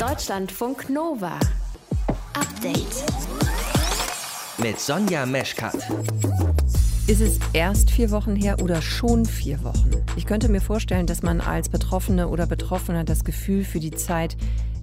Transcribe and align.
Deutschlandfunk 0.00 0.88
Nova. 0.88 1.38
Update. 2.32 3.04
Mit 4.56 4.80
Sonja 4.80 5.26
Meschkat. 5.26 5.76
Ist 7.06 7.20
es 7.20 7.38
erst 7.52 7.90
vier 7.90 8.10
Wochen 8.10 8.34
her 8.34 8.62
oder 8.62 8.80
schon 8.80 9.26
vier 9.26 9.62
Wochen? 9.62 9.90
Ich 10.16 10.24
könnte 10.24 10.48
mir 10.48 10.62
vorstellen, 10.62 11.06
dass 11.06 11.22
man 11.22 11.42
als 11.42 11.68
Betroffene 11.68 12.28
oder 12.28 12.46
Betroffener 12.46 13.04
das 13.04 13.24
Gefühl 13.24 13.62
für 13.62 13.78
die 13.78 13.90
Zeit 13.90 14.38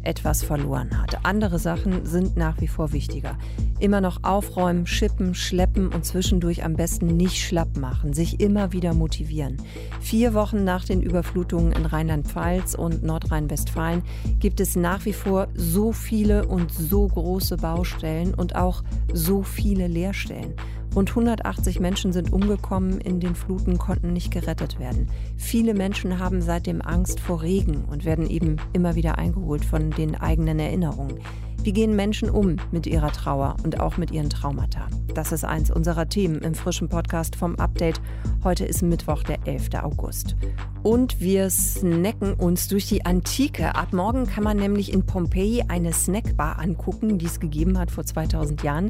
etwas 0.07 0.43
verloren 0.43 0.99
hat. 0.99 1.25
Andere 1.25 1.59
Sachen 1.59 2.05
sind 2.05 2.37
nach 2.37 2.59
wie 2.61 2.67
vor 2.67 2.93
wichtiger. 2.93 3.37
Immer 3.79 4.01
noch 4.01 4.23
aufräumen, 4.23 4.87
schippen, 4.87 5.35
schleppen 5.35 5.89
und 5.89 6.05
zwischendurch 6.05 6.63
am 6.63 6.73
besten 6.73 7.07
nicht 7.07 7.37
schlapp 7.37 7.77
machen, 7.77 8.13
sich 8.13 8.39
immer 8.39 8.71
wieder 8.71 8.93
motivieren. 8.93 9.57
Vier 10.01 10.33
Wochen 10.33 10.63
nach 10.63 10.85
den 10.85 11.01
Überflutungen 11.01 11.73
in 11.73 11.85
Rheinland-Pfalz 11.85 12.73
und 12.73 13.03
Nordrhein-Westfalen 13.03 14.01
gibt 14.39 14.59
es 14.59 14.75
nach 14.75 15.05
wie 15.05 15.13
vor 15.13 15.47
so 15.53 15.91
viele 15.91 16.48
und 16.48 16.71
so 16.71 17.07
große 17.07 17.57
Baustellen 17.57 18.34
und 18.34 18.55
auch 18.55 18.84
so 19.13 19.43
viele 19.43 19.87
Leerstellen. 19.87 20.53
Rund 20.96 21.09
180 21.09 21.80
Menschen 21.80 22.12
sind 22.14 22.34
umgekommen, 22.34 23.00
in 23.00 23.20
den 23.20 23.36
Fluten 23.36 23.77
konnten 23.77 24.14
nicht 24.14 24.32
gerettet 24.32 24.80
werden. 24.80 25.10
Viele 25.38 25.73
Menschen 25.73 26.20
haben 26.20 26.41
seitdem 26.41 26.82
Angst 26.82 27.20
vor 27.20 27.41
Regen 27.41 27.86
und 27.86 28.05
werden 28.05 28.30
eben 28.30 28.58
immer 28.73 28.96
wieder 28.96 29.18
eingeholt 29.18 29.63
von 29.63 29.91
den 29.91 30.16
eigenen 30.16 30.60
Erinnerungen. 30.60 31.20
Wie 31.63 31.73
gehen 31.73 31.96
Menschen 31.96 32.30
um 32.30 32.55
mit 32.72 32.88
ihrer 32.88 33.12
Trauer 33.12 33.58
und 33.63 33.80
auch 33.80 33.98
mit 33.98 34.12
ihren 34.12 34.30
Traumata? 34.30 34.88
Das 35.13 35.32
ist 35.32 35.44
eins 35.44 35.70
unserer 35.70 36.08
Themen 36.08 36.41
im 36.41 36.55
frischen 36.55 36.88
Podcast 36.88 37.35
vom 37.35 37.55
Update. 37.55 37.99
Heute 38.44 38.63
ist 38.63 38.84
Mittwoch, 38.84 39.24
der 39.24 39.46
11. 39.46 39.70
August. 39.84 40.35
Und 40.84 41.20
wir 41.20 41.49
snacken 41.49 42.35
uns 42.35 42.70
durch 42.70 42.88
die 42.88 43.05
Antike. 43.05 43.76
Ab 43.76 43.91
morgen 43.91 44.27
kann 44.27 44.46
man 44.46 44.58
nämlich 44.58 44.94
in 44.94 45.05
Pompeji 45.05 45.66
eine 45.68 45.91
Snackbar 45.91 46.60
angucken, 46.60 47.18
die 47.18 47.26
es 47.26 47.40
gegeben 47.41 47.77
hat 47.77 47.91
vor 47.91 48.05
2000 48.05 48.63
Jahren. 48.63 48.90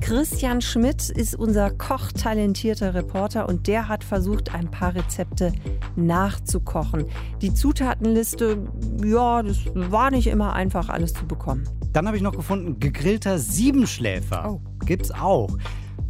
Christian 0.00 0.60
Schmidt 0.60 1.08
ist 1.08 1.34
unser 1.34 1.70
kochtalentierter 1.70 2.94
Reporter 2.94 3.48
und 3.48 3.66
der 3.66 3.88
hat 3.88 4.04
versucht, 4.04 4.54
ein 4.54 4.70
paar 4.70 4.94
Rezepte 4.94 5.52
nachzukochen. 5.96 7.06
Die 7.40 7.54
Zutatenliste, 7.54 8.58
ja, 9.04 9.42
das 9.42 9.58
war 9.74 10.10
nicht 10.10 10.26
immer 10.26 10.52
einfach, 10.52 10.88
alles 10.88 11.14
zu 11.14 11.26
bekommen. 11.26 11.64
Dann 11.92 12.06
habe 12.06 12.16
ich 12.16 12.22
noch 12.22 12.36
gefunden, 12.36 12.80
gegrillter 12.80 13.38
Siebenschläfer. 13.38 14.50
Oh. 14.50 14.60
Gibt's 14.84 15.10
auch. 15.10 15.56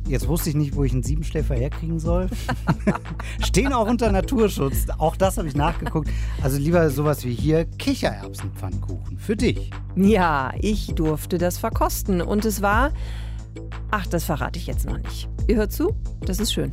Jetzt 0.06 0.28
wusste 0.28 0.50
ich 0.50 0.56
nicht, 0.56 0.76
wo 0.76 0.84
ich 0.84 0.92
einen 0.92 1.02
Siebenschläfer 1.02 1.54
herkriegen 1.54 1.98
soll. 1.98 2.28
Stehen 3.42 3.72
auch 3.72 3.88
unter 3.88 4.12
Naturschutz. 4.12 4.86
Auch 4.98 5.16
das 5.16 5.38
habe 5.38 5.48
ich 5.48 5.56
nachgeguckt. 5.56 6.10
Also 6.42 6.58
lieber 6.58 6.90
sowas 6.90 7.24
wie 7.24 7.32
hier 7.32 7.64
Kichererbsenpfannkuchen. 7.64 9.18
Für 9.18 9.34
dich. 9.34 9.70
Ja, 9.96 10.52
ich 10.60 10.88
durfte 10.94 11.38
das 11.38 11.56
verkosten. 11.56 12.20
Und 12.20 12.44
es 12.44 12.60
war. 12.60 12.92
Ach, 13.90 14.06
das 14.06 14.24
verrate 14.24 14.58
ich 14.58 14.66
jetzt 14.66 14.86
noch 14.86 14.98
nicht. 14.98 15.28
Ihr 15.46 15.56
hört 15.56 15.72
zu? 15.72 15.94
Das 16.26 16.40
ist 16.40 16.52
schön. 16.52 16.70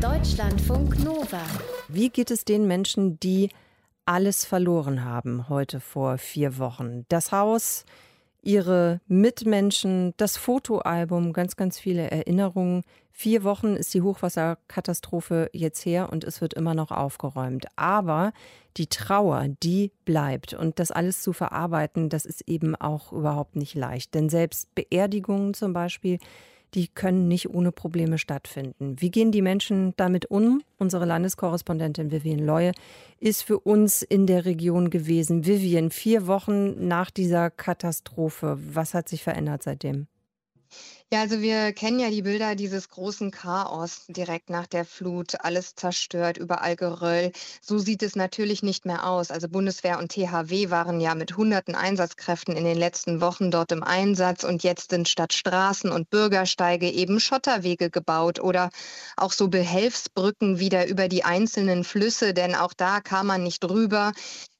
Deutschlandfunk 0.00 1.02
Nova. 1.02 1.42
Wie 1.88 2.10
geht 2.10 2.30
es 2.30 2.44
den 2.44 2.66
Menschen, 2.66 3.18
die 3.18 3.50
alles 4.04 4.44
verloren 4.44 5.04
haben 5.04 5.48
heute 5.48 5.80
vor 5.80 6.18
vier 6.18 6.58
Wochen? 6.58 7.04
Das 7.08 7.32
Haus, 7.32 7.84
ihre 8.42 9.00
Mitmenschen, 9.06 10.14
das 10.16 10.36
Fotoalbum, 10.36 11.32
ganz, 11.32 11.56
ganz 11.56 11.78
viele 11.78 12.10
Erinnerungen. 12.10 12.84
Vier 13.20 13.42
Wochen 13.42 13.74
ist 13.74 13.92
die 13.94 14.02
Hochwasserkatastrophe 14.02 15.50
jetzt 15.52 15.84
her 15.84 16.12
und 16.12 16.22
es 16.22 16.40
wird 16.40 16.54
immer 16.54 16.74
noch 16.74 16.92
aufgeräumt. 16.92 17.66
Aber 17.74 18.32
die 18.76 18.86
Trauer, 18.86 19.48
die 19.60 19.90
bleibt. 20.04 20.54
Und 20.54 20.78
das 20.78 20.92
alles 20.92 21.20
zu 21.20 21.32
verarbeiten, 21.32 22.10
das 22.10 22.24
ist 22.24 22.42
eben 22.46 22.76
auch 22.76 23.10
überhaupt 23.12 23.56
nicht 23.56 23.74
leicht. 23.74 24.14
Denn 24.14 24.28
selbst 24.28 24.72
Beerdigungen 24.76 25.52
zum 25.52 25.72
Beispiel, 25.72 26.20
die 26.74 26.86
können 26.86 27.26
nicht 27.26 27.50
ohne 27.50 27.72
Probleme 27.72 28.18
stattfinden. 28.18 28.94
Wie 29.00 29.10
gehen 29.10 29.32
die 29.32 29.42
Menschen 29.42 29.94
damit 29.96 30.26
um? 30.26 30.62
Unsere 30.78 31.04
Landeskorrespondentin 31.04 32.12
Vivian 32.12 32.38
Leue 32.38 32.70
ist 33.18 33.42
für 33.42 33.58
uns 33.58 34.02
in 34.02 34.28
der 34.28 34.44
Region 34.44 34.90
gewesen. 34.90 35.44
Vivian, 35.44 35.90
vier 35.90 36.28
Wochen 36.28 36.86
nach 36.86 37.10
dieser 37.10 37.50
Katastrophe, 37.50 38.60
was 38.60 38.94
hat 38.94 39.08
sich 39.08 39.24
verändert 39.24 39.64
seitdem? 39.64 40.06
Ja, 41.10 41.20
also 41.22 41.40
wir 41.40 41.72
kennen 41.72 42.00
ja 42.00 42.10
die 42.10 42.20
Bilder 42.20 42.54
dieses 42.54 42.90
großen 42.90 43.30
Chaos 43.30 44.04
direkt 44.08 44.50
nach 44.50 44.66
der 44.66 44.84
Flut, 44.84 45.36
alles 45.40 45.74
zerstört, 45.74 46.36
überall 46.36 46.76
Geröll. 46.76 47.32
So 47.62 47.78
sieht 47.78 48.02
es 48.02 48.14
natürlich 48.14 48.62
nicht 48.62 48.84
mehr 48.84 49.06
aus. 49.06 49.30
Also 49.30 49.48
Bundeswehr 49.48 49.98
und 49.98 50.12
THW 50.12 50.68
waren 50.68 51.00
ja 51.00 51.14
mit 51.14 51.34
hunderten 51.34 51.74
Einsatzkräften 51.74 52.54
in 52.56 52.64
den 52.64 52.76
letzten 52.76 53.22
Wochen 53.22 53.50
dort 53.50 53.72
im 53.72 53.82
Einsatz 53.82 54.44
und 54.44 54.62
jetzt 54.62 54.90
sind 54.90 55.08
statt 55.08 55.32
Straßen 55.32 55.90
und 55.90 56.10
Bürgersteige 56.10 56.90
eben 56.90 57.20
Schotterwege 57.20 57.88
gebaut 57.88 58.38
oder 58.38 58.68
auch 59.16 59.32
so 59.32 59.48
Behelfsbrücken 59.48 60.58
wieder 60.58 60.88
über 60.88 61.08
die 61.08 61.24
einzelnen 61.24 61.84
Flüsse, 61.84 62.34
denn 62.34 62.54
auch 62.54 62.74
da 62.74 63.00
kam 63.00 63.28
man 63.28 63.42
nicht 63.42 63.60
drüber. 63.60 64.12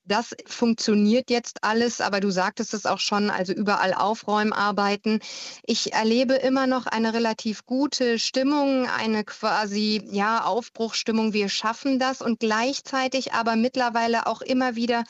Das 0.09 0.35
funktioniert 0.47 1.29
jetzt 1.29 1.65
alles, 1.65 2.01
aber 2.01 2.21
du 2.21 2.31
sagtest 2.31 2.73
es 2.73 2.87
auch 2.87 2.99
schon, 2.99 3.29
also 3.29 3.53
überall 3.53 3.93
Aufräumarbeiten. 3.93 5.21
Ich 5.67 5.93
erlebe 5.93 6.33
immer 6.33 6.67
noch 6.67 6.87
eine 6.87 7.13
relativ 7.13 7.67
gute 7.67 8.19
Stimmung, 8.19 8.89
eine 8.89 9.25
quasi 9.25 10.03
ja 10.11 10.45
Aufbruchstimmung. 10.45 11.35
Wir 11.35 11.51
schaffen 11.51 11.99
das 11.99 12.23
und 12.23 12.41
gleichzeitig 12.41 13.35
aber 13.35 13.55
mittlerweile 13.55 14.27
auch 14.27 14.41
immer 14.41 14.77
wieder 14.77 15.05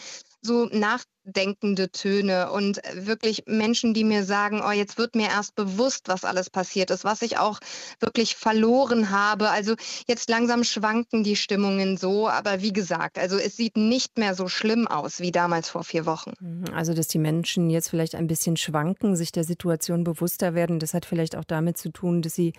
so 0.48 0.64
nachdenkende 0.72 1.91
Töne 1.92 2.50
und 2.50 2.81
wirklich 2.94 3.44
Menschen, 3.47 3.94
die 3.94 4.03
mir 4.03 4.25
sagen, 4.25 4.60
oh, 4.66 4.72
jetzt 4.72 4.98
wird 4.98 5.14
mir 5.14 5.28
erst 5.28 5.54
bewusst, 5.54 6.09
was 6.09 6.25
alles 6.25 6.50
passiert 6.50 6.91
ist, 6.91 7.04
was 7.04 7.22
ich 7.22 7.38
auch 7.38 7.60
wirklich 8.00 8.34
verloren 8.34 9.10
habe. 9.10 9.50
Also 9.50 9.76
jetzt 10.08 10.28
langsam 10.28 10.64
schwanken 10.64 11.22
die 11.22 11.37
Stimmungen 11.37 11.97
so, 11.97 12.28
aber 12.28 12.62
wie 12.62 12.72
gesagt, 12.72 13.19
also 13.19 13.37
es 13.37 13.56
sieht 13.56 13.76
nicht 13.76 14.19
mehr 14.19 14.34
so 14.34 14.48
schlimm 14.48 14.88
aus 14.88 15.20
wie 15.20 15.31
damals 15.31 15.69
vor 15.69 15.84
vier 15.84 16.06
Wochen. 16.06 16.32
Mhm, 16.41 16.64
also, 16.75 16.94
dass 16.94 17.06
die 17.06 17.19
Menschen 17.19 17.70
jetzt 17.70 17.91
vielleicht 17.91 18.16
ein 18.16 18.26
bisschen 18.26 18.56
schwanken, 18.56 19.14
sich 19.14 19.31
der 19.31 19.44
Situation 19.44 20.03
bewusster 20.03 20.54
werden, 20.54 20.81
das 20.81 20.94
hat 20.94 21.04
vielleicht 21.04 21.37
auch 21.37 21.44
damit 21.44 21.78
zu 21.78 21.91
tun, 21.91 22.22
dass 22.22 22.34
sie 22.34 22.54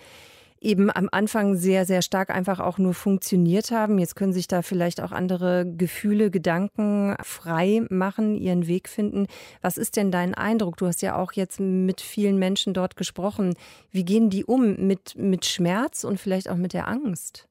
eben 0.60 0.90
am 0.90 1.08
Anfang 1.10 1.56
sehr, 1.56 1.84
sehr 1.86 2.02
stark 2.02 2.30
einfach 2.30 2.60
auch 2.60 2.78
nur 2.78 2.94
funktioniert 2.94 3.70
haben. 3.70 3.98
Jetzt 3.98 4.16
können 4.16 4.32
sich 4.32 4.48
da 4.48 4.62
vielleicht 4.62 5.02
auch 5.02 5.12
andere 5.12 5.66
Gefühle, 5.66 6.30
Gedanken 6.30 7.16
frei 7.22 7.82
machen, 7.88 8.36
ihren 8.36 8.66
Weg 8.66 8.88
finden. 8.88 9.26
Was 9.62 9.76
ist 9.76 9.96
denn 9.96 10.10
dein 10.10 10.34
Eindruck? 10.34 10.76
Du 10.76 10.86
hast 10.86 11.02
ja 11.02 11.16
auch 11.16 11.32
jetzt 11.32 11.60
mit 11.60 12.00
vielen 12.00 12.38
Menschen 12.38 12.74
dort 12.74 12.96
gesprochen. 12.96 13.54
Wie 13.90 14.04
gehen 14.04 14.30
die 14.30 14.44
um 14.44 14.86
mit, 14.86 15.16
mit 15.16 15.46
Schmerz 15.46 16.04
und 16.04 16.20
vielleicht 16.20 16.48
auch 16.48 16.56
mit 16.56 16.72
der 16.72 16.88
Angst? 16.88 17.49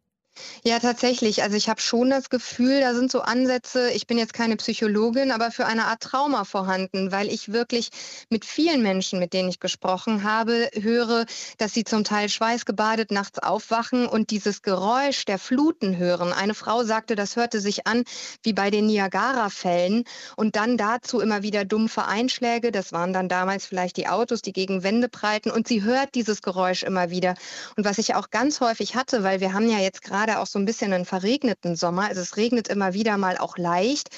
Ja, 0.64 0.80
tatsächlich. 0.80 1.44
Also 1.44 1.56
ich 1.56 1.70
habe 1.70 1.82
schon 1.82 2.10
das 2.10 2.30
Gefühl, 2.30 2.82
da 2.82 2.94
sind 2.94 3.12
so 3.12 3.22
Ansätze, 3.22 3.92
ich 3.92 4.08
bin 4.08 4.18
jetzt 4.18 4.34
keine 4.34 4.58
Psychologin, 4.58 5.32
aber 5.32 5.52
für 5.52 5.66
eine 5.66 5.86
Art 5.86 6.02
Trauma 6.02 6.44
vorhanden, 6.44 7.12
weil 7.12 7.30
ich 7.30 7.52
wirklich 7.52 7.90
mit 8.30 8.46
vielen 8.46 8.82
Menschen, 8.82 9.20
mit 9.20 9.34
denen 9.34 9.50
ich 9.50 9.60
gesprochen 9.60 10.24
habe, 10.24 10.70
höre, 10.74 11.26
dass 11.58 11.74
sie 11.74 11.84
zum 11.84 12.04
Teil 12.04 12.30
schweißgebadet 12.30 13.12
nachts 13.12 13.40
aufwachen 13.40 14.06
und 14.06 14.32
dieses 14.32 14.62
Geräusch 14.62 15.26
der 15.26 15.40
Fluten 15.40 15.98
hören. 15.98 16.34
Eine 16.34 16.54
Frau 16.54 16.84
sagte, 16.84 17.16
das 17.16 17.36
hörte 17.36 17.62
sich 17.62 17.88
an 17.88 18.04
wie 18.44 18.54
bei 18.54 18.70
den 18.70 18.88
Niagara-Fällen 18.88 20.04
und 20.36 20.56
dann 20.56 20.78
dazu 20.78 21.20
immer 21.20 21.42
wieder 21.44 21.66
dumpfe 21.66 22.06
Einschläge. 22.06 22.72
Das 22.72 22.92
waren 22.92 23.14
dann 23.14 23.30
damals 23.30 23.66
vielleicht 23.66 23.98
die 23.98 24.08
Autos, 24.08 24.42
die 24.42 24.54
gegen 24.54 24.84
Wände 24.84 25.10
prallten 25.10 25.52
und 25.52 25.68
sie 25.68 25.84
hört 25.84 26.16
dieses 26.16 26.42
Geräusch 26.42 26.84
immer 26.84 27.10
wieder. 27.10 27.36
Und 27.76 27.86
was 27.86 27.98
ich 27.98 28.16
auch 28.16 28.30
ganz 28.30 28.62
häufig 28.62 28.96
hatte, 28.96 29.24
weil 29.24 29.40
wir 29.40 29.54
haben 29.54 29.70
ja 29.70 29.80
jetzt 29.80 30.02
gerade 30.04 30.29
gerade 30.30 30.42
auch 30.42 30.48
so 30.48 30.60
ein 30.60 30.66
bisschen 30.66 30.94
einen 30.94 31.06
verregneten 31.06 31.76
Sommer. 31.76 32.08
Also 32.08 32.22
es 32.22 32.38
regnet 32.38 32.68
immer 32.68 32.94
wieder 32.94 33.18
mal 33.18 33.38
auch 33.38 33.58
leicht. 33.58 34.10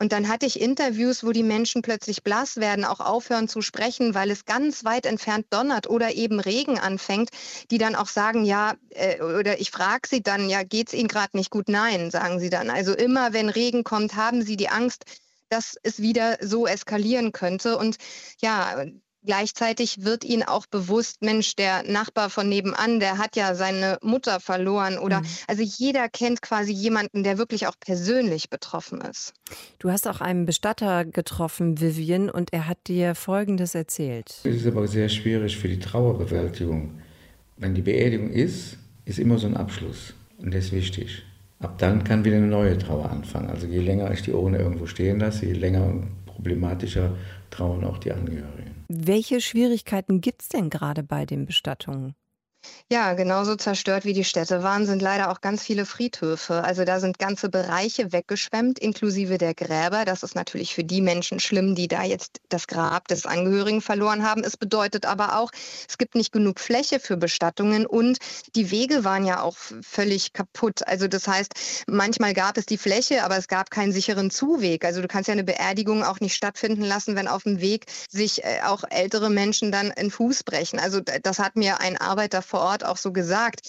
Und 0.00 0.12
dann 0.12 0.28
hatte 0.28 0.46
ich 0.46 0.60
Interviews, 0.60 1.24
wo 1.24 1.32
die 1.32 1.42
Menschen 1.42 1.82
plötzlich 1.82 2.22
blass 2.22 2.56
werden, 2.56 2.84
auch 2.84 3.00
aufhören 3.00 3.48
zu 3.48 3.62
sprechen, 3.62 4.14
weil 4.14 4.30
es 4.30 4.44
ganz 4.44 4.84
weit 4.84 5.06
entfernt 5.06 5.46
donnert 5.50 5.88
oder 5.90 6.14
eben 6.14 6.38
Regen 6.38 6.78
anfängt, 6.78 7.30
die 7.70 7.78
dann 7.78 7.96
auch 7.96 8.06
sagen, 8.06 8.44
ja, 8.44 8.74
äh, 8.90 9.20
oder 9.20 9.60
ich 9.60 9.70
frage 9.72 10.08
sie 10.08 10.22
dann, 10.22 10.48
ja, 10.48 10.62
geht 10.62 10.88
es 10.88 10.94
Ihnen 10.94 11.08
gerade 11.08 11.36
nicht 11.36 11.50
gut? 11.50 11.68
Nein, 11.68 12.10
sagen 12.10 12.38
sie 12.38 12.50
dann. 12.50 12.70
Also 12.70 12.94
immer, 12.94 13.32
wenn 13.32 13.48
Regen 13.48 13.82
kommt, 13.82 14.14
haben 14.14 14.42
sie 14.42 14.56
die 14.56 14.68
Angst, 14.68 15.04
dass 15.48 15.76
es 15.82 16.00
wieder 16.00 16.38
so 16.40 16.66
eskalieren 16.66 17.32
könnte. 17.32 17.76
Und 17.76 17.96
ja, 18.40 18.84
Gleichzeitig 19.28 20.04
wird 20.04 20.24
ihnen 20.24 20.42
auch 20.42 20.64
bewusst, 20.64 21.20
Mensch, 21.20 21.54
der 21.54 21.82
Nachbar 21.82 22.30
von 22.30 22.48
nebenan, 22.48 22.98
der 22.98 23.18
hat 23.18 23.36
ja 23.36 23.54
seine 23.54 23.98
Mutter 24.00 24.40
verloren 24.40 24.96
oder 24.96 25.20
mhm. 25.20 25.26
also 25.46 25.62
jeder 25.62 26.08
kennt 26.08 26.40
quasi 26.40 26.72
jemanden, 26.72 27.24
der 27.24 27.36
wirklich 27.36 27.66
auch 27.66 27.74
persönlich 27.78 28.48
betroffen 28.48 29.02
ist. 29.02 29.34
Du 29.80 29.90
hast 29.90 30.08
auch 30.08 30.22
einen 30.22 30.46
Bestatter 30.46 31.04
getroffen, 31.04 31.78
Vivian, 31.78 32.30
und 32.30 32.54
er 32.54 32.68
hat 32.68 32.78
dir 32.86 33.14
Folgendes 33.14 33.74
erzählt. 33.74 34.30
Es 34.44 34.54
ist 34.62 34.66
aber 34.66 34.88
sehr 34.88 35.10
schwierig 35.10 35.58
für 35.58 35.68
die 35.68 35.78
Trauerbewältigung. 35.78 37.02
Wenn 37.58 37.74
die 37.74 37.82
Beerdigung 37.82 38.30
ist, 38.30 38.78
ist 39.04 39.18
immer 39.18 39.36
so 39.36 39.46
ein 39.46 39.58
Abschluss 39.58 40.14
und 40.38 40.52
der 40.52 40.60
ist 40.60 40.72
wichtig. 40.72 41.22
Ab 41.60 41.76
dann 41.76 42.02
kann 42.02 42.24
wieder 42.24 42.36
eine 42.36 42.46
neue 42.46 42.78
Trauer 42.78 43.10
anfangen. 43.10 43.50
Also 43.50 43.66
je 43.66 43.80
länger 43.80 44.10
ich 44.10 44.22
die 44.22 44.32
Urne 44.32 44.56
irgendwo 44.56 44.86
stehen 44.86 45.20
lasse, 45.20 45.44
je 45.44 45.52
länger 45.52 45.92
problematischer 46.24 47.14
trauern 47.50 47.84
auch 47.84 47.98
die 47.98 48.12
Angehörigen. 48.12 48.77
Welche 48.90 49.40
Schwierigkeiten 49.40 50.20
gibt 50.20 50.42
es 50.42 50.48
denn 50.48 50.70
gerade 50.70 51.02
bei 51.02 51.26
den 51.26 51.44
Bestattungen? 51.46 52.14
Ja, 52.90 53.12
genauso 53.12 53.54
zerstört 53.54 54.06
wie 54.06 54.14
die 54.14 54.24
Städte 54.24 54.62
waren, 54.62 54.86
sind 54.86 55.02
leider 55.02 55.30
auch 55.30 55.42
ganz 55.42 55.62
viele 55.62 55.84
Friedhöfe. 55.84 56.64
Also 56.64 56.86
da 56.86 57.00
sind 57.00 57.18
ganze 57.18 57.50
Bereiche 57.50 58.12
weggeschwemmt, 58.12 58.78
inklusive 58.78 59.36
der 59.36 59.52
Gräber. 59.52 60.06
Das 60.06 60.22
ist 60.22 60.34
natürlich 60.34 60.74
für 60.74 60.84
die 60.84 61.02
Menschen 61.02 61.38
schlimm, 61.38 61.74
die 61.74 61.86
da 61.86 62.02
jetzt 62.02 62.40
das 62.48 62.66
Grab 62.66 63.06
des 63.08 63.26
Angehörigen 63.26 63.82
verloren 63.82 64.26
haben. 64.26 64.42
Es 64.42 64.56
bedeutet 64.56 65.04
aber 65.04 65.38
auch, 65.38 65.50
es 65.86 65.98
gibt 65.98 66.14
nicht 66.14 66.32
genug 66.32 66.60
Fläche 66.60 66.98
für 66.98 67.18
Bestattungen 67.18 67.84
und 67.84 68.20
die 68.54 68.70
Wege 68.70 69.04
waren 69.04 69.26
ja 69.26 69.42
auch 69.42 69.58
völlig 69.82 70.32
kaputt. 70.32 70.86
Also 70.88 71.08
das 71.08 71.28
heißt, 71.28 71.84
manchmal 71.88 72.32
gab 72.32 72.56
es 72.56 72.64
die 72.64 72.78
Fläche, 72.78 73.22
aber 73.22 73.36
es 73.36 73.48
gab 73.48 73.70
keinen 73.70 73.92
sicheren 73.92 74.30
Zuweg. 74.30 74.86
Also 74.86 75.02
du 75.02 75.08
kannst 75.08 75.28
ja 75.28 75.32
eine 75.32 75.44
Beerdigung 75.44 76.04
auch 76.04 76.20
nicht 76.20 76.34
stattfinden 76.34 76.84
lassen, 76.84 77.16
wenn 77.16 77.28
auf 77.28 77.42
dem 77.42 77.60
Weg 77.60 77.84
sich 78.10 78.44
äh, 78.44 78.62
auch 78.64 78.84
ältere 78.88 79.28
Menschen 79.28 79.70
dann 79.72 79.92
einen 79.92 80.10
Fuß 80.10 80.42
brechen. 80.44 80.78
Also 80.78 81.00
das 81.00 81.38
hat 81.38 81.54
mir 81.54 81.80
ein 81.80 81.98
Arbeiter 81.98 82.40
vor 82.40 82.57
Ort 82.58 82.84
auch 82.84 82.96
so 82.96 83.12
gesagt. 83.12 83.60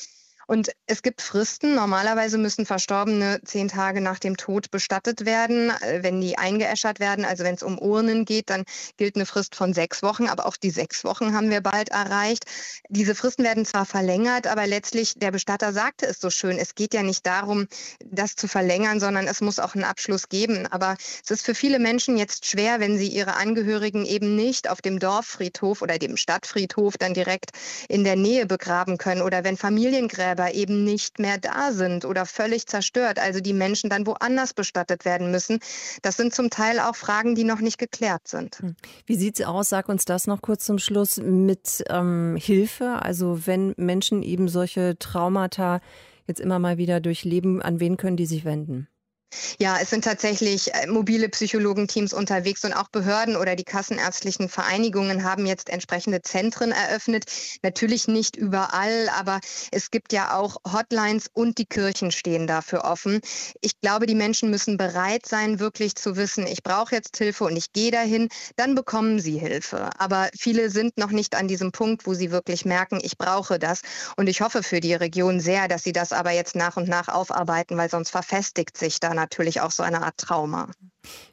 Und 0.50 0.72
es 0.88 1.04
gibt 1.04 1.22
Fristen. 1.22 1.76
Normalerweise 1.76 2.40
müssen 2.40 2.66
Verstorbene 2.66 3.40
zehn 3.46 3.68
Tage 3.68 4.02
nach 4.02 4.18
dem 4.18 4.36
Tod 4.36 4.72
bestattet 4.72 5.28
werden. 5.28 5.70
Äh, 5.70 6.02
wenn 6.02 6.20
die 6.22 6.40
eingeäschert 6.40 7.00
werden, 7.00 7.24
also 7.24 7.44
wenn 7.44 7.54
es 7.54 7.62
um 7.62 7.78
Urnen 7.78 8.26
geht, 8.26 8.50
dann 8.50 8.64
gilt 8.98 9.16
eine 9.16 9.28
Frist 9.28 9.56
von 9.56 9.76
sechs 9.76 10.02
Wochen. 10.02 10.26
Aber 10.26 10.48
auch 10.48 10.58
die 10.58 10.72
sechs 10.72 11.04
Wochen 11.04 11.36
haben 11.36 11.52
wir 11.52 11.62
bald 11.62 11.90
erreicht. 11.90 12.46
Diese 12.90 13.14
Fristen 13.14 13.44
werden 13.44 13.64
zwar 13.64 13.86
verlängert, 13.86 14.48
aber 14.48 14.66
letztlich, 14.66 15.14
der 15.18 15.30
Bestatter 15.30 15.72
sagte 15.72 16.08
es 16.08 16.20
so 16.20 16.32
schön, 16.32 16.58
es 16.58 16.74
geht 16.74 16.96
ja 16.96 17.04
nicht 17.04 17.28
darum, 17.28 17.68
das 18.04 18.36
zu 18.36 18.48
verlängern, 18.48 19.00
sondern 19.00 19.28
es 19.28 19.42
muss 19.42 19.60
auch 19.60 19.76
einen 19.76 19.84
Abschluss 19.84 20.30
geben. 20.30 20.66
Aber 20.66 20.98
es 21.24 21.30
ist 21.30 21.46
für 21.46 21.54
viele 21.54 21.78
Menschen 21.78 22.18
jetzt 22.18 22.48
schwer, 22.48 22.80
wenn 22.80 22.98
sie 22.98 23.10
ihre 23.10 23.36
Angehörigen 23.36 24.04
eben 24.04 24.36
nicht 24.36 24.68
auf 24.68 24.82
dem 24.82 24.98
Dorffriedhof 24.98 25.84
oder 25.84 26.00
dem 26.00 26.18
Stadtfriedhof 26.18 26.98
dann 26.98 27.14
direkt 27.14 27.52
in 27.88 28.04
der 28.04 28.16
Nähe 28.16 28.48
begraben 28.48 28.98
können 28.98 29.22
oder 29.22 29.44
wenn 29.44 29.56
Familiengräber 29.56 30.39
aber 30.40 30.54
eben 30.54 30.84
nicht 30.84 31.20
mehr 31.20 31.38
da 31.38 31.72
sind 31.72 32.06
oder 32.06 32.26
völlig 32.26 32.66
zerstört, 32.66 33.20
also 33.20 33.42
die 33.42 33.54
Menschen 33.54 33.90
dann 33.90 34.08
woanders 34.08 34.54
bestattet 34.54 35.04
werden 35.04 35.32
müssen. 35.32 35.60
Das 36.02 36.16
sind 36.16 36.34
zum 36.34 36.50
Teil 36.50 36.80
auch 36.80 36.96
Fragen, 36.96 37.36
die 37.36 37.44
noch 37.44 37.60
nicht 37.60 37.78
geklärt 37.78 38.28
sind. 38.28 38.60
Hm. 38.60 38.76
Wie 39.06 39.16
sieht 39.16 39.40
es 39.40 39.46
aus, 39.46 39.70
sag 39.70 39.90
uns 39.90 40.06
das 40.06 40.28
noch 40.28 40.42
kurz 40.42 40.66
zum 40.66 40.80
Schluss, 40.80 41.18
mit 41.18 41.84
ähm, 41.90 42.38
Hilfe? 42.40 43.02
Also 43.02 43.46
wenn 43.46 43.74
Menschen 43.78 44.24
eben 44.24 44.48
solche 44.48 44.98
Traumata 44.98 45.82
jetzt 46.26 46.40
immer 46.40 46.60
mal 46.60 46.78
wieder 46.78 47.02
durchleben, 47.02 47.62
an 47.62 47.80
wen 47.80 47.98
können 47.98 48.16
die 48.18 48.26
sich 48.26 48.46
wenden? 48.46 48.88
Ja, 49.60 49.78
es 49.80 49.90
sind 49.90 50.04
tatsächlich 50.04 50.74
äh, 50.74 50.88
mobile 50.88 51.30
Psychologenteams 51.30 52.14
unterwegs 52.14 52.66
und 52.66 52.74
auch 52.74 52.88
Behörden 52.90 53.36
oder 53.36 53.56
die 53.56 53.64
kassenärztlichen 53.64 54.50
Vereinigungen 54.50 55.24
haben 55.24 55.46
jetzt 55.46 55.70
entsprechende 55.70 56.22
Zentren 56.22 56.72
eröffnet. 56.72 57.26
Natürlich 57.62 58.08
nicht 58.08 58.36
überall, 58.36 59.10
aber 59.10 59.40
es 59.72 59.92
gibt 59.92 60.14
ja 60.14 60.36
auch 60.36 60.58
Hotlines 60.72 61.30
und 61.32 61.58
die 61.58 61.66
Kirchen 61.66 62.12
stehen 62.12 62.48
dafür 62.48 62.86
offen. 62.86 63.22
Ich 63.62 63.80
glaube, 63.82 64.08
die 64.08 64.16
Menschen 64.16 64.50
müssen 64.50 64.78
bereit 64.78 65.26
sein, 65.28 65.60
wirklich 65.60 65.96
zu 65.96 66.16
wissen, 66.16 66.48
ich 66.48 66.64
brauche 66.64 66.96
jetzt 66.96 67.18
Hilfe 67.18 67.44
und 67.44 67.56
ich 67.56 67.72
gehe 67.72 67.92
dahin, 67.92 68.30
dann 68.56 68.74
bekommen 68.74 69.20
sie 69.20 69.38
Hilfe. 69.38 69.90
Aber 70.00 70.30
viele 70.38 70.70
sind 70.72 70.98
noch 70.98 71.12
nicht 71.12 71.36
an 71.36 71.48
diesem 71.48 71.72
Punkt, 71.72 72.08
wo 72.08 72.14
sie 72.14 72.32
wirklich 72.32 72.66
merken, 72.66 73.00
ich 73.02 73.18
brauche 73.18 73.60
das. 73.60 73.82
Und 74.18 74.28
ich 74.28 74.42
hoffe 74.42 74.64
für 74.64 74.80
die 74.80 74.94
Region 74.96 75.40
sehr, 75.40 75.68
dass 75.68 75.84
sie 75.84 75.92
das 75.92 76.14
aber 76.14 76.32
jetzt 76.32 76.56
nach 76.56 76.78
und 76.78 76.88
nach 76.88 77.08
aufarbeiten, 77.10 77.78
weil 77.78 77.90
sonst 77.90 78.10
verfestigt 78.10 78.78
sich 78.78 79.00
dann 79.00 79.19
natürlich 79.20 79.62
auch 79.62 79.72
so 79.72 79.84
eine 79.84 80.02
Art 80.02 80.18
Trauma. 80.18 80.70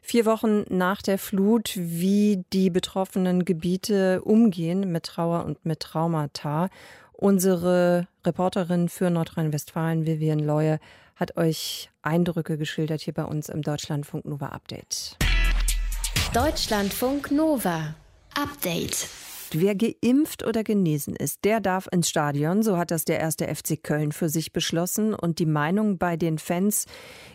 Vier 0.01 0.27
Wochen 0.27 0.65
nach 0.69 1.03
der 1.03 1.19
Flut, 1.19 1.73
wie 1.77 2.45
die 2.53 2.71
betroffenen 2.71 3.45
Gebiete 3.45 4.23
umgehen 4.23 4.93
mit 4.93 5.05
Trauer 5.05 5.45
und 5.45 5.65
mit 5.65 5.81
Traumata. 5.81 6.69
Unsere 7.13 8.07
Reporterin 8.25 8.89
für 8.89 9.11
Nordrhein-Westfalen, 9.11 10.07
Vivian 10.07 10.39
Leue, 10.39 10.79
hat 11.17 11.37
euch 11.37 11.91
Eindrücke 12.03 12.59
geschildert 12.59 13.01
hier 13.01 13.15
bei 13.15 13.25
uns 13.25 13.49
im 13.49 13.63
Deutschlandfunk 13.63 14.27
Nova 14.27 14.49
Update. 14.49 15.17
Deutschlandfunk 16.35 17.31
Nova 17.31 17.95
Update. 18.35 19.09
Wer 19.53 19.75
geimpft 19.75 20.47
oder 20.47 20.65
genesen 20.65 21.15
ist, 21.17 21.45
der 21.45 21.61
darf 21.61 21.89
ins 21.91 22.09
Stadion. 22.09 22.63
So 22.63 22.77
hat 22.77 22.91
das 22.91 23.05
der 23.05 23.21
erste 23.21 23.47
FC 23.47 23.83
Köln 23.83 24.13
für 24.13 24.29
sich 24.29 24.53
beschlossen. 24.53 25.15
Und 25.15 25.39
die 25.39 25.47
Meinungen 25.47 25.99
bei 25.99 26.17
den 26.17 26.39
Fans 26.39 26.87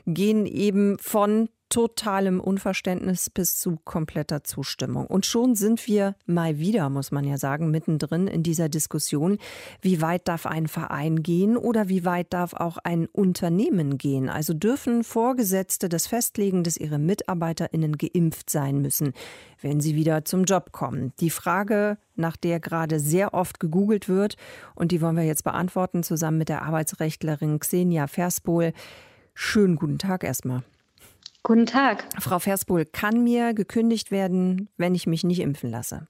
gehen 0.05 0.45
eben 0.45 0.97
von 0.99 1.49
totalem 1.71 2.41
Unverständnis 2.41 3.29
bis 3.29 3.57
zu 3.57 3.79
kompletter 3.85 4.43
Zustimmung. 4.43 5.07
Und 5.07 5.25
schon 5.25 5.55
sind 5.55 5.87
wir 5.87 6.15
mal 6.25 6.59
wieder, 6.59 6.89
muss 6.89 7.11
man 7.11 7.23
ja 7.23 7.37
sagen, 7.37 7.71
mittendrin 7.71 8.27
in 8.27 8.43
dieser 8.43 8.69
Diskussion, 8.69 9.37
wie 9.81 10.01
weit 10.01 10.27
darf 10.27 10.45
ein 10.45 10.67
Verein 10.67 11.23
gehen 11.23 11.55
oder 11.57 11.87
wie 11.87 12.03
weit 12.05 12.33
darf 12.33 12.53
auch 12.53 12.77
ein 12.77 13.07
Unternehmen 13.07 13.97
gehen. 13.97 14.29
Also 14.29 14.53
dürfen 14.53 15.03
Vorgesetzte 15.03 15.87
das 15.87 16.07
festlegen, 16.07 16.63
dass 16.63 16.75
ihre 16.75 16.99
Mitarbeiterinnen 16.99 17.97
geimpft 17.97 18.49
sein 18.49 18.81
müssen, 18.81 19.13
wenn 19.61 19.79
sie 19.79 19.95
wieder 19.95 20.25
zum 20.25 20.43
Job 20.43 20.73
kommen. 20.73 21.13
Die 21.21 21.29
Frage, 21.29 21.97
nach 22.15 22.35
der 22.35 22.59
gerade 22.59 22.99
sehr 22.99 23.33
oft 23.33 23.61
gegoogelt 23.61 24.09
wird, 24.09 24.35
und 24.75 24.91
die 24.91 25.01
wollen 25.01 25.15
wir 25.15 25.23
jetzt 25.23 25.45
beantworten, 25.45 26.03
zusammen 26.03 26.37
mit 26.37 26.49
der 26.49 26.63
Arbeitsrechtlerin 26.63 27.59
Xenia 27.59 28.07
Verspohl. 28.07 28.73
Schönen 29.33 29.77
guten 29.77 29.97
Tag 29.97 30.25
erstmal. 30.25 30.63
Guten 31.43 31.65
Tag. 31.65 32.05
Frau 32.19 32.39
Verspohl, 32.39 32.85
kann 32.85 33.23
mir 33.23 33.53
gekündigt 33.53 34.11
werden, 34.11 34.69
wenn 34.77 34.93
ich 34.93 35.07
mich 35.07 35.23
nicht 35.23 35.39
impfen 35.39 35.71
lasse? 35.71 36.07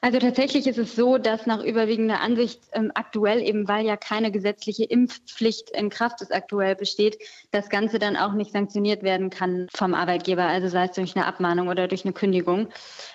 Also 0.00 0.18
tatsächlich 0.18 0.66
ist 0.66 0.78
es 0.78 0.94
so, 0.94 1.18
dass 1.18 1.46
nach 1.46 1.62
überwiegender 1.62 2.20
Ansicht 2.20 2.60
ähm, 2.72 2.92
aktuell, 2.94 3.40
eben 3.42 3.66
weil 3.66 3.86
ja 3.86 3.96
keine 3.96 4.30
gesetzliche 4.30 4.84
Impfpflicht 4.84 5.70
in 5.70 5.90
Kraft 5.90 6.20
ist 6.20 6.34
aktuell 6.34 6.76
besteht, 6.76 7.18
das 7.50 7.70
Ganze 7.70 7.98
dann 7.98 8.16
auch 8.16 8.32
nicht 8.32 8.52
sanktioniert 8.52 9.02
werden 9.02 9.30
kann 9.30 9.68
vom 9.74 9.94
Arbeitgeber, 9.94 10.44
also 10.44 10.68
sei 10.68 10.84
es 10.84 10.92
durch 10.92 11.16
eine 11.16 11.26
Abmahnung 11.26 11.68
oder 11.68 11.88
durch 11.88 12.04
eine 12.04 12.12
Kündigung, 12.12 12.68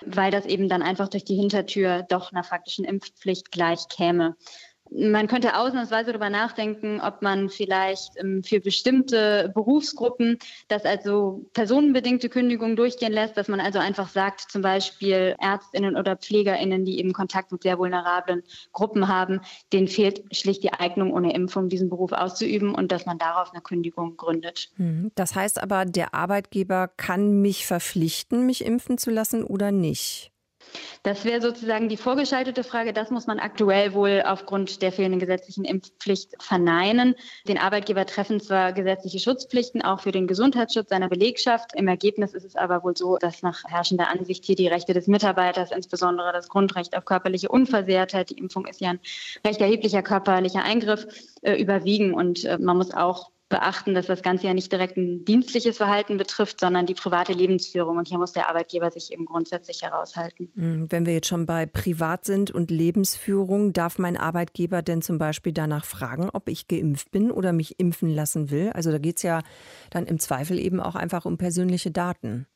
weil 0.04 0.30
das 0.30 0.44
eben 0.44 0.68
dann 0.68 0.82
einfach 0.82 1.08
durch 1.08 1.24
die 1.24 1.36
Hintertür 1.36 2.04
doch 2.08 2.32
einer 2.32 2.44
faktischen 2.44 2.84
Impfpflicht 2.84 3.52
gleich 3.52 3.88
käme 3.88 4.36
man 4.94 5.26
könnte 5.26 5.56
ausnahmsweise 5.56 6.12
darüber 6.12 6.30
nachdenken, 6.30 7.00
ob 7.00 7.22
man 7.22 7.48
vielleicht 7.48 8.12
ähm, 8.18 8.42
für 8.42 8.60
bestimmte 8.60 9.50
Berufsgruppen 9.54 10.38
das 10.68 10.84
also 10.84 11.46
personenbedingte 11.52 12.28
Kündigung 12.28 12.76
durchgehen 12.76 13.12
lässt, 13.12 13.36
dass 13.36 13.48
man 13.48 13.60
also 13.60 13.78
einfach 13.78 14.08
sagt, 14.08 14.50
zum 14.50 14.62
Beispiel 14.62 15.34
Ärztinnen 15.40 15.96
oder 15.96 16.16
Pflegerinnen, 16.16 16.84
die 16.84 16.98
eben 16.98 17.12
Kontakt 17.12 17.52
mit 17.52 17.62
sehr 17.62 17.78
vulnerablen 17.78 18.42
Gruppen 18.72 19.08
haben, 19.08 19.40
denen 19.72 19.88
fehlt 19.88 20.22
schlicht 20.34 20.62
die 20.62 20.72
Eignung 20.72 21.12
ohne 21.12 21.34
Impfung, 21.34 21.68
diesen 21.68 21.88
Beruf 21.88 22.12
auszuüben 22.12 22.74
und 22.74 22.92
dass 22.92 23.06
man 23.06 23.18
darauf 23.18 23.52
eine 23.52 23.62
Kündigung 23.62 24.16
gründet. 24.16 24.70
Mhm. 24.76 25.12
Das 25.14 25.34
heißt 25.34 25.62
aber, 25.62 25.84
der 25.84 26.14
Arbeitgeber 26.14 26.88
kann 26.88 27.40
mich 27.40 27.66
verpflichten, 27.66 28.46
mich 28.46 28.64
impfen 28.64 28.98
zu 28.98 29.10
lassen 29.10 29.44
oder 29.44 29.72
nicht? 29.72 30.31
Das 31.02 31.24
wäre 31.24 31.40
sozusagen 31.40 31.88
die 31.88 31.96
vorgeschaltete 31.96 32.64
Frage. 32.64 32.92
Das 32.92 33.10
muss 33.10 33.26
man 33.26 33.38
aktuell 33.38 33.92
wohl 33.92 34.22
aufgrund 34.26 34.82
der 34.82 34.92
fehlenden 34.92 35.20
gesetzlichen 35.20 35.64
Impfpflicht 35.64 36.34
verneinen. 36.40 37.14
Den 37.48 37.58
Arbeitgeber 37.58 38.06
treffen 38.06 38.40
zwar 38.40 38.72
gesetzliche 38.72 39.18
Schutzpflichten, 39.18 39.82
auch 39.82 40.00
für 40.00 40.12
den 40.12 40.26
Gesundheitsschutz 40.26 40.90
seiner 40.90 41.08
Belegschaft. 41.08 41.74
Im 41.74 41.88
Ergebnis 41.88 42.34
ist 42.34 42.44
es 42.44 42.56
aber 42.56 42.84
wohl 42.84 42.96
so, 42.96 43.18
dass 43.18 43.42
nach 43.42 43.64
herrschender 43.64 44.08
Ansicht 44.08 44.44
hier 44.44 44.56
die 44.56 44.68
Rechte 44.68 44.94
des 44.94 45.06
Mitarbeiters, 45.06 45.72
insbesondere 45.72 46.32
das 46.32 46.48
Grundrecht 46.48 46.96
auf 46.96 47.04
körperliche 47.04 47.48
Unversehrtheit, 47.48 48.30
die 48.30 48.38
Impfung 48.38 48.66
ist 48.66 48.80
ja 48.80 48.90
ein 48.90 49.00
recht 49.46 49.60
erheblicher 49.60 50.02
körperlicher 50.02 50.62
Eingriff, 50.62 51.06
äh, 51.42 51.54
überwiegen. 51.60 52.14
Und 52.14 52.44
äh, 52.44 52.58
man 52.58 52.76
muss 52.76 52.92
auch 52.92 53.30
beachten, 53.52 53.94
dass 53.94 54.06
das 54.06 54.22
Ganze 54.22 54.48
ja 54.48 54.54
nicht 54.54 54.72
direkt 54.72 54.96
ein 54.96 55.24
dienstliches 55.24 55.76
Verhalten 55.76 56.16
betrifft, 56.16 56.58
sondern 56.58 56.86
die 56.86 56.94
private 56.94 57.32
Lebensführung. 57.32 57.98
Und 57.98 58.08
hier 58.08 58.18
muss 58.18 58.32
der 58.32 58.48
Arbeitgeber 58.48 58.90
sich 58.90 59.12
eben 59.12 59.26
grundsätzlich 59.26 59.82
heraushalten. 59.82 60.50
Hm, 60.56 60.90
wenn 60.90 61.06
wir 61.06 61.12
jetzt 61.12 61.28
schon 61.28 61.46
bei 61.46 61.66
Privat 61.66 62.24
sind 62.24 62.50
und 62.50 62.70
Lebensführung, 62.70 63.72
darf 63.72 63.98
mein 63.98 64.16
Arbeitgeber 64.16 64.82
denn 64.82 65.02
zum 65.02 65.18
Beispiel 65.18 65.52
danach 65.52 65.84
fragen, 65.84 66.30
ob 66.32 66.48
ich 66.48 66.66
geimpft 66.66 67.12
bin 67.12 67.30
oder 67.30 67.52
mich 67.52 67.78
impfen 67.78 68.08
lassen 68.08 68.50
will? 68.50 68.70
Also 68.74 68.90
da 68.90 68.98
geht 68.98 69.18
es 69.18 69.22
ja 69.22 69.42
dann 69.90 70.06
im 70.06 70.18
Zweifel 70.18 70.58
eben 70.58 70.80
auch 70.80 70.94
einfach 70.94 71.26
um 71.26 71.38
persönliche 71.38 71.90
Daten. 71.90 72.46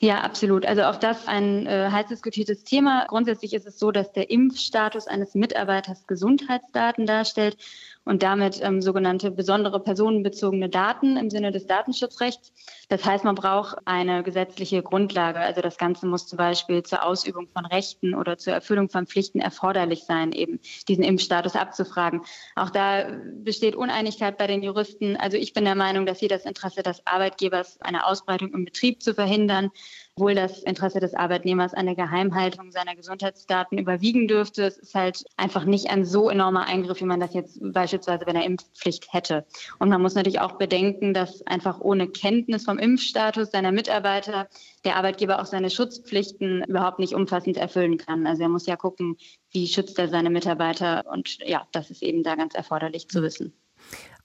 Ja, 0.00 0.20
absolut. 0.20 0.66
Also 0.66 0.82
auch 0.82 0.96
das 0.96 1.26
ein 1.26 1.66
äh, 1.66 1.88
heiß 1.90 2.08
diskutiertes 2.08 2.64
Thema. 2.64 3.06
Grundsätzlich 3.08 3.54
ist 3.54 3.66
es 3.66 3.78
so, 3.78 3.90
dass 3.90 4.12
der 4.12 4.30
Impfstatus 4.30 5.06
eines 5.06 5.34
Mitarbeiters 5.34 6.06
Gesundheitsdaten 6.06 7.06
darstellt 7.06 7.56
und 8.04 8.22
damit 8.22 8.60
ähm, 8.62 8.82
sogenannte 8.82 9.30
besondere 9.30 9.80
personenbezogene 9.80 10.68
Daten 10.68 11.16
im 11.16 11.30
Sinne 11.30 11.52
des 11.52 11.66
Datenschutzrechts. 11.66 12.52
Das 12.88 13.04
heißt, 13.04 13.24
man 13.24 13.34
braucht 13.34 13.78
eine 13.86 14.22
gesetzliche 14.22 14.82
Grundlage. 14.82 15.38
Also 15.38 15.62
das 15.62 15.78
Ganze 15.78 16.06
muss 16.06 16.26
zum 16.26 16.36
Beispiel 16.36 16.82
zur 16.82 17.04
Ausübung 17.04 17.48
von 17.48 17.64
Rechten 17.64 18.14
oder 18.14 18.36
zur 18.36 18.52
Erfüllung 18.52 18.90
von 18.90 19.06
Pflichten 19.06 19.40
erforderlich 19.40 20.04
sein, 20.04 20.32
eben 20.32 20.60
diesen 20.88 21.02
Impfstatus 21.02 21.56
abzufragen. 21.56 22.22
Auch 22.56 22.70
da 22.70 23.06
besteht 23.36 23.74
Uneinigkeit 23.74 24.36
bei 24.36 24.46
den 24.46 24.62
Juristen. 24.62 25.16
Also 25.16 25.36
ich 25.36 25.54
bin 25.54 25.64
der 25.64 25.74
Meinung, 25.74 26.04
dass 26.04 26.18
hier 26.18 26.28
das 26.28 26.44
Interesse 26.44 26.82
des 26.82 27.06
Arbeitgebers, 27.06 27.80
eine 27.80 28.06
Ausbreitung 28.06 28.52
im 28.52 28.64
Betrieb 28.64 29.02
zu 29.02 29.14
verhindern, 29.14 29.70
wohl 30.16 30.34
das 30.34 30.62
Interesse 30.62 31.00
des 31.00 31.14
Arbeitnehmers 31.14 31.74
an 31.74 31.86
der 31.86 31.96
Geheimhaltung 31.96 32.70
seiner 32.70 32.94
Gesundheitsdaten 32.94 33.78
überwiegen 33.78 34.28
dürfte. 34.28 34.64
Es 34.64 34.76
ist 34.76 34.94
halt 34.94 35.24
einfach 35.36 35.64
nicht 35.64 35.90
ein 35.90 36.04
so 36.04 36.30
enormer 36.30 36.66
Eingriff, 36.66 37.00
wie 37.00 37.04
man 37.04 37.18
das 37.18 37.34
jetzt 37.34 37.58
beispielsweise 37.60 37.93
bei 37.98 38.26
einer 38.26 38.44
Impfpflicht 38.44 39.12
hätte. 39.12 39.46
Und 39.78 39.88
man 39.88 40.02
muss 40.02 40.14
natürlich 40.14 40.40
auch 40.40 40.58
bedenken, 40.58 41.14
dass 41.14 41.46
einfach 41.46 41.80
ohne 41.80 42.08
Kenntnis 42.08 42.64
vom 42.64 42.78
Impfstatus 42.78 43.50
seiner 43.50 43.72
Mitarbeiter 43.72 44.48
der 44.84 44.96
Arbeitgeber 44.96 45.40
auch 45.40 45.46
seine 45.46 45.70
Schutzpflichten 45.70 46.64
überhaupt 46.64 46.98
nicht 46.98 47.14
umfassend 47.14 47.56
erfüllen 47.56 47.98
kann. 47.98 48.26
Also 48.26 48.42
er 48.42 48.48
muss 48.48 48.66
ja 48.66 48.76
gucken, 48.76 49.16
wie 49.50 49.66
schützt 49.66 49.98
er 49.98 50.08
seine 50.08 50.30
Mitarbeiter. 50.30 51.04
Und 51.10 51.38
ja, 51.44 51.66
das 51.72 51.90
ist 51.90 52.02
eben 52.02 52.22
da 52.22 52.34
ganz 52.34 52.54
erforderlich 52.54 53.08
zu 53.08 53.22
wissen. 53.22 53.52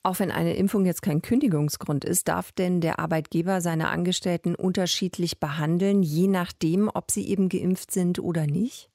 Auch 0.01 0.19
wenn 0.19 0.31
eine 0.31 0.55
Impfung 0.55 0.85
jetzt 0.85 1.01
kein 1.01 1.21
Kündigungsgrund 1.21 2.05
ist, 2.05 2.29
darf 2.29 2.53
denn 2.53 2.79
der 2.79 2.99
Arbeitgeber 2.99 3.59
seine 3.59 3.89
Angestellten 3.89 4.55
unterschiedlich 4.55 5.39
behandeln, 5.39 6.03
je 6.03 6.27
nachdem, 6.27 6.89
ob 6.93 7.11
sie 7.11 7.27
eben 7.27 7.49
geimpft 7.49 7.91
sind 7.91 8.17
oder 8.19 8.47
nicht? 8.47 8.89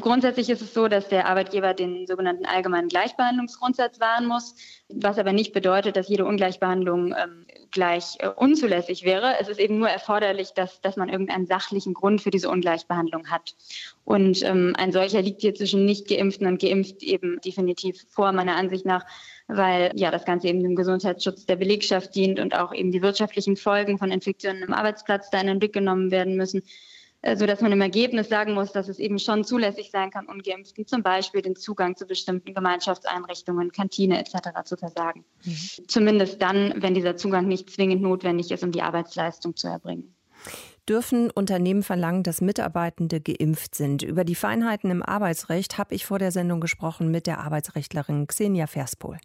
Grundsätzlich 0.00 0.50
ist 0.50 0.62
es 0.62 0.74
so, 0.74 0.88
dass 0.88 1.08
der 1.08 1.26
Arbeitgeber 1.26 1.74
den 1.74 2.06
sogenannten 2.06 2.46
allgemeinen 2.46 2.88
Gleichbehandlungsgrundsatz 2.88 4.00
wahren 4.00 4.26
muss, 4.26 4.54
was 4.88 5.18
aber 5.18 5.32
nicht 5.32 5.52
bedeutet, 5.52 5.96
dass 5.96 6.08
jede 6.08 6.24
Ungleichbehandlung 6.24 7.14
ähm, 7.16 7.46
gleich 7.70 8.16
äh, 8.18 8.28
unzulässig 8.28 9.04
wäre. 9.04 9.34
Es 9.40 9.48
ist 9.48 9.60
eben 9.60 9.78
nur 9.78 9.88
erforderlich, 9.88 10.52
dass, 10.54 10.80
dass 10.80 10.96
man 10.96 11.08
irgendeinen 11.08 11.46
sachlichen 11.46 11.94
Grund 11.94 12.20
für 12.20 12.30
diese 12.30 12.48
Ungleichbehandlung 12.48 13.30
hat. 13.30 13.54
Und 14.04 14.42
ähm, 14.42 14.74
ein 14.78 14.92
solcher 14.92 15.22
liegt 15.22 15.42
hier 15.42 15.54
zwischen 15.54 15.84
nicht 15.84 16.08
geimpften 16.08 16.46
und 16.46 16.60
geimpft 16.60 17.02
eben 17.02 17.40
definitiv 17.44 18.04
vor, 18.08 18.32
meiner 18.32 18.56
Ansicht 18.56 18.86
nach 18.86 19.04
weil 19.48 19.92
ja 19.94 20.10
das 20.10 20.26
Ganze 20.26 20.48
eben 20.48 20.62
dem 20.62 20.76
Gesundheitsschutz 20.76 21.46
der 21.46 21.56
Belegschaft 21.56 22.14
dient 22.14 22.38
und 22.38 22.54
auch 22.54 22.74
eben 22.74 22.92
die 22.92 23.00
wirtschaftlichen 23.00 23.56
Folgen 23.56 23.96
von 23.96 24.10
Infektionen 24.10 24.62
im 24.62 24.74
Arbeitsplatz 24.74 25.30
da 25.30 25.40
in 25.40 25.46
den 25.46 25.58
Blick 25.58 25.72
genommen 25.72 26.10
werden 26.10 26.36
müssen 26.36 26.62
äh, 27.22 27.36
so 27.36 27.46
dass 27.46 27.60
man 27.60 27.72
im 27.72 27.80
Ergebnis 27.80 28.28
sagen 28.28 28.54
muss, 28.54 28.72
dass 28.72 28.88
es 28.88 28.98
eben 28.98 29.18
schon 29.18 29.44
zulässig 29.44 29.90
sein 29.90 30.10
kann, 30.10 30.26
Ungeimpften 30.26 30.86
zum 30.86 31.02
Beispiel 31.02 31.42
den 31.42 31.56
Zugang 31.56 31.96
zu 31.96 32.06
bestimmten 32.06 32.54
Gemeinschaftseinrichtungen, 32.54 33.72
Kantine 33.72 34.20
etc. 34.20 34.64
zu 34.64 34.76
versagen. 34.76 35.24
Mhm. 35.44 35.88
Zumindest 35.88 36.40
dann, 36.40 36.74
wenn 36.76 36.94
dieser 36.94 37.16
Zugang 37.16 37.48
nicht 37.48 37.70
zwingend 37.70 38.02
notwendig 38.02 38.50
ist, 38.50 38.62
um 38.62 38.72
die 38.72 38.82
Arbeitsleistung 38.82 39.56
zu 39.56 39.68
erbringen. 39.68 40.14
Dürfen 40.88 41.30
Unternehmen 41.30 41.82
verlangen, 41.82 42.22
dass 42.22 42.40
Mitarbeitende 42.40 43.20
geimpft 43.20 43.74
sind? 43.74 44.02
Über 44.02 44.24
die 44.24 44.34
Feinheiten 44.34 44.90
im 44.90 45.02
Arbeitsrecht 45.02 45.76
habe 45.76 45.94
ich 45.94 46.06
vor 46.06 46.18
der 46.18 46.32
Sendung 46.32 46.60
gesprochen 46.60 47.10
mit 47.10 47.26
der 47.26 47.40
Arbeitsrechtlerin 47.40 48.26
Xenia 48.26 48.66
Verspol. 48.66 49.18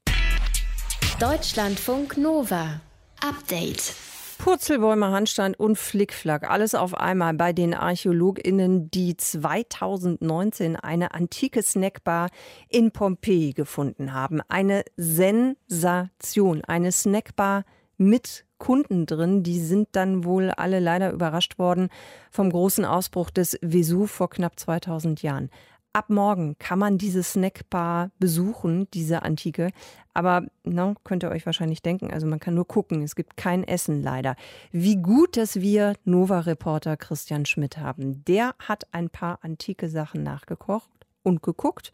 Deutschlandfunk 1.19 2.17
Nova. 2.17 2.81
Update. 3.21 3.95
Purzelbäume, 4.43 5.09
Handstand 5.09 5.57
und 5.57 5.77
Flickflack. 5.77 6.51
Alles 6.51 6.75
auf 6.75 6.95
einmal 6.95 7.33
bei 7.33 7.53
den 7.53 7.73
ArchäologInnen, 7.73 8.91
die 8.91 9.15
2019 9.15 10.75
eine 10.75 11.13
antike 11.13 11.63
Snackbar 11.63 12.27
in 12.67 12.91
Pompeji 12.91 13.53
gefunden 13.53 14.11
haben. 14.11 14.41
Eine 14.49 14.83
Sensation. 14.97 16.61
Eine 16.65 16.91
Snackbar 16.91 17.63
mit 17.95 18.43
Kunden 18.57 19.05
drin. 19.05 19.43
Die 19.43 19.61
sind 19.61 19.87
dann 19.93 20.25
wohl 20.25 20.49
alle 20.51 20.81
leider 20.81 21.13
überrascht 21.13 21.57
worden 21.57 21.87
vom 22.29 22.49
großen 22.49 22.83
Ausbruch 22.83 23.29
des 23.29 23.57
Vesuv 23.61 24.11
vor 24.11 24.29
knapp 24.29 24.59
2000 24.59 25.21
Jahren. 25.21 25.51
Ab 25.95 26.09
morgen 26.09 26.57
kann 26.57 26.79
man 26.79 26.97
diese 26.97 27.21
Snackbar 27.21 28.09
besuchen, 28.17 28.87
diese 28.95 29.21
antike. 29.21 29.69
Aber 30.15 30.43
no, 30.63 30.95
könnt 31.03 31.21
ihr 31.21 31.29
euch 31.29 31.45
wahrscheinlich 31.45 31.83
denken, 31.83 32.11
also 32.11 32.25
man 32.25 32.39
kann 32.39 32.55
nur 32.55 32.67
gucken, 32.67 33.03
es 33.03 33.15
gibt 33.15 33.37
kein 33.37 33.63
Essen 33.63 34.01
leider. 34.01 34.35
Wie 34.71 34.95
gut, 34.95 35.37
dass 35.37 35.61
wir 35.61 35.93
Nova-Reporter 36.03 36.97
Christian 36.97 37.45
Schmidt 37.45 37.77
haben. 37.77 38.25
Der 38.25 38.55
hat 38.57 38.87
ein 38.91 39.11
paar 39.11 39.37
antike 39.43 39.87
Sachen 39.87 40.23
nachgekocht 40.23 40.89
und 41.21 41.43
geguckt, 41.43 41.91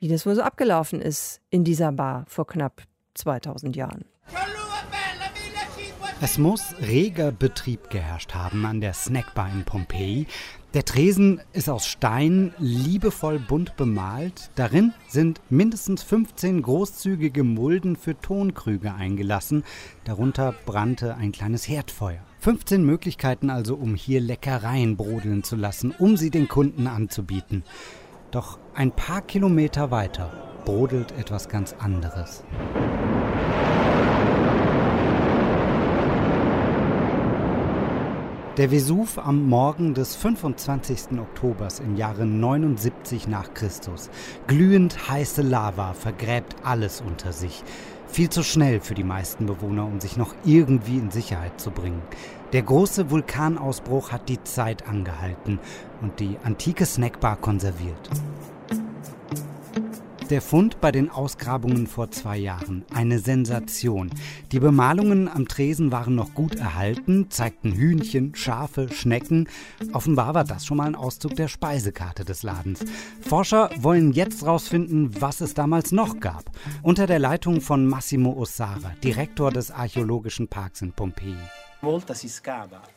wie 0.00 0.08
das 0.08 0.26
wohl 0.26 0.34
so 0.34 0.42
abgelaufen 0.42 1.00
ist 1.00 1.40
in 1.48 1.64
dieser 1.64 1.92
Bar 1.92 2.26
vor 2.28 2.46
knapp 2.46 2.82
2000 3.14 3.74
Jahren. 3.74 4.04
Es 6.22 6.36
muss 6.36 6.74
reger 6.82 7.32
Betrieb 7.32 7.88
geherrscht 7.88 8.34
haben 8.34 8.66
an 8.66 8.82
der 8.82 8.92
Snackbar 8.92 9.50
in 9.50 9.64
Pompeji. 9.64 10.26
Der 10.74 10.84
Tresen 10.84 11.40
ist 11.54 11.70
aus 11.70 11.86
Stein 11.86 12.52
liebevoll 12.58 13.38
bunt 13.38 13.78
bemalt. 13.78 14.50
Darin 14.54 14.92
sind 15.08 15.40
mindestens 15.48 16.02
15 16.02 16.60
großzügige 16.60 17.42
Mulden 17.42 17.96
für 17.96 18.20
Tonkrüge 18.20 18.92
eingelassen. 18.92 19.64
Darunter 20.04 20.54
brannte 20.66 21.14
ein 21.14 21.32
kleines 21.32 21.66
Herdfeuer. 21.66 22.20
15 22.40 22.84
Möglichkeiten 22.84 23.48
also, 23.48 23.74
um 23.76 23.94
hier 23.94 24.20
Leckereien 24.20 24.98
brodeln 24.98 25.42
zu 25.42 25.56
lassen, 25.56 25.94
um 25.98 26.18
sie 26.18 26.28
den 26.28 26.48
Kunden 26.48 26.86
anzubieten. 26.86 27.64
Doch 28.30 28.58
ein 28.74 28.92
paar 28.92 29.22
Kilometer 29.22 29.90
weiter 29.90 30.30
brodelt 30.66 31.12
etwas 31.12 31.48
ganz 31.48 31.74
anderes. 31.78 32.44
Der 38.60 38.70
Vesuv 38.70 39.16
am 39.16 39.48
Morgen 39.48 39.94
des 39.94 40.16
25. 40.16 41.18
Oktobers 41.18 41.80
im 41.80 41.96
Jahre 41.96 42.26
79 42.26 43.26
nach 43.26 43.54
Christus. 43.54 44.10
Glühend 44.48 45.08
heiße 45.08 45.40
Lava 45.40 45.94
vergräbt 45.94 46.56
alles 46.62 47.00
unter 47.00 47.32
sich. 47.32 47.64
Viel 48.06 48.28
zu 48.28 48.42
schnell 48.42 48.80
für 48.80 48.92
die 48.92 49.02
meisten 49.02 49.46
Bewohner, 49.46 49.86
um 49.86 49.98
sich 49.98 50.18
noch 50.18 50.34
irgendwie 50.44 50.98
in 50.98 51.10
Sicherheit 51.10 51.58
zu 51.58 51.70
bringen. 51.70 52.02
Der 52.52 52.60
große 52.60 53.10
Vulkanausbruch 53.10 54.12
hat 54.12 54.28
die 54.28 54.44
Zeit 54.44 54.86
angehalten 54.86 55.58
und 56.02 56.20
die 56.20 56.36
antike 56.44 56.84
Snackbar 56.84 57.36
konserviert. 57.36 58.10
Der 60.30 60.40
Fund 60.40 60.80
bei 60.80 60.92
den 60.92 61.10
Ausgrabungen 61.10 61.88
vor 61.88 62.12
zwei 62.12 62.38
Jahren. 62.38 62.84
Eine 62.94 63.18
Sensation. 63.18 64.12
Die 64.52 64.60
Bemalungen 64.60 65.26
am 65.26 65.48
Tresen 65.48 65.90
waren 65.90 66.14
noch 66.14 66.34
gut 66.34 66.54
erhalten, 66.54 67.26
zeigten 67.30 67.72
Hühnchen, 67.72 68.36
Schafe, 68.36 68.88
Schnecken. 68.92 69.48
Offenbar 69.92 70.34
war 70.34 70.44
das 70.44 70.64
schon 70.64 70.76
mal 70.76 70.86
ein 70.86 70.94
Auszug 70.94 71.34
der 71.34 71.48
Speisekarte 71.48 72.24
des 72.24 72.44
Ladens. 72.44 72.84
Forscher 73.20 73.70
wollen 73.80 74.12
jetzt 74.12 74.42
herausfinden, 74.42 75.20
was 75.20 75.40
es 75.40 75.54
damals 75.54 75.90
noch 75.90 76.20
gab. 76.20 76.44
Unter 76.84 77.08
der 77.08 77.18
Leitung 77.18 77.60
von 77.60 77.88
Massimo 77.88 78.32
Ossara, 78.34 78.92
Direktor 79.02 79.50
des 79.50 79.72
Archäologischen 79.72 80.46
Parks 80.46 80.80
in 80.80 80.92
Pompeji. 80.92 81.34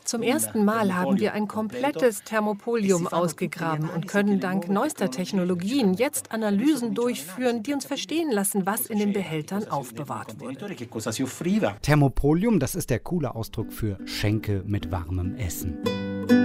Zum 0.03 0.23
ersten 0.23 0.65
Mal 0.65 0.93
haben 0.95 1.19
wir 1.19 1.33
ein 1.33 1.47
komplettes 1.47 2.19
e 2.19 2.23
Thermopolium 2.25 3.07
ausgegraben 3.07 3.89
und 3.89 4.07
können 4.07 4.39
dank 4.39 4.67
neuester 4.67 5.09
Technologien 5.09 5.93
jetzt 5.93 6.31
Analysen 6.31 6.93
durchführen, 6.93 7.63
die 7.63 7.73
uns 7.73 7.85
verstehen 7.85 8.31
lassen, 8.31 8.65
was 8.65 8.87
in 8.87 8.99
den 8.99 9.13
Behältern 9.13 9.67
aufbewahrt 9.69 10.39
wurde. 10.39 10.55
Thermopolium, 11.81 12.59
das 12.59 12.75
ist 12.75 12.89
der 12.89 12.99
coole 12.99 13.35
Ausdruck 13.35 13.71
für 13.71 13.97
Schenke 14.05 14.63
mit 14.65 14.91
warmem 14.91 15.35
Essen. 15.35 16.42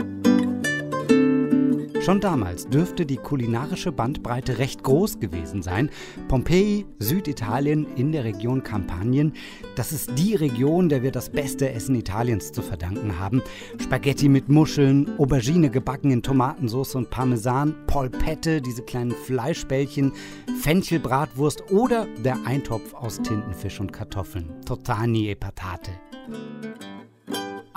Schon 2.09 2.23
damals 2.23 2.67
dürfte 2.67 3.05
die 3.05 3.19
kulinarische 3.19 3.93
Bandbreite 3.93 4.57
recht 4.57 4.83
groß 4.83 5.21
gewesen 5.21 5.61
sein. 5.61 5.91
Pompeji, 6.27 6.87
Süditalien 6.99 7.87
in 7.97 8.12
der 8.12 8.25
Region 8.25 8.62
Kampanien, 8.62 9.35
das 9.77 9.93
ist 9.93 10.19
die 10.19 10.35
Region, 10.35 10.88
der 10.88 11.03
wir 11.03 11.12
das 11.12 11.29
beste 11.29 11.71
Essen 11.71 11.95
Italiens 11.95 12.50
zu 12.50 12.62
verdanken 12.62 13.19
haben. 13.19 13.43
Spaghetti 13.79 14.31
mit 14.31 14.49
Muscheln, 14.49 15.19
Aubergine 15.19 15.69
gebacken 15.69 16.11
in 16.11 16.23
Tomatensauce 16.23 16.95
und 16.95 17.11
Parmesan, 17.11 17.75
Polpette, 17.87 18.62
diese 18.62 18.81
kleinen 18.81 19.12
Fleischbällchen, 19.12 20.15
Fenchelbratwurst 20.62 21.71
oder 21.71 22.07
der 22.25 22.38
Eintopf 22.47 22.95
aus 22.95 23.21
Tintenfisch 23.21 23.81
und 23.81 23.93
Kartoffeln. 23.93 24.49
Totani 24.65 25.29
e 25.29 25.35
Patate. 25.35 25.91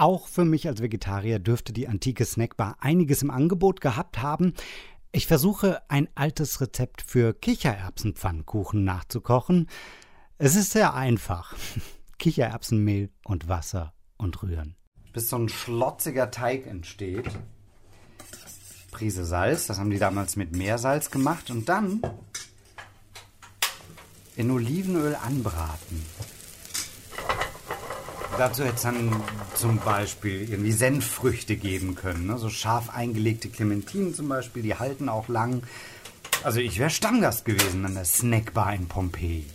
Auch 0.01 0.27
für 0.27 0.45
mich 0.45 0.67
als 0.67 0.81
Vegetarier 0.81 1.37
dürfte 1.37 1.73
die 1.73 1.87
antike 1.87 2.25
Snackbar 2.25 2.77
einiges 2.79 3.21
im 3.21 3.29
Angebot 3.29 3.81
gehabt 3.81 4.19
haben. 4.19 4.55
Ich 5.11 5.27
versuche 5.27 5.83
ein 5.89 6.09
altes 6.15 6.59
Rezept 6.59 7.03
für 7.03 7.35
Kichererbsenpfannkuchen 7.35 8.83
nachzukochen. 8.83 9.69
Es 10.39 10.55
ist 10.55 10.71
sehr 10.71 10.95
einfach. 10.95 11.55
Kichererbsenmehl 12.17 13.11
und 13.25 13.47
Wasser 13.47 13.93
und 14.17 14.41
rühren. 14.41 14.75
Bis 15.13 15.29
so 15.29 15.35
ein 15.35 15.49
schlotziger 15.49 16.31
Teig 16.31 16.65
entsteht. 16.65 17.29
Prise 18.89 19.23
Salz, 19.23 19.67
das 19.67 19.77
haben 19.77 19.91
die 19.91 19.99
damals 19.99 20.35
mit 20.35 20.55
Meersalz 20.55 21.11
gemacht. 21.11 21.51
Und 21.51 21.69
dann 21.69 22.01
in 24.35 24.49
Olivenöl 24.49 25.13
anbraten. 25.13 26.03
Dazu 28.37 28.63
hätte 28.63 28.75
es 28.75 28.81
dann 28.81 29.21
zum 29.55 29.77
Beispiel 29.79 30.49
irgendwie 30.49 30.71
Senffrüchte 30.71 31.55
geben 31.55 31.95
können. 31.95 32.27
Ne? 32.27 32.37
So 32.37 32.49
scharf 32.49 32.89
eingelegte 32.89 33.49
Clementinen 33.49 34.15
zum 34.15 34.29
Beispiel, 34.29 34.63
die 34.63 34.75
halten 34.75 35.09
auch 35.09 35.27
lang. 35.27 35.63
Also 36.43 36.59
ich 36.59 36.79
wäre 36.79 36.89
Stammgast 36.89 37.45
gewesen 37.45 37.85
an 37.85 37.93
der 37.93 38.05
Snackbar 38.05 38.73
in 38.73 38.87
Pompeji. 38.87 39.45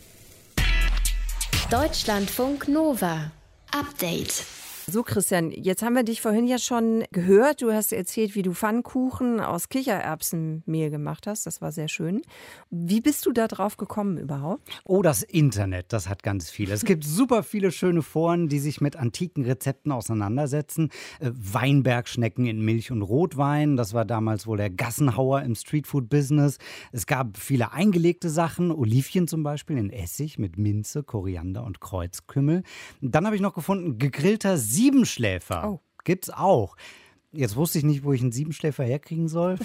Deutschlandfunk 1.71 2.69
Nova. 2.69 3.33
Update. 3.73 4.45
So, 4.89 5.03
Christian, 5.03 5.51
jetzt 5.51 5.83
haben 5.83 5.95
wir 5.97 6.05
dich 6.05 6.21
vorhin 6.21 6.47
ja 6.47 6.59
schon 6.59 7.03
gehört. 7.11 7.61
Du 7.61 7.73
hast 7.73 7.93
erzählt, 7.93 8.37
wie 8.37 8.43
du 8.43 8.53
Pfannkuchen 8.53 9.41
aus 9.41 9.69
Kichererbsenmehl 9.69 10.91
gemacht 10.91 11.27
hast. 11.27 11.45
Das 11.45 11.61
war 11.61 11.73
sehr 11.73 11.89
schön. 11.89 12.23
Wie 12.71 13.01
bist 13.01 13.27
du 13.27 13.33
da 13.33 13.49
drauf 13.49 13.79
gekommen 13.79 14.17
überhaupt? 14.17 14.63
Oh, 14.85 15.03
das 15.03 15.25
Internet, 15.25 15.93
das 15.93 16.09
hat 16.09 16.23
ganz 16.23 16.51
viel. 16.51 16.71
Es 16.71 16.85
gibt 16.85 17.03
super 17.05 17.43
viele 17.43 17.73
schöne 17.73 18.01
Foren, 18.01 18.49
die 18.49 18.61
sich 18.61 18.81
mit 18.81 18.95
antiken 18.95 19.45
Rezepten 19.45 19.91
auseinandersetzen. 19.91 20.91
Äh, 21.19 21.33
Weinbergschnecken 21.35 22.47
in 22.47 22.61
Milch 22.61 22.93
und 22.93 23.03
Rotwein, 23.03 23.77
das 23.77 23.93
war 23.93 24.05
damals 24.05 24.47
wohl 24.47 24.57
der 24.57 24.71
Gassenhauer 24.71 25.43
im 25.43 25.57
Streetfood-Business. 25.57 26.59
Es 26.93 27.07
gab 27.07 27.39
viele 27.39 27.73
eingelegte 27.73 28.31
Sachen, 28.31 28.71
Olivchen 28.71 29.27
zum 29.27 29.43
Beispiel 29.43 29.79
in 29.79 29.91
Essig 29.91 30.39
mit 30.39 30.59
Minze, 30.59 31.03
Koriander 31.03 31.65
und 31.65 31.81
Kreuzkümmel. 31.81 32.63
Dann 33.01 33.27
habe 33.27 33.35
ich 33.35 33.43
noch 33.43 33.55
gefunden, 33.55 33.99
gegrillter 33.99 34.57
Siebenschläfer. 34.77 35.69
Oh. 35.69 35.81
Gibt's 36.05 36.31
auch. 36.31 36.77
Jetzt 37.37 37.57
wusste 37.57 37.79
ich 37.79 37.85
nicht, 37.85 38.03
wo 38.03 38.13
ich 38.13 38.23
einen 38.23 38.33
Siebenschläfer 38.33 38.85
herkriegen 38.85 39.29
soll. 39.29 39.59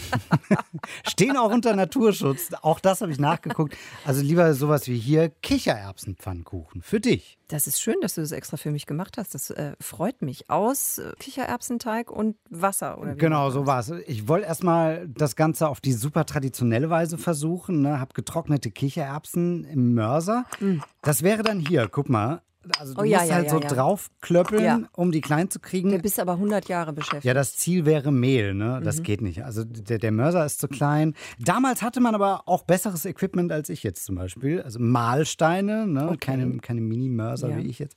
Stehen 1.07 1.37
auch 1.37 1.51
unter 1.51 1.73
Naturschutz. 1.73 2.49
Auch 2.61 2.79
das 2.79 3.01
habe 3.01 3.11
ich 3.11 3.19
nachgeguckt. 3.19 3.77
Also 4.05 4.21
lieber 4.21 4.53
sowas 4.53 4.87
wie 4.87 4.97
hier 4.97 5.29
Kichererbsenpfannkuchen 5.29 6.81
für 6.81 6.99
dich. 6.99 7.37
Das 7.47 7.67
ist 7.67 7.79
schön, 7.81 7.95
dass 8.01 8.15
du 8.15 8.21
das 8.21 8.33
extra 8.33 8.57
für 8.57 8.71
mich 8.71 8.87
gemacht 8.87 9.17
hast. 9.17 9.33
Das 9.35 9.51
äh, 9.51 9.73
freut 9.79 10.21
mich. 10.21 10.49
Aus 10.49 10.97
äh, 10.97 11.13
Kichererbsenteig 11.19 12.11
und 12.11 12.35
Wasser, 12.49 12.99
oder 12.99 13.15
Genau, 13.15 13.51
so 13.51 13.65
war 13.65 13.79
es. 13.79 13.89
Ich 14.05 14.27
wollte 14.27 14.47
erstmal 14.47 15.07
das 15.07 15.35
Ganze 15.35 15.69
auf 15.69 15.79
die 15.79 15.93
super 15.93 16.25
traditionelle 16.25 16.89
Weise 16.89 17.17
versuchen. 17.17 17.81
Ne? 17.81 17.99
Habe 17.99 18.13
getrocknete 18.13 18.71
Kichererbsen 18.71 19.63
im 19.63 19.93
Mörser. 19.93 20.45
Mhm. 20.59 20.83
Das 21.01 21.23
wäre 21.23 21.43
dann 21.43 21.59
hier, 21.59 21.87
guck 21.87 22.09
mal, 22.09 22.41
also 22.77 22.93
du 22.93 23.01
oh, 23.01 23.03
ja, 23.03 23.17
musst 23.19 23.29
ja, 23.29 23.35
halt 23.35 23.45
ja, 23.45 23.51
so 23.51 23.59
draufklöppeln, 23.59 24.87
um 24.93 25.11
die 25.11 25.21
klein 25.21 25.49
zu 25.49 25.59
kriegen. 25.59 25.89
Du 25.89 25.99
bist 25.99 26.19
aber 26.19 26.33
100 26.33 26.67
Jahre 26.67 26.93
beschäftigt. 26.93 27.25
Ja, 27.25 27.33
das 27.33 27.55
Ziel 27.55 27.85
wäre 27.85 28.11
Mehl, 28.11 28.53
ne? 28.53 28.81
Das 28.83 28.99
Mhm. 28.99 29.03
geht 29.03 29.21
nicht. 29.21 29.43
Also 29.43 29.63
der, 29.63 29.97
der 29.97 30.11
Mörser 30.11 30.45
ist 30.45 30.59
zu 30.59 30.67
klein. 30.67 31.15
Damals 31.39 31.81
hatte 31.81 31.99
man 32.01 32.13
aber 32.13 32.47
auch 32.47 32.63
besseres 32.63 33.05
Equipment 33.05 33.51
als 33.51 33.69
ich 33.69 33.83
jetzt 33.83 34.05
zum 34.05 34.15
Beispiel. 34.15 34.61
Also 34.61 34.79
Mahlsteine, 34.79 35.87
ne? 35.87 36.15
Keine, 36.19 36.57
keine 36.57 36.81
Mini-Mörser 36.81 37.57
wie 37.57 37.67
ich 37.67 37.79
jetzt. 37.79 37.95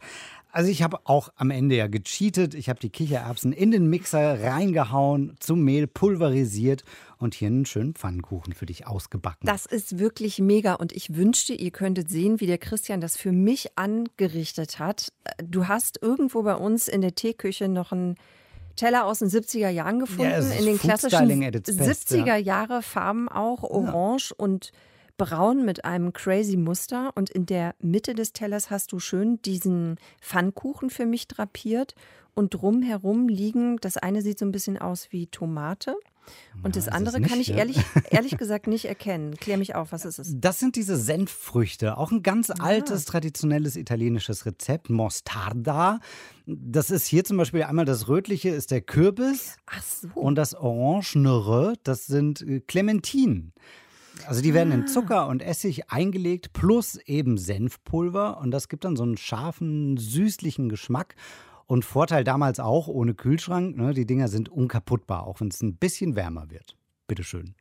Also 0.55 0.71
ich 0.71 0.85
habe 0.85 1.01
auch 1.03 1.31
am 1.35 1.51
Ende 1.51 1.75
ja 1.75 1.89
gecheatet. 1.89 2.55
Ich 2.55 2.69
habe 2.69 2.79
die 2.79 2.89
Kichererbsen 2.89 3.53
in 3.53 3.73
den 3.73 3.91
Mixer 3.91 4.41
reingehauen, 4.41 5.35
zum 5.41 5.65
Mehl 5.65 5.89
pulverisiert 5.89 6.85
und 7.19 7.35
hier 7.35 7.49
einen 7.49 7.67
schönen 7.67 7.95
Pfannkuchen 7.95 8.53
für 8.53 8.65
dich 8.65 8.87
ausgebacken. 8.87 9.49
Das 9.49 9.67
ist 9.67 9.99
wirklich 9.99 10.39
mega 10.39 10.75
und 10.75 10.93
ich 10.93 11.17
wünschte, 11.17 11.55
ihr 11.55 11.73
könntet 11.73 12.09
sehen, 12.09 12.39
wie 12.39 12.47
der 12.47 12.59
Christian 12.59 13.01
das 13.01 13.17
für 13.17 13.33
mich 13.33 13.77
angerichtet 13.77 14.79
hat. 14.79 15.13
Du 15.43 15.67
hast 15.67 16.01
irgendwo 16.01 16.45
bei 16.45 16.55
uns 16.55 16.87
in 16.87 17.01
der 17.01 17.17
Teeküche 17.17 17.69
noch 17.69 17.91
einen 17.91 18.15
Teller 18.77 19.07
aus 19.07 19.19
den 19.19 19.31
70er 19.31 19.71
Jahren 19.71 19.99
gefunden, 19.99 20.31
Ja, 20.31 20.39
in 20.39 20.67
den 20.67 20.79
klassischen 20.79 21.17
Styling 21.17 21.45
at 21.45 21.57
its 21.57 21.77
best, 21.77 22.13
70er 22.13 22.27
ja. 22.27 22.37
Jahre 22.37 22.83
Farben 22.83 23.29
auch, 23.29 23.65
orange 23.65 24.33
und 24.33 24.71
braun 25.17 25.65
mit 25.65 25.85
einem 25.85 26.13
crazy 26.13 26.57
Muster 26.57 27.13
und 27.15 27.31
in 27.31 27.47
der 27.47 27.75
Mitte 27.81 28.15
des 28.15 28.33
Tellers 28.33 28.71
hast 28.71 28.93
du 28.93 28.99
schön 28.99 29.41
diesen 29.43 29.97
Pfannkuchen 30.21 30.91
für 30.91 31.07
mich 31.07 31.29
drapiert 31.29 31.95
und 32.35 32.55
drumherum 32.55 33.29
liegen, 33.29 33.77
das 33.81 33.97
eine 33.97 34.23
sieht 34.23 34.39
so 34.39 34.45
ein 34.45 34.53
bisschen 34.53 34.79
aus 34.79 35.09
wie 35.11 35.27
Tomate 35.29 35.97
und 36.63 36.77
das 36.77 36.85
ist 36.85 36.89
es 36.89 36.93
andere 36.95 37.21
nicht, 37.21 37.31
kann 37.31 37.41
ich 37.41 37.49
ja. 37.49 37.57
ehrlich, 37.57 37.77
ehrlich 38.11 38.37
gesagt 38.39 38.67
nicht 38.67 38.87
erkennen. 38.87 39.37
Klär 39.37 39.59
mich 39.59 39.75
auf, 39.75 39.93
was 39.93 40.05
ist 40.05 40.19
es? 40.19 40.35
Das 40.35 40.59
sind 40.59 40.77
diese 40.77 40.97
Senffrüchte, 40.97 41.99
auch 41.99 42.11
ein 42.11 42.23
ganz 42.23 42.51
Ah. 42.51 42.55
altes, 42.61 43.05
traditionelles 43.05 43.77
italienisches 43.77 44.47
Rezept, 44.47 44.91
Mostarda. 44.91 46.01
Das 46.47 46.91
ist 46.91 47.07
hier 47.07 47.25
zum 47.25 47.37
Beispiel 47.37 47.63
einmal 47.65 47.85
das 47.85 48.09
Rötliche, 48.09 48.51
ist 48.51 48.71
der 48.71 48.81
Kürbis. 48.81 49.57
Ach 49.67 49.83
so. 49.83 50.09
Und 50.15 50.37
das 50.37 50.55
Orangenere, 50.55 51.75
das 51.83 52.07
sind 52.07 52.41
äh, 52.43 52.61
Clementinen. 52.61 53.53
Also 54.27 54.41
die 54.41 54.55
werden 54.55 54.73
Ah. 54.73 54.77
in 54.77 54.87
Zucker 54.87 55.29
und 55.29 55.43
Essig 55.43 55.91
eingelegt, 55.91 56.53
plus 56.53 56.97
eben 57.07 57.37
Senfpulver. 57.37 58.39
Und 58.39 58.51
das 58.51 58.69
gibt 58.69 58.85
dann 58.85 58.97
so 58.97 59.03
einen 59.03 59.17
scharfen, 59.17 59.97
süßlichen 59.97 60.69
Geschmack. 60.69 61.15
Und 61.67 61.85
Vorteil 61.85 62.25
damals 62.25 62.61
auch, 62.61 62.89
ohne 62.89 63.15
Kühlschrank, 63.15 63.77
ne, 63.77 63.95
die 63.95 64.07
Dinger 64.07 64.29
sind 64.29 64.49
unkaputtbar, 64.49 65.27
auch 65.27 65.41
wenn 65.41 65.49
es 65.49 65.63
ein 65.63 65.77
bisschen 65.77 66.15
wärmer 66.15 66.51
wird. 66.51 66.77
Bitteschön. 67.07 67.55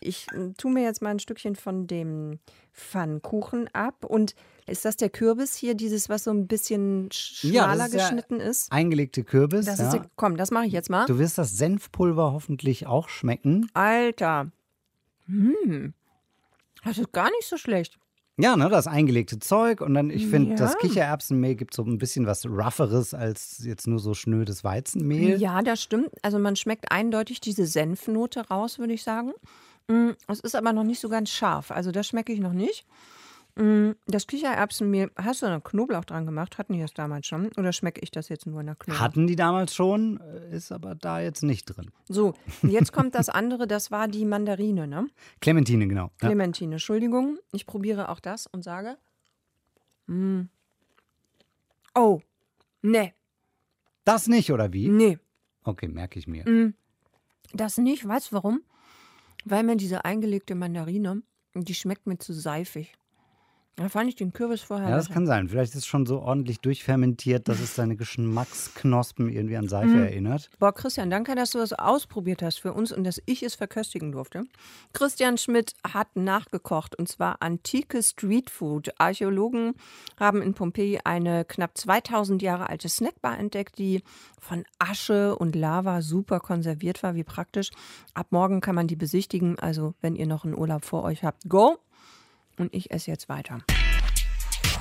Ich 0.00 0.26
äh, 0.32 0.52
tue 0.56 0.72
mir 0.72 0.84
jetzt 0.84 1.02
mal 1.02 1.10
ein 1.10 1.18
Stückchen 1.18 1.56
von 1.56 1.86
dem 1.88 2.38
Pfannkuchen 2.72 3.68
ab. 3.74 4.04
Und 4.04 4.34
ist 4.66 4.84
das 4.84 4.96
der 4.96 5.10
Kürbis 5.10 5.54
hier, 5.56 5.74
dieses, 5.74 6.08
was 6.08 6.24
so 6.24 6.30
ein 6.30 6.46
bisschen 6.46 7.08
schmaler 7.12 7.86
ja 7.86 7.88
geschnitten 7.88 8.38
ist? 8.40 8.70
Eingelegte 8.70 9.24
Kürbis. 9.24 9.66
Das 9.66 9.78
ja. 9.78 9.92
ist, 9.92 10.00
komm, 10.16 10.36
das 10.36 10.50
mache 10.50 10.66
ich 10.66 10.72
jetzt 10.72 10.90
mal. 10.90 11.06
Du 11.06 11.18
wirst 11.18 11.38
das 11.38 11.56
Senfpulver 11.56 12.32
hoffentlich 12.32 12.86
auch 12.86 13.08
schmecken. 13.08 13.68
Alter. 13.74 14.50
Hm. 15.28 15.94
Das 16.84 16.98
ist 16.98 17.12
gar 17.12 17.30
nicht 17.30 17.46
so 17.48 17.56
schlecht. 17.56 17.98
Ja, 18.40 18.56
ne, 18.56 18.68
das 18.68 18.86
eingelegte 18.86 19.40
Zeug. 19.40 19.80
Und 19.80 19.94
dann, 19.94 20.10
ich 20.10 20.28
finde, 20.28 20.50
Ja. 20.50 20.56
das 20.56 20.78
Kichererbsenmehl 20.78 21.56
gibt 21.56 21.74
so 21.74 21.82
ein 21.82 21.98
bisschen 21.98 22.24
was 22.26 22.46
Rougheres 22.46 23.12
als 23.12 23.62
jetzt 23.64 23.88
nur 23.88 23.98
so 23.98 24.14
schnödes 24.14 24.62
Weizenmehl. 24.62 25.40
Ja, 25.40 25.60
das 25.62 25.82
stimmt. 25.82 26.10
Also 26.22 26.38
man 26.38 26.54
schmeckt 26.54 26.92
eindeutig 26.92 27.40
diese 27.40 27.66
Senfnote 27.66 28.46
raus, 28.48 28.78
würde 28.78 28.92
ich 28.92 29.02
sagen. 29.02 29.32
Mm, 29.88 30.10
Es 30.28 30.38
ist 30.40 30.54
aber 30.54 30.72
noch 30.72 30.84
nicht 30.84 31.00
so 31.00 31.08
ganz 31.08 31.30
scharf. 31.30 31.72
Also 31.72 31.90
das 31.90 32.06
schmecke 32.06 32.32
ich 32.32 32.38
noch 32.38 32.52
nicht. 32.52 32.86
Mm, 33.58 33.92
Das 34.06 34.26
Kichererbsenmehl, 34.28 35.10
hast 35.16 35.42
du 35.42 35.46
da 35.46 35.58
Knoblauch 35.58 36.04
dran 36.04 36.26
gemacht? 36.26 36.58
Hatten 36.58 36.74
die 36.74 36.80
das 36.80 36.94
damals 36.94 37.26
schon? 37.26 37.48
Oder 37.56 37.72
schmecke 37.72 38.00
ich 38.02 38.10
das 38.12 38.28
jetzt 38.28 38.46
nur 38.46 38.60
in 38.60 38.66
der 38.66 38.76
Knoblauch? 38.76 39.00
Hatten 39.00 39.26
die 39.26 39.34
damals 39.36 39.74
schon, 39.74 40.20
äh, 40.20 40.54
ist 40.56 40.70
aber 40.70 40.94
da 40.94 41.20
jetzt 41.20 41.42
nicht 41.42 41.64
drin. 41.64 41.90
So, 42.08 42.34
jetzt 42.62 42.92
kommt 42.92 43.14
das 43.16 43.28
andere, 43.28 43.66
das 43.66 43.90
war 43.90 44.06
die 44.06 44.24
Mandarine, 44.24 44.86
ne? 44.86 45.08
Clementine, 45.40 45.88
genau. 45.88 46.04
Ja. 46.22 46.28
Clementine, 46.28 46.76
Entschuldigung. 46.76 47.38
Ich 47.52 47.66
probiere 47.66 48.08
auch 48.10 48.20
das 48.20 48.46
und 48.46 48.62
sage. 48.62 48.96
Mm. 50.06 50.42
Oh, 51.94 52.20
nee, 52.82 53.12
Das 54.04 54.28
nicht, 54.28 54.52
oder 54.52 54.72
wie? 54.72 54.88
nee, 54.88 55.18
Okay, 55.64 55.88
merke 55.88 56.18
ich 56.18 56.28
mir. 56.28 56.48
mm, 56.48 56.74
das 57.52 57.76
nicht. 57.78 58.06
Weißt 58.06 58.30
du 58.30 58.36
warum? 58.36 58.62
Weil 59.44 59.64
mir 59.64 59.76
diese 59.76 60.04
eingelegte 60.04 60.54
Mandarine, 60.54 61.22
die 61.54 61.74
schmeckt 61.74 62.06
mir 62.06 62.18
zu 62.18 62.32
seifig. 62.32 62.92
Da 63.78 63.88
fand 63.88 64.08
ich 64.08 64.16
den 64.16 64.32
Kürbis 64.32 64.60
vorher. 64.62 64.88
Ja, 64.90 64.96
das 64.96 65.04
besser. 65.06 65.14
kann 65.14 65.26
sein. 65.26 65.48
Vielleicht 65.48 65.70
ist 65.72 65.78
es 65.78 65.86
schon 65.86 66.04
so 66.04 66.20
ordentlich 66.20 66.60
durchfermentiert, 66.60 67.46
dass 67.48 67.60
es 67.60 67.76
deine 67.76 67.94
Geschmacksknospen 67.94 69.28
irgendwie 69.30 69.56
an 69.56 69.68
Seife 69.68 69.94
Mhm. 69.94 70.02
erinnert. 70.02 70.50
Boah, 70.58 70.72
Christian, 70.74 71.10
danke, 71.10 71.36
dass 71.36 71.50
du 71.52 71.58
das 71.58 71.72
ausprobiert 71.72 72.42
hast 72.42 72.58
für 72.58 72.72
uns 72.72 72.90
und 72.90 73.04
dass 73.04 73.22
ich 73.26 73.44
es 73.44 73.54
verköstigen 73.54 74.10
durfte. 74.10 74.44
Christian 74.92 75.38
Schmidt 75.38 75.74
hat 75.86 76.16
nachgekocht 76.16 76.96
und 76.98 77.08
zwar 77.08 77.40
antike 77.40 78.02
Streetfood. 78.02 78.90
Archäologen 78.98 79.74
haben 80.18 80.42
in 80.42 80.54
Pompeji 80.54 80.98
eine 81.04 81.44
knapp 81.44 81.78
2000 81.78 82.42
Jahre 82.42 82.68
alte 82.68 82.88
Snackbar 82.88 83.38
entdeckt, 83.38 83.78
die 83.78 84.02
von 84.40 84.64
Asche 84.80 85.36
und 85.36 85.54
Lava 85.54 86.02
super 86.02 86.40
konserviert 86.40 87.02
war. 87.04 87.14
Wie 87.14 87.24
praktisch. 87.24 87.70
Ab 88.14 88.26
morgen 88.30 88.60
kann 88.60 88.74
man 88.74 88.88
die 88.88 88.96
besichtigen. 88.96 89.56
Also, 89.58 89.94
wenn 90.00 90.16
ihr 90.16 90.26
noch 90.26 90.44
einen 90.44 90.58
Urlaub 90.58 90.84
vor 90.84 91.04
euch 91.04 91.22
habt, 91.22 91.48
go! 91.48 91.78
Und 92.58 92.74
ich 92.74 92.90
esse 92.90 93.10
jetzt 93.10 93.28
weiter. 93.28 93.60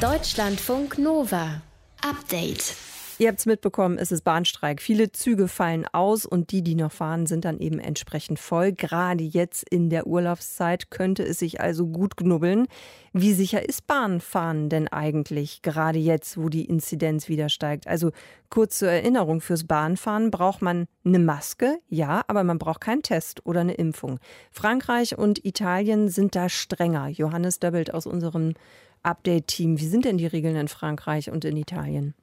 Deutschlandfunk 0.01 0.97
Nova. 0.97 1.61
Update. 2.01 2.75
Ihr 3.19 3.29
habt 3.29 3.39
es 3.39 3.47
mitbekommen, 3.47 3.97
es 3.97 4.11
ist 4.11 4.23
Bahnstreik. 4.23 4.79
Viele 4.79 5.11
Züge 5.11 5.47
fallen 5.47 5.87
aus 5.91 6.23
und 6.23 6.51
die, 6.51 6.61
die 6.61 6.75
noch 6.75 6.91
fahren, 6.91 7.25
sind 7.25 7.45
dann 7.45 7.59
eben 7.59 7.79
entsprechend 7.79 8.37
voll. 8.37 8.73
Gerade 8.73 9.23
jetzt 9.23 9.67
in 9.67 9.89
der 9.89 10.05
Urlaubszeit 10.05 10.91
könnte 10.91 11.23
es 11.23 11.39
sich 11.39 11.59
also 11.59 11.87
gut 11.87 12.15
knubbeln. 12.15 12.67
Wie 13.13 13.33
sicher 13.33 13.67
ist 13.67 13.87
Bahnfahren 13.87 14.69
denn 14.69 14.87
eigentlich, 14.87 15.63
gerade 15.63 15.97
jetzt, 15.97 16.37
wo 16.37 16.49
die 16.49 16.65
Inzidenz 16.65 17.27
wieder 17.27 17.49
steigt? 17.49 17.87
Also 17.87 18.11
kurz 18.51 18.77
zur 18.77 18.89
Erinnerung, 18.89 19.41
fürs 19.41 19.63
Bahnfahren 19.63 20.29
braucht 20.29 20.61
man 20.61 20.85
eine 21.03 21.17
Maske, 21.17 21.79
ja, 21.89 22.21
aber 22.27 22.43
man 22.43 22.59
braucht 22.59 22.81
keinen 22.81 23.01
Test 23.01 23.43
oder 23.47 23.61
eine 23.61 23.73
Impfung. 23.73 24.19
Frankreich 24.51 25.17
und 25.17 25.43
Italien 25.43 26.09
sind 26.09 26.35
da 26.35 26.49
strenger. 26.49 27.07
Johannes 27.07 27.57
Döbbelt 27.57 27.91
aus 27.95 28.05
unserem 28.05 28.53
Update-Team. 29.01 29.79
Wie 29.79 29.87
sind 29.87 30.05
denn 30.05 30.19
die 30.19 30.27
Regeln 30.27 30.55
in 30.55 30.67
Frankreich 30.67 31.31
und 31.31 31.45
in 31.45 31.57
Italien? 31.57 32.13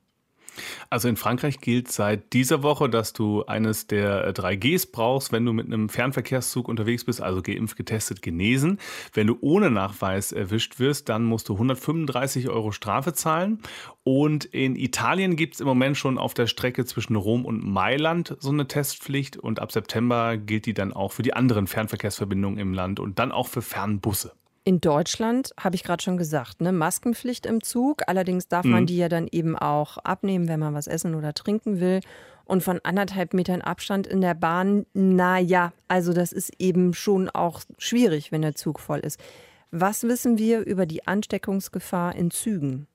Also 0.90 1.08
in 1.08 1.16
Frankreich 1.16 1.60
gilt 1.60 1.90
seit 1.90 2.32
dieser 2.32 2.62
Woche, 2.62 2.88
dass 2.88 3.12
du 3.12 3.44
eines 3.44 3.86
der 3.86 4.32
3Gs 4.34 4.92
brauchst, 4.92 5.32
wenn 5.32 5.44
du 5.44 5.52
mit 5.52 5.66
einem 5.66 5.88
Fernverkehrszug 5.88 6.68
unterwegs 6.68 7.04
bist, 7.04 7.20
also 7.20 7.42
geimpft, 7.42 7.76
getestet, 7.76 8.22
genesen. 8.22 8.78
Wenn 9.12 9.26
du 9.26 9.38
ohne 9.40 9.70
Nachweis 9.70 10.32
erwischt 10.32 10.78
wirst, 10.78 11.08
dann 11.08 11.24
musst 11.24 11.48
du 11.48 11.54
135 11.54 12.48
Euro 12.48 12.72
Strafe 12.72 13.12
zahlen. 13.12 13.60
Und 14.02 14.44
in 14.44 14.76
Italien 14.76 15.36
gibt 15.36 15.54
es 15.54 15.60
im 15.60 15.66
Moment 15.66 15.96
schon 15.96 16.18
auf 16.18 16.34
der 16.34 16.46
Strecke 16.46 16.84
zwischen 16.84 17.16
Rom 17.16 17.44
und 17.44 17.64
Mailand 17.64 18.36
so 18.38 18.50
eine 18.50 18.68
Testpflicht. 18.68 19.36
Und 19.36 19.60
ab 19.60 19.72
September 19.72 20.36
gilt 20.36 20.66
die 20.66 20.74
dann 20.74 20.92
auch 20.92 21.12
für 21.12 21.22
die 21.22 21.34
anderen 21.34 21.66
Fernverkehrsverbindungen 21.66 22.58
im 22.58 22.74
Land 22.74 23.00
und 23.00 23.18
dann 23.18 23.32
auch 23.32 23.48
für 23.48 23.62
Fernbusse. 23.62 24.32
In 24.66 24.80
Deutschland 24.80 25.52
habe 25.60 25.76
ich 25.76 25.84
gerade 25.84 26.02
schon 26.02 26.16
gesagt, 26.16 26.62
ne, 26.62 26.72
Maskenpflicht 26.72 27.44
im 27.44 27.62
Zug. 27.62 28.02
Allerdings 28.06 28.48
darf 28.48 28.64
mhm. 28.64 28.70
man 28.70 28.86
die 28.86 28.96
ja 28.96 29.10
dann 29.10 29.28
eben 29.30 29.58
auch 29.58 29.98
abnehmen, 29.98 30.48
wenn 30.48 30.58
man 30.58 30.72
was 30.72 30.86
essen 30.86 31.14
oder 31.14 31.34
trinken 31.34 31.80
will. 31.80 32.00
Und 32.46 32.62
von 32.62 32.80
anderthalb 32.82 33.34
Metern 33.34 33.60
Abstand 33.60 34.06
in 34.06 34.22
der 34.22 34.34
Bahn, 34.34 34.86
naja, 34.94 35.72
also 35.88 36.14
das 36.14 36.32
ist 36.32 36.52
eben 36.58 36.94
schon 36.94 37.28
auch 37.28 37.60
schwierig, 37.78 38.32
wenn 38.32 38.42
der 38.42 38.54
Zug 38.54 38.80
voll 38.80 39.00
ist. 39.00 39.20
Was 39.70 40.04
wissen 40.04 40.38
wir 40.38 40.60
über 40.60 40.86
die 40.86 41.06
Ansteckungsgefahr 41.06 42.14
in 42.14 42.30
Zügen? 42.30 42.86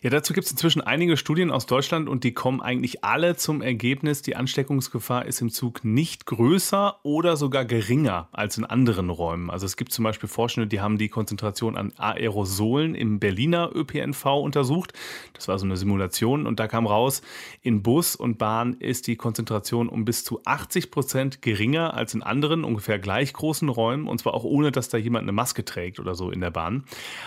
Ja, 0.00 0.10
dazu 0.10 0.32
gibt 0.32 0.46
es 0.46 0.52
inzwischen 0.52 0.80
einige 0.80 1.16
Studien 1.16 1.50
aus 1.50 1.66
Deutschland 1.66 2.08
und 2.08 2.22
die 2.22 2.32
kommen 2.32 2.60
eigentlich 2.60 3.04
alle 3.04 3.36
zum 3.36 3.62
Ergebnis, 3.62 4.22
die 4.22 4.36
Ansteckungsgefahr 4.36 5.26
ist 5.26 5.40
im 5.40 5.50
Zug 5.50 5.84
nicht 5.84 6.24
größer 6.26 7.00
oder 7.02 7.36
sogar 7.36 7.64
geringer 7.64 8.28
als 8.30 8.58
in 8.58 8.64
anderen 8.64 9.10
Räumen. 9.10 9.50
Also 9.50 9.66
es 9.66 9.76
gibt 9.76 9.92
zum 9.92 10.04
Beispiel 10.04 10.28
Forschende, 10.28 10.68
die 10.68 10.80
haben 10.80 10.98
die 10.98 11.08
Konzentration 11.08 11.76
an 11.76 11.92
Aerosolen 11.96 12.94
im 12.94 13.18
Berliner 13.18 13.70
ÖPNV 13.74 14.24
untersucht. 14.40 14.92
Das 15.32 15.48
war 15.48 15.58
so 15.58 15.64
eine 15.64 15.76
Simulation 15.76 16.46
und 16.46 16.60
da 16.60 16.68
kam 16.68 16.86
raus, 16.86 17.20
in 17.62 17.82
Bus 17.82 18.14
und 18.14 18.38
Bahn 18.38 18.74
ist 18.74 19.08
die 19.08 19.16
Konzentration 19.16 19.88
um 19.88 20.04
bis 20.04 20.22
zu 20.22 20.40
80 20.44 20.92
Prozent 20.92 21.42
geringer 21.42 21.94
als 21.94 22.14
in 22.14 22.22
anderen, 22.22 22.62
ungefähr 22.62 23.00
gleich 23.00 23.32
großen 23.32 23.68
Räumen 23.68 24.06
und 24.06 24.18
zwar 24.18 24.34
auch 24.34 24.44
ohne, 24.44 24.70
dass 24.70 24.88
da 24.88 24.96
jemand 24.96 25.24
eine 25.24 25.32
Maske 25.32 25.64
trägt 25.64 25.98
oder 25.98 26.14
so 26.14 26.30
in 26.30 26.40
der 26.40 26.50
Bahn. 26.50 26.84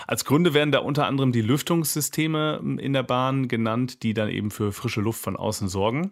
Als 0.07 0.23
Gründe 0.23 0.53
werden 0.53 0.71
da 0.71 0.79
unter 0.79 1.05
anderem 1.05 1.33
die 1.33 1.41
Lüftungssysteme 1.41 2.20
Systeme 2.21 2.62
in 2.79 2.93
der 2.93 3.03
Bahn 3.03 3.47
genannt, 3.47 4.03
die 4.03 4.13
dann 4.13 4.29
eben 4.29 4.51
für 4.51 4.71
frische 4.71 5.01
Luft 5.01 5.21
von 5.21 5.36
außen 5.36 5.67
sorgen. 5.67 6.12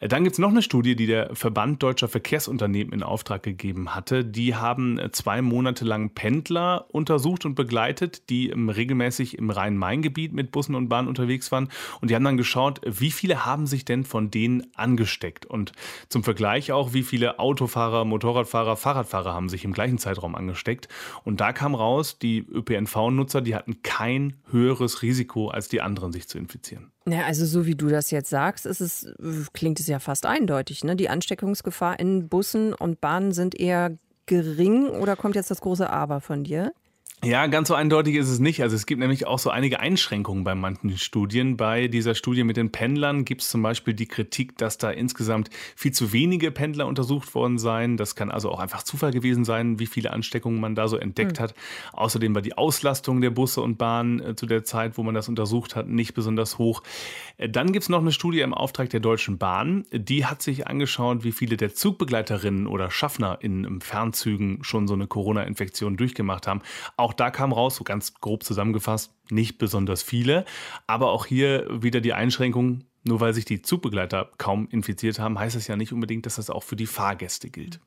Äh, 0.00 0.08
dann 0.08 0.24
gibt 0.24 0.34
es 0.34 0.38
noch 0.38 0.50
eine 0.50 0.62
Studie, 0.62 0.96
die 0.96 1.06
der 1.06 1.34
Verband 1.34 1.82
Deutscher 1.82 2.08
Verkehrsunternehmen 2.08 2.92
in 2.92 3.02
Auftrag 3.02 3.42
gegeben 3.42 3.94
hatte. 3.94 4.24
Die 4.24 4.54
haben 4.54 4.98
äh, 4.98 5.10
zwei 5.12 5.42
Monate 5.42 5.84
lang 5.84 6.10
Pendler 6.10 6.86
untersucht 6.90 7.44
und 7.44 7.54
begleitet, 7.54 8.28
die 8.30 8.50
regelmäßig 8.50 9.38
im 9.38 9.50
Rhein-Main-Gebiet 9.50 10.32
mit 10.32 10.50
Bussen 10.50 10.74
und 10.74 10.88
Bahnen 10.88 11.08
unterwegs 11.08 11.52
waren. 11.52 11.68
Und 12.00 12.10
die 12.10 12.14
haben 12.14 12.24
dann 12.24 12.36
geschaut, 12.36 12.80
wie 12.84 13.10
viele 13.10 13.44
haben 13.44 13.66
sich 13.66 13.84
denn 13.84 14.04
von 14.04 14.30
denen 14.30 14.66
angesteckt. 14.74 15.46
Und 15.46 15.72
zum 16.08 16.24
Vergleich 16.24 16.72
auch, 16.72 16.92
wie 16.92 17.02
viele 17.02 17.38
Autofahrer, 17.38 18.04
Motorradfahrer, 18.04 18.76
Fahrradfahrer 18.76 19.34
haben 19.34 19.48
sich 19.48 19.64
im 19.64 19.72
gleichen 19.72 19.98
Zeitraum 19.98 20.34
angesteckt. 20.34 20.88
Und 21.24 21.40
da 21.40 21.52
kam 21.52 21.74
raus, 21.74 22.18
die 22.18 22.38
ÖPNV-Nutzer, 22.38 23.40
die 23.40 23.54
hatten 23.54 23.82
kein 23.82 24.36
höheres 24.50 25.02
Risiko 25.02 25.39
Risiko 25.40 25.48
als 25.48 25.68
die 25.68 25.80
anderen, 25.80 26.12
sich 26.12 26.28
zu 26.28 26.38
infizieren. 26.38 26.92
Ja, 27.06 27.24
also 27.24 27.46
so 27.46 27.66
wie 27.66 27.74
du 27.74 27.88
das 27.88 28.10
jetzt 28.10 28.30
sagst, 28.30 28.66
es, 28.66 29.08
klingt 29.52 29.80
es 29.80 29.86
ja 29.86 29.98
fast 29.98 30.26
eindeutig. 30.26 30.84
Ne? 30.84 30.96
Die 30.96 31.08
Ansteckungsgefahr 31.08 31.98
in 31.98 32.28
Bussen 32.28 32.74
und 32.74 33.00
Bahnen 33.00 33.32
sind 33.32 33.58
eher 33.58 33.96
gering 34.26 34.88
oder 34.88 35.16
kommt 35.16 35.34
jetzt 35.34 35.50
das 35.50 35.60
große 35.60 35.88
Aber 35.90 36.20
von 36.20 36.44
dir? 36.44 36.72
Ja, 37.22 37.48
ganz 37.48 37.68
so 37.68 37.74
eindeutig 37.74 38.14
ist 38.14 38.30
es 38.30 38.38
nicht. 38.38 38.62
Also 38.62 38.74
es 38.74 38.86
gibt 38.86 38.98
nämlich 38.98 39.26
auch 39.26 39.38
so 39.38 39.50
einige 39.50 39.78
Einschränkungen 39.78 40.42
bei 40.42 40.54
manchen 40.54 40.96
Studien. 40.96 41.58
Bei 41.58 41.86
dieser 41.86 42.14
Studie 42.14 42.44
mit 42.44 42.56
den 42.56 42.72
Pendlern 42.72 43.26
gibt 43.26 43.42
es 43.42 43.50
zum 43.50 43.60
Beispiel 43.62 43.92
die 43.92 44.06
Kritik, 44.06 44.56
dass 44.56 44.78
da 44.78 44.90
insgesamt 44.90 45.50
viel 45.76 45.92
zu 45.92 46.14
wenige 46.14 46.50
Pendler 46.50 46.86
untersucht 46.86 47.34
worden 47.34 47.58
seien. 47.58 47.98
Das 47.98 48.14
kann 48.14 48.30
also 48.30 48.50
auch 48.50 48.58
einfach 48.58 48.84
Zufall 48.84 49.10
gewesen 49.10 49.44
sein, 49.44 49.78
wie 49.78 49.84
viele 49.84 50.14
Ansteckungen 50.14 50.60
man 50.60 50.74
da 50.74 50.88
so 50.88 50.96
entdeckt 50.96 51.38
mhm. 51.38 51.42
hat. 51.42 51.54
Außerdem 51.92 52.34
war 52.34 52.40
die 52.40 52.56
Auslastung 52.56 53.20
der 53.20 53.28
Busse 53.28 53.60
und 53.60 53.76
Bahnen 53.76 54.20
äh, 54.20 54.34
zu 54.34 54.46
der 54.46 54.64
Zeit, 54.64 54.96
wo 54.96 55.02
man 55.02 55.14
das 55.14 55.28
untersucht 55.28 55.76
hat, 55.76 55.88
nicht 55.88 56.14
besonders 56.14 56.56
hoch. 56.56 56.82
Äh, 57.36 57.50
dann 57.50 57.72
gibt 57.72 57.82
es 57.82 57.90
noch 57.90 58.00
eine 58.00 58.12
Studie 58.12 58.40
im 58.40 58.54
Auftrag 58.54 58.88
der 58.88 59.00
Deutschen 59.00 59.36
Bahn. 59.36 59.84
Die 59.92 60.24
hat 60.24 60.40
sich 60.40 60.66
angeschaut, 60.68 61.22
wie 61.22 61.32
viele 61.32 61.58
der 61.58 61.74
Zugbegleiterinnen 61.74 62.66
oder 62.66 62.90
Schaffner 62.90 63.36
in 63.42 63.82
Fernzügen 63.82 64.60
schon 64.62 64.88
so 64.88 64.94
eine 64.94 65.06
Corona-Infektion 65.06 65.98
durchgemacht 65.98 66.46
haben. 66.46 66.62
Auch 66.96 67.09
auch 67.10 67.14
da 67.14 67.30
kam 67.30 67.52
raus, 67.52 67.74
so 67.74 67.82
ganz 67.82 68.14
grob 68.14 68.44
zusammengefasst, 68.44 69.12
nicht 69.30 69.58
besonders 69.58 70.00
viele. 70.00 70.44
Aber 70.86 71.10
auch 71.10 71.26
hier 71.26 71.66
wieder 71.82 72.00
die 72.00 72.12
Einschränkung, 72.12 72.84
nur 73.02 73.18
weil 73.18 73.34
sich 73.34 73.44
die 73.44 73.62
Zugbegleiter 73.62 74.30
kaum 74.38 74.68
infiziert 74.70 75.18
haben, 75.18 75.36
heißt 75.36 75.56
es 75.56 75.66
ja 75.66 75.74
nicht 75.74 75.92
unbedingt, 75.92 76.24
dass 76.24 76.36
das 76.36 76.50
auch 76.50 76.62
für 76.62 76.76
die 76.76 76.86
Fahrgäste 76.86 77.50
gilt. 77.50 77.80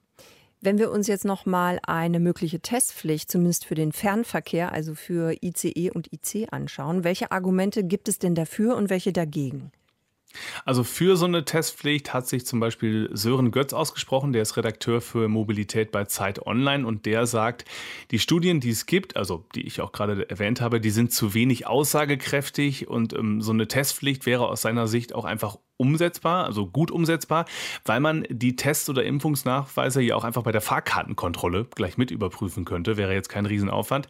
Wenn 0.60 0.78
wir 0.78 0.92
uns 0.92 1.08
jetzt 1.08 1.24
noch 1.24 1.46
mal 1.46 1.80
eine 1.84 2.20
mögliche 2.20 2.60
Testpflicht, 2.60 3.32
zumindest 3.32 3.64
für 3.64 3.76
den 3.76 3.94
Fernverkehr, 3.94 4.74
also 4.74 4.94
für 4.94 5.38
ICE 5.42 5.92
und 5.92 6.12
IC 6.12 6.52
anschauen, 6.52 7.06
welche 7.06 7.32
Argumente 7.32 7.86
gibt 7.86 8.10
es 8.10 8.20
denn 8.20 8.36
dafür 8.36 8.76
und 8.76 8.90
welche 8.90 9.14
dagegen? 9.14 9.72
Also 10.66 10.84
für 10.84 11.16
so 11.16 11.26
eine 11.26 11.46
Testpflicht 11.46 12.14
hat 12.14 12.28
sich 12.28 12.46
zum 12.46 12.60
Beispiel 12.60 13.10
Sören 13.14 13.52
Götz 13.52 13.74
ausgesprochen, 13.74 14.34
der 14.34 14.42
ist 14.42 14.58
Redakteur 14.58 15.02
für 15.02 15.28
Mobilität 15.28 15.92
bei 15.92 16.06
Zeit 16.06 16.46
Online 16.46 16.86
und 16.86 17.06
der 17.06 17.26
sagt, 17.26 17.66
die 18.12 18.20
Studien, 18.20 18.60
die 18.60 18.70
es 18.70 18.86
gibt, 18.86 19.16
also 19.16 19.46
die 19.56 19.66
ich 19.66 19.82
auch 19.82 19.92
gerade 19.92 20.30
erwähnt 20.30 20.62
habe, 20.62 20.80
die 20.80 20.90
sind 20.90 21.12
zu 21.12 21.34
wenig 21.34 21.68
aussagekräftig 21.68 22.88
und 22.88 23.14
ähm, 23.14 23.42
so 23.42 23.52
eine 23.52 23.68
Testpflicht 23.68 24.26
wäre 24.26 24.48
aus 24.48 24.62
seiner 24.62 24.88
Sicht 24.88 25.14
auch 25.14 25.26
einfach 25.26 25.58
umsetzbar, 25.78 26.46
also 26.46 26.68
gut 26.68 26.92
umsetzbar, 26.92 27.46
weil 27.84 28.00
man 28.00 28.26
die 28.30 28.56
Tests 28.56 28.90
oder 28.90 29.04
Impfungsnachweise 29.04 30.02
ja 30.02 30.16
auch 30.16 30.24
einfach 30.24 30.44
bei 30.44 30.52
der 30.52 30.62
Fahrkartenkontrolle 30.62 31.68
gleich 31.76 31.98
mit 31.98 32.12
überprüfen 32.12 32.64
könnte, 32.64 32.96
wäre 32.96 33.14
jetzt 33.14 33.30
kein 33.30 33.46
Riesenaufwand. 33.46 34.08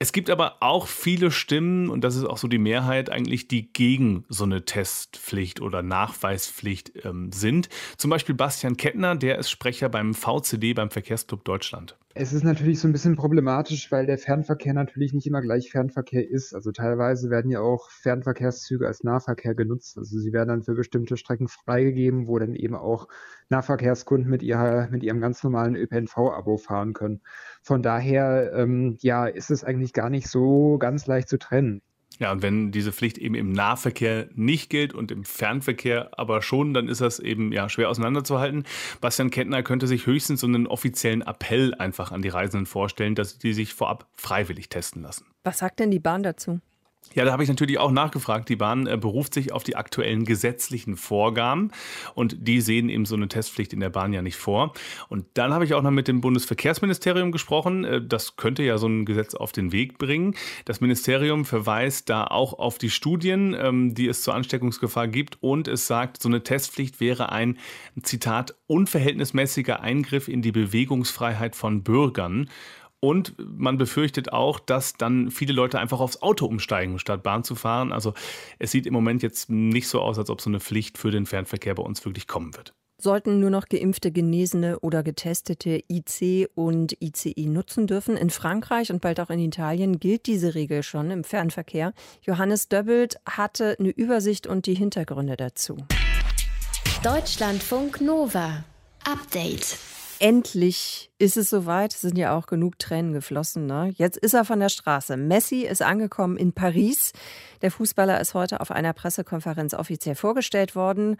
Es 0.00 0.12
gibt 0.12 0.30
aber 0.30 0.58
auch 0.60 0.86
viele 0.86 1.32
Stimmen, 1.32 1.90
und 1.90 2.02
das 2.02 2.14
ist 2.14 2.24
auch 2.24 2.38
so 2.38 2.46
die 2.46 2.58
Mehrheit 2.58 3.10
eigentlich, 3.10 3.48
die 3.48 3.72
gegen 3.72 4.24
so 4.28 4.44
eine 4.44 4.64
Testpflicht 4.64 5.60
oder 5.60 5.82
Nachweispflicht 5.82 7.04
ähm, 7.04 7.32
sind. 7.32 7.68
Zum 7.96 8.10
Beispiel 8.10 8.36
Bastian 8.36 8.76
Kettner, 8.76 9.16
der 9.16 9.38
ist 9.38 9.50
Sprecher 9.50 9.88
beim 9.88 10.14
VCD, 10.14 10.72
beim 10.72 10.90
Verkehrsclub 10.90 11.44
Deutschland. 11.44 11.96
Es 12.14 12.32
ist 12.32 12.42
natürlich 12.42 12.80
so 12.80 12.88
ein 12.88 12.92
bisschen 12.92 13.16
problematisch, 13.16 13.92
weil 13.92 14.06
der 14.06 14.18
Fernverkehr 14.18 14.74
natürlich 14.74 15.12
nicht 15.12 15.26
immer 15.26 15.40
gleich 15.40 15.70
Fernverkehr 15.70 16.28
ist. 16.28 16.54
Also 16.54 16.72
teilweise 16.72 17.30
werden 17.30 17.50
ja 17.50 17.60
auch 17.60 17.90
Fernverkehrszüge 17.90 18.86
als 18.86 19.04
Nahverkehr 19.04 19.54
genutzt. 19.54 19.96
Also 19.98 20.18
sie 20.18 20.32
werden 20.32 20.48
dann 20.48 20.62
für 20.62 20.74
bestimmte 20.74 21.16
Strecken 21.16 21.48
freigegeben, 21.48 22.26
wo 22.26 22.38
dann 22.38 22.54
eben 22.54 22.74
auch 22.74 23.08
Nahverkehrskunden 23.50 24.28
mit, 24.28 24.42
ihrer, 24.42 24.88
mit 24.88 25.02
ihrem 25.02 25.20
ganz 25.20 25.44
normalen 25.44 25.76
ÖPNV-Abo 25.76 26.56
fahren 26.56 26.92
können. 26.92 27.20
Von 27.62 27.82
daher, 27.82 28.52
ähm, 28.54 28.96
ja, 29.00 29.26
ist 29.26 29.50
es 29.50 29.62
eigentlich 29.62 29.92
gar 29.92 30.10
nicht 30.10 30.28
so 30.28 30.78
ganz 30.78 31.06
leicht 31.06 31.28
zu 31.28 31.38
trennen. 31.38 31.82
Ja, 32.18 32.32
und 32.32 32.42
wenn 32.42 32.72
diese 32.72 32.92
Pflicht 32.92 33.18
eben 33.18 33.34
im 33.34 33.52
Nahverkehr 33.52 34.28
nicht 34.34 34.70
gilt 34.70 34.92
und 34.92 35.12
im 35.12 35.24
Fernverkehr 35.24 36.10
aber 36.18 36.42
schon, 36.42 36.74
dann 36.74 36.88
ist 36.88 37.00
das 37.00 37.20
eben 37.20 37.52
ja 37.52 37.68
schwer 37.68 37.88
auseinanderzuhalten. 37.88 38.64
Bastian 39.00 39.30
Kettner 39.30 39.62
könnte 39.62 39.86
sich 39.86 40.06
höchstens 40.06 40.40
so 40.40 40.46
einen 40.46 40.66
offiziellen 40.66 41.22
Appell 41.22 41.74
einfach 41.74 42.10
an 42.10 42.22
die 42.22 42.28
Reisenden 42.28 42.66
vorstellen, 42.66 43.14
dass 43.14 43.38
die 43.38 43.52
sich 43.52 43.74
vorab 43.74 44.08
freiwillig 44.16 44.68
testen 44.68 45.02
lassen. 45.02 45.26
Was 45.44 45.58
sagt 45.58 45.78
denn 45.78 45.90
die 45.90 46.00
Bahn 46.00 46.22
dazu? 46.22 46.60
Ja, 47.14 47.24
da 47.24 47.32
habe 47.32 47.42
ich 47.42 47.48
natürlich 47.48 47.78
auch 47.78 47.90
nachgefragt. 47.90 48.48
Die 48.48 48.56
Bahn 48.56 48.86
äh, 48.86 48.96
beruft 48.96 49.34
sich 49.34 49.52
auf 49.52 49.64
die 49.64 49.76
aktuellen 49.76 50.24
gesetzlichen 50.24 50.96
Vorgaben 50.96 51.70
und 52.14 52.36
die 52.40 52.60
sehen 52.60 52.88
eben 52.88 53.06
so 53.06 53.16
eine 53.16 53.28
Testpflicht 53.28 53.72
in 53.72 53.80
der 53.80 53.90
Bahn 53.90 54.12
ja 54.12 54.22
nicht 54.22 54.36
vor. 54.36 54.72
Und 55.08 55.26
dann 55.34 55.52
habe 55.52 55.64
ich 55.64 55.74
auch 55.74 55.82
noch 55.82 55.90
mit 55.90 56.08
dem 56.08 56.20
Bundesverkehrsministerium 56.20 57.32
gesprochen. 57.32 57.84
Äh, 57.84 58.02
das 58.06 58.36
könnte 58.36 58.62
ja 58.62 58.78
so 58.78 58.86
ein 58.86 59.04
Gesetz 59.04 59.34
auf 59.34 59.52
den 59.52 59.72
Weg 59.72 59.98
bringen. 59.98 60.34
Das 60.64 60.80
Ministerium 60.80 61.44
verweist 61.44 62.10
da 62.10 62.24
auch 62.24 62.58
auf 62.58 62.78
die 62.78 62.90
Studien, 62.90 63.56
ähm, 63.58 63.94
die 63.94 64.08
es 64.08 64.22
zur 64.22 64.34
Ansteckungsgefahr 64.34 65.08
gibt 65.08 65.38
und 65.40 65.68
es 65.68 65.86
sagt, 65.86 66.22
so 66.22 66.28
eine 66.28 66.42
Testpflicht 66.42 67.00
wäre 67.00 67.32
ein, 67.32 67.58
Zitat, 68.02 68.54
unverhältnismäßiger 68.66 69.80
Eingriff 69.80 70.28
in 70.28 70.42
die 70.42 70.52
Bewegungsfreiheit 70.52 71.56
von 71.56 71.82
Bürgern. 71.82 72.48
Und 73.00 73.34
man 73.38 73.78
befürchtet 73.78 74.32
auch, 74.32 74.58
dass 74.58 74.94
dann 74.94 75.30
viele 75.30 75.52
Leute 75.52 75.78
einfach 75.78 76.00
aufs 76.00 76.20
Auto 76.20 76.46
umsteigen, 76.46 76.98
statt 76.98 77.22
Bahn 77.22 77.44
zu 77.44 77.54
fahren. 77.54 77.92
Also 77.92 78.14
es 78.58 78.72
sieht 78.72 78.86
im 78.86 78.92
Moment 78.92 79.22
jetzt 79.22 79.50
nicht 79.50 79.88
so 79.88 80.00
aus, 80.00 80.18
als 80.18 80.30
ob 80.30 80.40
so 80.40 80.50
eine 80.50 80.60
Pflicht 80.60 80.98
für 80.98 81.10
den 81.10 81.26
Fernverkehr 81.26 81.74
bei 81.74 81.82
uns 81.82 82.04
wirklich 82.04 82.26
kommen 82.26 82.56
wird. 82.56 82.74
Sollten 83.00 83.38
nur 83.38 83.50
noch 83.50 83.66
geimpfte, 83.66 84.10
genesene 84.10 84.80
oder 84.80 85.04
getestete 85.04 85.84
IC 85.88 86.48
und 86.56 87.00
ICE 87.00 87.46
nutzen 87.46 87.86
dürfen. 87.86 88.16
In 88.16 88.30
Frankreich 88.30 88.90
und 88.90 89.00
bald 89.00 89.20
auch 89.20 89.30
in 89.30 89.38
Italien 89.38 90.00
gilt 90.00 90.26
diese 90.26 90.56
Regel 90.56 90.82
schon 90.82 91.12
im 91.12 91.22
Fernverkehr. 91.22 91.92
Johannes 92.22 92.68
Döbbelt 92.68 93.20
hatte 93.24 93.76
eine 93.78 93.90
Übersicht 93.90 94.48
und 94.48 94.66
die 94.66 94.74
Hintergründe 94.74 95.36
dazu. 95.36 95.76
Deutschlandfunk 97.04 98.00
Nova. 98.00 98.64
Update. 99.04 99.78
Endlich 100.20 101.10
ist 101.18 101.36
es 101.36 101.50
soweit. 101.50 101.94
Es 101.94 102.00
sind 102.00 102.18
ja 102.18 102.36
auch 102.36 102.46
genug 102.46 102.78
Tränen 102.78 103.12
geflossen. 103.12 103.66
Ne? 103.66 103.92
Jetzt 103.96 104.16
ist 104.16 104.34
er 104.34 104.44
von 104.44 104.60
der 104.60 104.68
Straße. 104.68 105.16
Messi 105.16 105.62
ist 105.62 105.82
angekommen 105.82 106.36
in 106.36 106.52
Paris. 106.52 107.12
Der 107.62 107.70
Fußballer 107.70 108.20
ist 108.20 108.34
heute 108.34 108.60
auf 108.60 108.70
einer 108.70 108.92
Pressekonferenz 108.92 109.74
offiziell 109.74 110.14
vorgestellt 110.14 110.74
worden. 110.74 111.16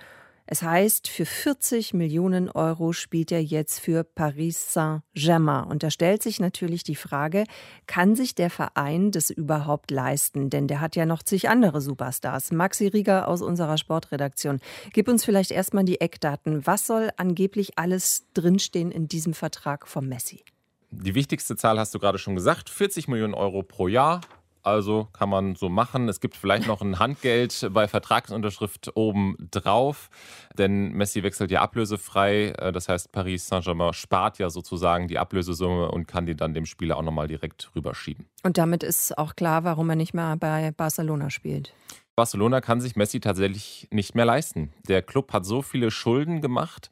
Es 0.51 0.63
heißt, 0.63 1.09
für 1.09 1.27
40 1.27 1.93
Millionen 1.93 2.49
Euro 2.49 2.95
spielt 2.95 3.31
er 3.33 3.43
jetzt 3.43 3.81
für 3.81 4.03
Paris 4.03 4.73
Saint-Germain. 4.73 5.65
Und 5.65 5.83
da 5.83 5.91
stellt 5.91 6.23
sich 6.23 6.41
natürlich 6.41 6.83
die 6.83 6.95
Frage, 6.95 7.45
kann 7.87 8.17
sich 8.17 8.35
der 8.35 8.49
Verein 8.49 9.11
das 9.11 9.29
überhaupt 9.29 9.91
leisten? 9.91 10.49
Denn 10.49 10.67
der 10.67 10.81
hat 10.81 10.97
ja 10.97 11.05
noch 11.05 11.23
zig 11.23 11.51
andere 11.51 11.83
Superstars. 11.83 12.51
Maxi 12.51 12.87
Rieger 12.87 13.29
aus 13.29 13.43
unserer 13.43 13.77
Sportredaktion. 13.77 14.61
Gib 14.95 15.09
uns 15.09 15.23
vielleicht 15.23 15.51
erstmal 15.51 15.85
die 15.85 16.01
Eckdaten. 16.01 16.67
Was 16.67 16.87
soll 16.87 17.11
angeblich 17.19 17.79
alles 17.79 18.25
drinstehen 18.33 18.91
in 18.91 19.07
diesem 19.07 19.35
Vertrag 19.35 19.87
vom 19.87 20.09
Messi? 20.09 20.47
Die 20.91 21.15
wichtigste 21.15 21.57
Zahl 21.57 21.79
hast 21.79 21.95
du 21.95 21.99
gerade 21.99 22.17
schon 22.17 22.35
gesagt, 22.35 22.71
40 22.71 23.07
Millionen 23.07 23.35
Euro 23.35 23.63
pro 23.63 23.87
Jahr 23.87 24.23
also 24.69 25.09
kann 25.13 25.29
man 25.29 25.55
so 25.55 25.69
machen. 25.69 26.09
Es 26.09 26.21
gibt 26.21 26.37
vielleicht 26.37 26.67
noch 26.67 26.83
ein 26.83 26.99
Handgeld 26.99 27.69
bei 27.73 27.89
Vertragsunterschrift 27.89 28.93
oben 28.95 29.37
drauf, 29.51 30.11
denn 30.57 30.93
Messi 30.93 31.23
wechselt 31.23 31.51
ja 31.51 31.61
ablösefrei. 31.63 32.51
Äh, 32.59 32.73
das 32.73 32.89
heißt, 32.89 33.13
Paris 33.13 33.47
Saint-Germain 33.49 33.93
spart 33.93 34.39
ja 34.39 34.51
sozusagen 34.51 35.09
die 35.09 35.19
Ablösesumme 35.19 35.91
und 35.91 36.07
kann 36.07 36.27
die 36.27 36.37
dann 36.37 36.55
dem 36.55 36.67
Spieler 36.67 36.97
auch 36.97 37.03
nochmal 37.03 37.29
direkt 37.29 37.71
rüberschieben. 37.75 38.27
Und 38.43 38.59
damit 38.59 38.83
ist 38.83 39.17
auch 39.19 39.37
klar, 39.37 39.65
warum 39.65 39.91
er 39.91 39.97
nicht 39.97 40.15
mehr 40.15 40.37
bei 40.37 40.73
Barcelona 40.73 41.31
spielt. 41.31 41.73
Barcelona 42.17 42.61
kann 42.61 42.81
sich 42.81 42.97
Messi 42.97 43.21
tatsächlich 43.21 43.87
nicht 43.93 44.15
mehr 44.15 44.25
leisten. 44.25 44.73
Der 44.89 45.03
Club 45.03 45.33
hat 45.33 45.47
so 45.47 45.63
viele 45.63 45.91
Schulden 45.91 46.41
gemacht 46.41 46.91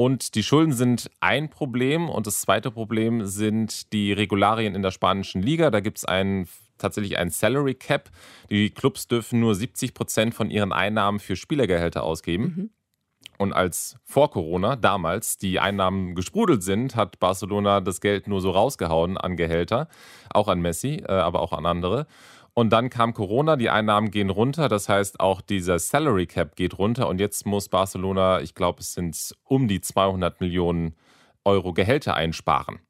und 0.00 0.36
die 0.36 0.44
Schulden 0.44 0.72
sind 0.72 1.10
ein 1.18 1.50
Problem 1.50 2.08
und 2.08 2.28
das 2.28 2.40
zweite 2.42 2.70
Problem 2.70 3.26
sind 3.26 3.92
die 3.92 4.12
Regularien 4.12 4.76
in 4.76 4.82
der 4.82 4.92
spanischen 4.92 5.42
Liga. 5.42 5.72
Da 5.72 5.80
gibt 5.80 5.98
es 5.98 6.04
einen 6.04 6.46
tatsächlich 6.78 7.18
ein 7.18 7.30
Salary 7.30 7.74
Cap. 7.74 8.10
Die 8.50 8.70
Clubs 8.70 9.08
dürfen 9.08 9.40
nur 9.40 9.54
70 9.54 9.94
Prozent 9.94 10.34
von 10.34 10.50
ihren 10.50 10.72
Einnahmen 10.72 11.20
für 11.20 11.36
Spielergehälter 11.36 12.02
ausgeben. 12.02 12.42
Mhm. 12.42 12.70
Und 13.38 13.52
als 13.52 13.96
vor 14.04 14.30
Corona 14.30 14.74
damals 14.74 15.38
die 15.38 15.60
Einnahmen 15.60 16.16
gesprudelt 16.16 16.62
sind, 16.62 16.96
hat 16.96 17.20
Barcelona 17.20 17.80
das 17.80 18.00
Geld 18.00 18.26
nur 18.26 18.40
so 18.40 18.50
rausgehauen 18.50 19.16
an 19.16 19.36
Gehälter, 19.36 19.88
auch 20.30 20.48
an 20.48 20.60
Messi, 20.60 21.04
äh, 21.06 21.12
aber 21.12 21.40
auch 21.40 21.52
an 21.52 21.64
andere. 21.64 22.06
Und 22.52 22.70
dann 22.70 22.90
kam 22.90 23.14
Corona, 23.14 23.54
die 23.54 23.70
Einnahmen 23.70 24.10
gehen 24.10 24.30
runter, 24.30 24.68
das 24.68 24.88
heißt 24.88 25.20
auch 25.20 25.40
dieser 25.40 25.78
Salary 25.78 26.26
Cap 26.26 26.56
geht 26.56 26.76
runter 26.76 27.06
und 27.06 27.20
jetzt 27.20 27.46
muss 27.46 27.68
Barcelona, 27.68 28.40
ich 28.40 28.56
glaube, 28.56 28.80
es 28.80 28.94
sind 28.94 29.36
um 29.44 29.68
die 29.68 29.80
200 29.80 30.40
Millionen 30.40 30.96
Euro 31.44 31.72
Gehälter 31.72 32.14
einsparen. 32.14 32.80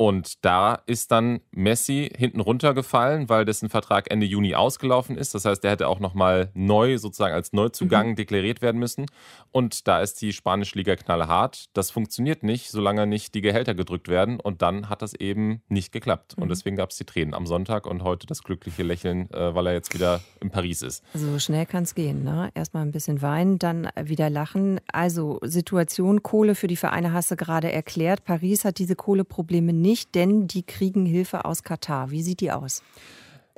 Und 0.00 0.44
da 0.44 0.78
ist 0.86 1.10
dann 1.10 1.40
Messi 1.50 2.08
hinten 2.16 2.38
runtergefallen, 2.38 3.28
weil 3.28 3.44
dessen 3.44 3.68
Vertrag 3.68 4.08
Ende 4.12 4.26
Juni 4.26 4.54
ausgelaufen 4.54 5.18
ist. 5.18 5.34
Das 5.34 5.44
heißt, 5.44 5.64
der 5.64 5.72
hätte 5.72 5.88
auch 5.88 5.98
nochmal 5.98 6.52
neu, 6.54 6.98
sozusagen 6.98 7.34
als 7.34 7.52
Neuzugang 7.52 8.10
mhm. 8.10 8.14
deklariert 8.14 8.62
werden 8.62 8.78
müssen. 8.78 9.06
Und 9.50 9.88
da 9.88 10.00
ist 10.00 10.22
die 10.22 10.32
spanische 10.32 10.78
Liga 10.78 10.94
knallhart. 10.94 11.64
Das 11.72 11.90
funktioniert 11.90 12.44
nicht, 12.44 12.70
solange 12.70 13.08
nicht 13.08 13.34
die 13.34 13.40
Gehälter 13.40 13.74
gedrückt 13.74 14.06
werden. 14.06 14.38
Und 14.38 14.62
dann 14.62 14.88
hat 14.88 15.02
das 15.02 15.14
eben 15.14 15.62
nicht 15.68 15.90
geklappt. 15.90 16.36
Mhm. 16.36 16.44
Und 16.44 16.50
deswegen 16.50 16.76
gab 16.76 16.90
es 16.90 16.96
die 16.96 17.04
Tränen 17.04 17.34
am 17.34 17.48
Sonntag 17.48 17.84
und 17.84 18.04
heute 18.04 18.28
das 18.28 18.44
glückliche 18.44 18.84
Lächeln, 18.84 19.28
äh, 19.32 19.52
weil 19.52 19.66
er 19.66 19.72
jetzt 19.72 19.92
wieder 19.94 20.20
in 20.40 20.50
Paris 20.50 20.82
ist. 20.82 21.02
So 21.12 21.40
schnell 21.40 21.66
kann 21.66 21.82
es 21.82 21.96
gehen. 21.96 22.22
Ne? 22.22 22.50
Erstmal 22.54 22.84
ein 22.84 22.92
bisschen 22.92 23.20
weinen, 23.20 23.58
dann 23.58 23.88
wieder 24.00 24.30
lachen. 24.30 24.80
Also 24.92 25.40
Situation 25.42 26.22
Kohle 26.22 26.54
für 26.54 26.68
die 26.68 26.76
Vereine 26.76 27.12
hast 27.12 27.32
du 27.32 27.36
gerade 27.36 27.72
erklärt. 27.72 28.22
Paris 28.22 28.64
hat 28.64 28.78
diese 28.78 28.94
Kohleprobleme 28.94 29.72
nicht 29.72 29.87
nicht, 29.88 30.14
denn 30.14 30.46
die 30.46 30.62
kriegen 30.62 31.06
Hilfe 31.06 31.44
aus 31.46 31.62
Katar. 31.62 32.10
Wie 32.10 32.22
sieht 32.22 32.40
die 32.40 32.52
aus? 32.52 32.82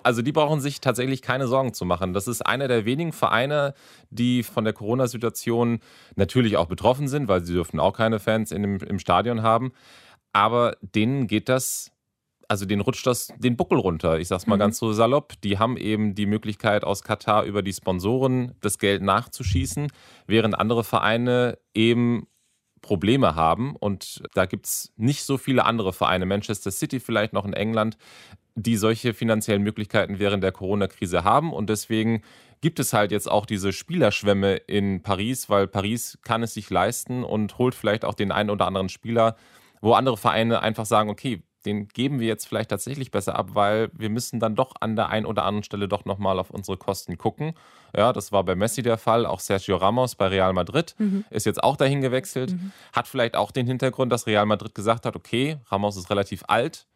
Also 0.02 0.22
die 0.22 0.32
brauchen 0.32 0.60
sich 0.60 0.80
tatsächlich 0.80 1.22
keine 1.22 1.48
Sorgen 1.48 1.74
zu 1.74 1.84
machen. 1.84 2.14
Das 2.14 2.28
ist 2.28 2.40
einer 2.42 2.68
der 2.68 2.84
wenigen 2.84 3.12
Vereine, 3.12 3.74
die 4.10 4.42
von 4.44 4.64
der 4.64 4.72
Corona-Situation 4.72 5.80
natürlich 6.14 6.56
auch 6.56 6.66
betroffen 6.66 7.08
sind, 7.08 7.28
weil 7.28 7.44
sie 7.44 7.52
dürfen 7.52 7.80
auch 7.80 7.92
keine 7.92 8.18
Fans 8.18 8.52
in 8.52 8.62
dem, 8.62 8.78
im 8.78 8.98
Stadion 8.98 9.42
haben. 9.42 9.72
Aber 10.32 10.76
denen 10.80 11.26
geht 11.26 11.48
das, 11.48 11.90
also 12.48 12.64
denen 12.64 12.80
rutscht 12.80 13.06
das 13.06 13.28
den 13.38 13.56
Buckel 13.56 13.78
runter. 13.78 14.20
Ich 14.20 14.28
sag's 14.28 14.46
mal 14.46 14.54
mhm. 14.54 14.60
ganz 14.60 14.78
so 14.78 14.92
salopp. 14.92 15.34
Die 15.42 15.58
haben 15.58 15.76
eben 15.76 16.14
die 16.14 16.26
Möglichkeit 16.26 16.84
aus 16.84 17.02
Katar 17.02 17.44
über 17.44 17.62
die 17.62 17.72
Sponsoren 17.72 18.54
das 18.60 18.78
Geld 18.78 19.02
nachzuschießen, 19.02 19.88
während 20.26 20.58
andere 20.58 20.84
Vereine 20.84 21.58
eben 21.74 22.26
Probleme 22.82 23.34
haben. 23.34 23.76
Und 23.76 24.22
da 24.34 24.46
gibt 24.46 24.66
es 24.66 24.92
nicht 24.96 25.24
so 25.24 25.38
viele 25.38 25.64
andere 25.64 25.92
Vereine, 25.92 26.26
Manchester 26.26 26.70
City 26.70 27.00
vielleicht 27.00 27.32
noch 27.32 27.44
in 27.44 27.52
England, 27.52 27.96
die 28.54 28.76
solche 28.76 29.14
finanziellen 29.14 29.62
Möglichkeiten 29.62 30.18
während 30.18 30.42
der 30.42 30.52
Corona-Krise 30.52 31.24
haben. 31.24 31.52
Und 31.52 31.70
deswegen 31.70 32.22
gibt 32.60 32.78
es 32.78 32.92
halt 32.92 33.10
jetzt 33.12 33.30
auch 33.30 33.46
diese 33.46 33.72
Spielerschwämme 33.72 34.56
in 34.56 35.02
Paris, 35.02 35.48
weil 35.48 35.66
Paris 35.66 36.18
kann 36.24 36.42
es 36.42 36.54
sich 36.54 36.68
leisten 36.70 37.24
und 37.24 37.58
holt 37.58 37.74
vielleicht 37.74 38.04
auch 38.04 38.14
den 38.14 38.32
einen 38.32 38.50
oder 38.50 38.66
anderen 38.66 38.88
Spieler, 38.88 39.36
wo 39.80 39.94
andere 39.94 40.16
Vereine 40.16 40.60
einfach 40.60 40.84
sagen, 40.84 41.08
okay, 41.08 41.42
den 41.66 41.88
geben 41.88 42.20
wir 42.20 42.26
jetzt 42.26 42.46
vielleicht 42.46 42.70
tatsächlich 42.70 43.10
besser 43.10 43.36
ab, 43.36 43.50
weil 43.54 43.90
wir 43.92 44.10
müssen 44.10 44.40
dann 44.40 44.54
doch 44.54 44.74
an 44.80 44.96
der 44.96 45.08
einen 45.08 45.26
oder 45.26 45.44
anderen 45.44 45.64
Stelle 45.64 45.88
doch 45.88 46.04
nochmal 46.04 46.38
auf 46.38 46.50
unsere 46.50 46.76
Kosten 46.76 47.18
gucken. 47.18 47.54
Ja, 47.96 48.12
das 48.12 48.32
war 48.32 48.44
bei 48.44 48.54
Messi 48.54 48.82
der 48.82 48.98
Fall. 48.98 49.26
Auch 49.26 49.40
Sergio 49.40 49.76
Ramos 49.76 50.14
bei 50.14 50.28
Real 50.28 50.52
Madrid 50.52 50.94
mhm. 50.98 51.24
ist 51.30 51.46
jetzt 51.46 51.62
auch 51.62 51.76
dahin 51.76 52.00
gewechselt. 52.00 52.52
Mhm. 52.52 52.72
Hat 52.92 53.08
vielleicht 53.08 53.36
auch 53.36 53.50
den 53.50 53.66
Hintergrund, 53.66 54.12
dass 54.12 54.26
Real 54.26 54.46
Madrid 54.46 54.74
gesagt 54.74 55.06
hat, 55.06 55.16
okay, 55.16 55.58
Ramos 55.66 55.96
ist 55.96 56.10
relativ 56.10 56.44
alt, 56.48 56.86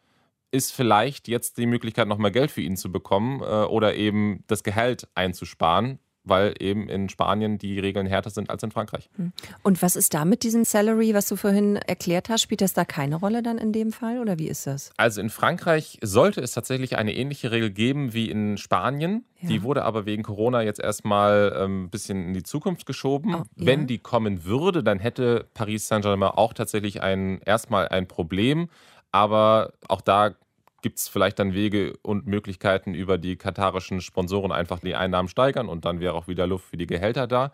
ist 0.51 0.71
vielleicht 0.71 1.27
jetzt 1.27 1.57
die 1.57 1.65
Möglichkeit, 1.65 2.07
nochmal 2.07 2.31
Geld 2.31 2.51
für 2.51 2.61
ihn 2.61 2.77
zu 2.77 2.91
bekommen 2.91 3.41
äh, 3.41 3.65
oder 3.65 3.95
eben 3.95 4.43
das 4.47 4.63
Gehalt 4.63 5.07
einzusparen 5.15 5.99
weil 6.25 6.53
eben 6.59 6.89
in 6.89 7.09
Spanien 7.09 7.57
die 7.57 7.79
Regeln 7.79 8.07
härter 8.07 8.29
sind 8.29 8.49
als 8.49 8.63
in 8.63 8.71
Frankreich. 8.71 9.09
Hm. 9.15 9.31
Und 9.63 9.81
was 9.81 9.95
ist 9.95 10.13
da 10.13 10.25
mit 10.25 10.43
diesem 10.43 10.63
Salary, 10.63 11.13
was 11.13 11.27
du 11.27 11.35
vorhin 11.35 11.77
erklärt 11.77 12.29
hast? 12.29 12.41
Spielt 12.41 12.61
das 12.61 12.73
da 12.73 12.85
keine 12.85 13.15
Rolle 13.15 13.43
dann 13.43 13.57
in 13.57 13.71
dem 13.71 13.91
Fall 13.91 14.19
oder 14.19 14.39
wie 14.39 14.47
ist 14.47 14.67
das? 14.67 14.91
Also 14.97 15.21
in 15.21 15.29
Frankreich 15.29 15.99
sollte 16.01 16.41
es 16.41 16.51
tatsächlich 16.51 16.97
eine 16.97 17.15
ähnliche 17.15 17.51
Regel 17.51 17.71
geben 17.71 18.13
wie 18.13 18.29
in 18.29 18.57
Spanien. 18.57 19.25
Ja. 19.39 19.49
Die 19.49 19.63
wurde 19.63 19.83
aber 19.83 20.05
wegen 20.05 20.23
Corona 20.23 20.61
jetzt 20.61 20.79
erstmal 20.79 21.53
ein 21.53 21.63
ähm, 21.63 21.89
bisschen 21.89 22.27
in 22.27 22.33
die 22.33 22.43
Zukunft 22.43 22.85
geschoben. 22.85 23.35
Oh, 23.35 23.37
ja. 23.37 23.43
Wenn 23.55 23.87
die 23.87 23.99
kommen 23.99 24.45
würde, 24.45 24.83
dann 24.83 24.99
hätte 24.99 25.47
Paris 25.53 25.87
Saint-Germain 25.87 26.29
auch 26.29 26.53
tatsächlich 26.53 27.01
ein, 27.01 27.39
erstmal 27.45 27.87
ein 27.89 28.07
Problem. 28.07 28.69
Aber 29.11 29.73
auch 29.87 30.01
da 30.01 30.35
gibt 30.81 30.99
es 30.99 31.07
vielleicht 31.07 31.39
dann 31.39 31.53
Wege 31.53 31.97
und 32.01 32.27
Möglichkeiten 32.27 32.93
über 32.93 33.17
die 33.17 33.35
katarischen 33.35 34.01
Sponsoren 34.01 34.51
einfach 34.51 34.79
die 34.79 34.95
Einnahmen 34.95 35.27
steigern 35.27 35.67
und 35.67 35.85
dann 35.85 35.99
wäre 35.99 36.13
auch 36.13 36.27
wieder 36.27 36.47
Luft 36.47 36.65
für 36.65 36.77
die 36.77 36.87
Gehälter 36.87 37.27
da. 37.27 37.51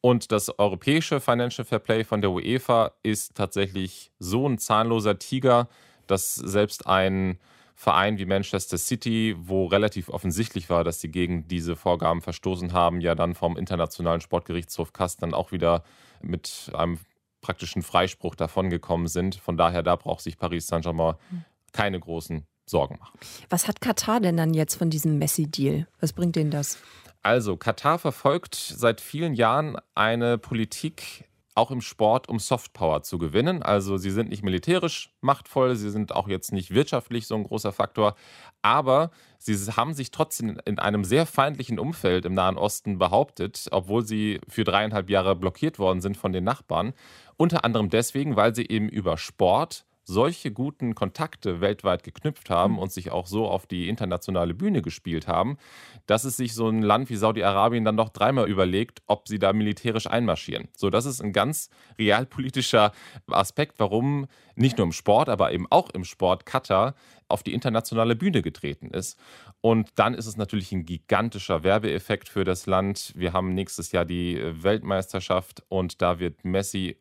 Und 0.00 0.32
das 0.32 0.58
europäische 0.58 1.20
Financial 1.20 1.64
Fair 1.64 1.78
Play 1.78 2.04
von 2.04 2.20
der 2.20 2.32
UEFA 2.32 2.92
ist 3.02 3.36
tatsächlich 3.36 4.10
so 4.18 4.48
ein 4.48 4.58
zahnloser 4.58 5.18
Tiger, 5.18 5.68
dass 6.08 6.34
selbst 6.34 6.86
ein 6.86 7.38
Verein 7.76 8.18
wie 8.18 8.26
Manchester 8.26 8.78
City, 8.78 9.34
wo 9.38 9.66
relativ 9.66 10.08
offensichtlich 10.08 10.70
war, 10.70 10.84
dass 10.84 11.00
sie 11.00 11.10
gegen 11.10 11.48
diese 11.48 11.76
Vorgaben 11.76 12.20
verstoßen 12.20 12.72
haben, 12.72 13.00
ja 13.00 13.14
dann 13.14 13.34
vom 13.34 13.56
Internationalen 13.56 14.20
Sportgerichtshof 14.20 14.92
Kass 14.92 15.16
dann 15.16 15.34
auch 15.34 15.52
wieder 15.52 15.82
mit 16.20 16.70
einem 16.74 16.98
praktischen 17.40 17.82
Freispruch 17.82 18.34
davongekommen 18.34 19.08
sind. 19.08 19.36
Von 19.36 19.56
daher, 19.56 19.82
da 19.82 19.96
braucht 19.96 20.22
sich 20.22 20.38
Paris 20.38 20.66
Saint-Germain 20.66 21.16
hm. 21.30 21.44
keine 21.72 21.98
großen 21.98 22.46
Sorgen 22.66 22.98
machen. 23.00 23.18
Was 23.50 23.68
hat 23.68 23.80
Katar 23.80 24.20
denn 24.20 24.36
dann 24.36 24.54
jetzt 24.54 24.76
von 24.76 24.90
diesem 24.90 25.18
Messi-Deal? 25.18 25.86
Was 26.00 26.12
bringt 26.12 26.36
denen 26.36 26.50
das? 26.50 26.78
Also, 27.22 27.56
Katar 27.56 27.98
verfolgt 27.98 28.54
seit 28.54 29.00
vielen 29.00 29.34
Jahren 29.34 29.76
eine 29.94 30.38
Politik, 30.38 31.28
auch 31.54 31.70
im 31.70 31.80
Sport, 31.80 32.28
um 32.28 32.38
Softpower 32.38 33.02
zu 33.02 33.18
gewinnen. 33.18 33.62
Also, 33.62 33.96
sie 33.96 34.10
sind 34.10 34.30
nicht 34.30 34.42
militärisch 34.42 35.10
machtvoll, 35.20 35.76
sie 35.76 35.90
sind 35.90 36.12
auch 36.12 36.26
jetzt 36.26 36.52
nicht 36.52 36.72
wirtschaftlich 36.72 37.26
so 37.26 37.36
ein 37.36 37.44
großer 37.44 37.72
Faktor, 37.72 38.16
aber 38.62 39.10
sie 39.38 39.54
haben 39.76 39.94
sich 39.94 40.10
trotzdem 40.10 40.58
in 40.64 40.78
einem 40.78 41.04
sehr 41.04 41.26
feindlichen 41.26 41.78
Umfeld 41.78 42.24
im 42.24 42.34
Nahen 42.34 42.56
Osten 42.56 42.98
behauptet, 42.98 43.68
obwohl 43.70 44.04
sie 44.04 44.40
für 44.48 44.64
dreieinhalb 44.64 45.08
Jahre 45.10 45.36
blockiert 45.36 45.78
worden 45.78 46.00
sind 46.00 46.16
von 46.16 46.32
den 46.32 46.44
Nachbarn. 46.44 46.92
Unter 47.36 47.64
anderem 47.64 47.88
deswegen, 47.88 48.34
weil 48.34 48.54
sie 48.54 48.66
eben 48.66 48.88
über 48.88 49.16
Sport 49.16 49.84
solche 50.04 50.50
guten 50.50 50.94
Kontakte 50.94 51.60
weltweit 51.60 52.02
geknüpft 52.02 52.50
haben 52.50 52.74
mhm. 52.74 52.78
und 52.80 52.92
sich 52.92 53.10
auch 53.10 53.26
so 53.26 53.48
auf 53.48 53.66
die 53.66 53.88
internationale 53.88 54.54
Bühne 54.54 54.82
gespielt 54.82 55.28
haben, 55.28 55.58
dass 56.06 56.24
es 56.24 56.36
sich 56.36 56.54
so 56.54 56.68
ein 56.68 56.82
Land 56.82 57.10
wie 57.10 57.16
Saudi-Arabien 57.16 57.84
dann 57.84 57.96
doch 57.96 58.08
dreimal 58.08 58.48
überlegt, 58.48 59.02
ob 59.06 59.28
sie 59.28 59.38
da 59.38 59.52
militärisch 59.52 60.06
einmarschieren. 60.06 60.68
So, 60.76 60.90
das 60.90 61.06
ist 61.06 61.22
ein 61.22 61.32
ganz 61.32 61.70
realpolitischer 61.98 62.92
Aspekt, 63.28 63.78
warum 63.78 64.26
nicht 64.56 64.78
nur 64.78 64.86
im 64.86 64.92
Sport, 64.92 65.28
aber 65.28 65.52
eben 65.52 65.66
auch 65.70 65.90
im 65.90 66.04
Sport 66.04 66.46
Katar 66.46 66.94
auf 67.28 67.42
die 67.42 67.54
internationale 67.54 68.14
Bühne 68.14 68.42
getreten 68.42 68.90
ist. 68.90 69.18
Und 69.60 69.90
dann 69.94 70.14
ist 70.14 70.26
es 70.26 70.36
natürlich 70.36 70.72
ein 70.72 70.84
gigantischer 70.84 71.62
Werbeeffekt 71.62 72.28
für 72.28 72.44
das 72.44 72.66
Land. 72.66 73.12
Wir 73.16 73.32
haben 73.32 73.54
nächstes 73.54 73.92
Jahr 73.92 74.04
die 74.04 74.40
Weltmeisterschaft 74.62 75.62
und 75.68 76.02
da 76.02 76.18
wird 76.18 76.44
Messi 76.44 76.98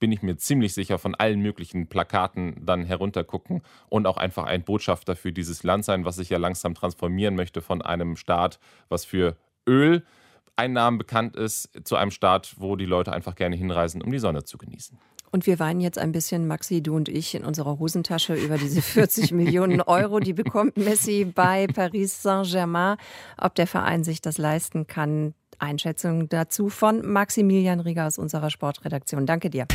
bin 0.00 0.10
ich 0.10 0.22
mir 0.22 0.36
ziemlich 0.36 0.74
sicher, 0.74 0.98
von 0.98 1.14
allen 1.14 1.40
möglichen 1.40 1.86
Plakaten 1.86 2.56
dann 2.64 2.84
heruntergucken 2.84 3.62
und 3.88 4.06
auch 4.06 4.16
einfach 4.16 4.44
ein 4.44 4.64
Botschafter 4.64 5.14
für 5.14 5.32
dieses 5.32 5.62
Land 5.62 5.84
sein, 5.84 6.04
was 6.04 6.16
sich 6.16 6.30
ja 6.30 6.38
langsam 6.38 6.74
transformieren 6.74 7.36
möchte 7.36 7.60
von 7.60 7.82
einem 7.82 8.16
Staat, 8.16 8.58
was 8.88 9.04
für 9.04 9.36
Öleinnahmen 9.68 10.98
bekannt 10.98 11.36
ist, 11.36 11.70
zu 11.84 11.96
einem 11.96 12.10
Staat, 12.10 12.54
wo 12.56 12.74
die 12.74 12.86
Leute 12.86 13.12
einfach 13.12 13.36
gerne 13.36 13.54
hinreisen, 13.54 14.02
um 14.02 14.10
die 14.10 14.18
Sonne 14.18 14.44
zu 14.44 14.58
genießen. 14.58 14.98
Und 15.32 15.46
wir 15.46 15.60
weinen 15.60 15.80
jetzt 15.80 15.98
ein 15.98 16.10
bisschen, 16.10 16.48
Maxi, 16.48 16.82
du 16.82 16.96
und 16.96 17.08
ich, 17.08 17.36
in 17.36 17.44
unserer 17.44 17.78
Hosentasche 17.78 18.34
über 18.34 18.58
diese 18.58 18.82
40 18.82 19.32
Millionen 19.32 19.80
Euro, 19.80 20.18
die 20.18 20.32
bekommt 20.32 20.76
Messi 20.76 21.24
bei 21.24 21.68
Paris 21.68 22.22
Saint-Germain. 22.22 22.96
Ob 23.36 23.54
der 23.54 23.68
Verein 23.68 24.02
sich 24.02 24.20
das 24.20 24.38
leisten 24.38 24.86
kann, 24.88 25.34
Einschätzung 25.60 26.28
dazu 26.28 26.68
von 26.68 27.06
Maximilian 27.06 27.80
Rieger 27.80 28.06
aus 28.06 28.18
unserer 28.18 28.50
Sportredaktion. 28.50 29.26
Danke 29.26 29.50
dir. 29.50 29.66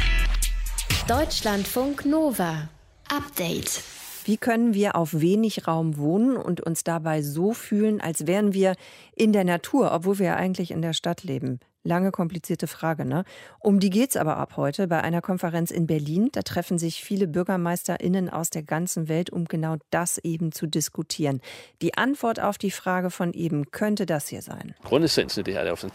Deutschlandfunk 1.08 2.06
Nova. 2.06 2.70
Update. 3.10 3.84
Wie 4.26 4.38
können 4.38 4.74
wir 4.74 4.96
auf 4.96 5.20
wenig 5.20 5.68
Raum 5.68 5.98
wohnen 5.98 6.36
und 6.36 6.60
uns 6.62 6.84
dabei 6.84 7.22
so 7.22 7.54
fühlen, 7.54 8.02
als 8.02 8.26
wären 8.26 8.54
wir 8.54 8.76
in 9.16 9.32
der 9.32 9.44
Natur, 9.44 9.92
obwohl 9.94 10.18
wir 10.18 10.26
ja 10.26 10.36
eigentlich 10.36 10.72
in 10.72 10.82
der 10.82 10.94
Stadt 10.94 11.24
leben? 11.24 11.60
Lange 11.86 12.12
komplizierte 12.12 12.66
Frage, 12.66 13.06
ne? 13.06 13.26
Um 13.60 13.80
die 13.80 13.92
geht's 13.92 14.18
aber 14.18 14.38
ab 14.38 14.58
heute 14.58 14.88
bei 14.88 15.02
einer 15.02 15.22
Konferenz 15.22 15.70
in 15.70 15.86
Berlin. 15.86 16.30
Da 16.32 16.42
treffen 16.42 16.80
sich 16.80 17.04
viele 17.04 17.28
BürgermeisterInnen 17.28 18.28
aus 18.32 18.50
der 18.50 18.64
ganzen 18.64 19.08
Welt, 19.08 19.30
um 19.30 19.46
genau 19.46 19.76
das 19.92 20.18
eben 20.18 20.52
zu 20.52 20.66
diskutieren. 20.66 21.42
Die 21.84 21.96
Antwort 21.96 22.40
auf 22.40 22.58
die 22.58 22.72
Frage 22.72 23.12
von 23.12 23.34
eben 23.34 23.70
könnte 23.70 24.08
das 24.08 24.28
hier 24.28 24.42
sein. 24.42 24.74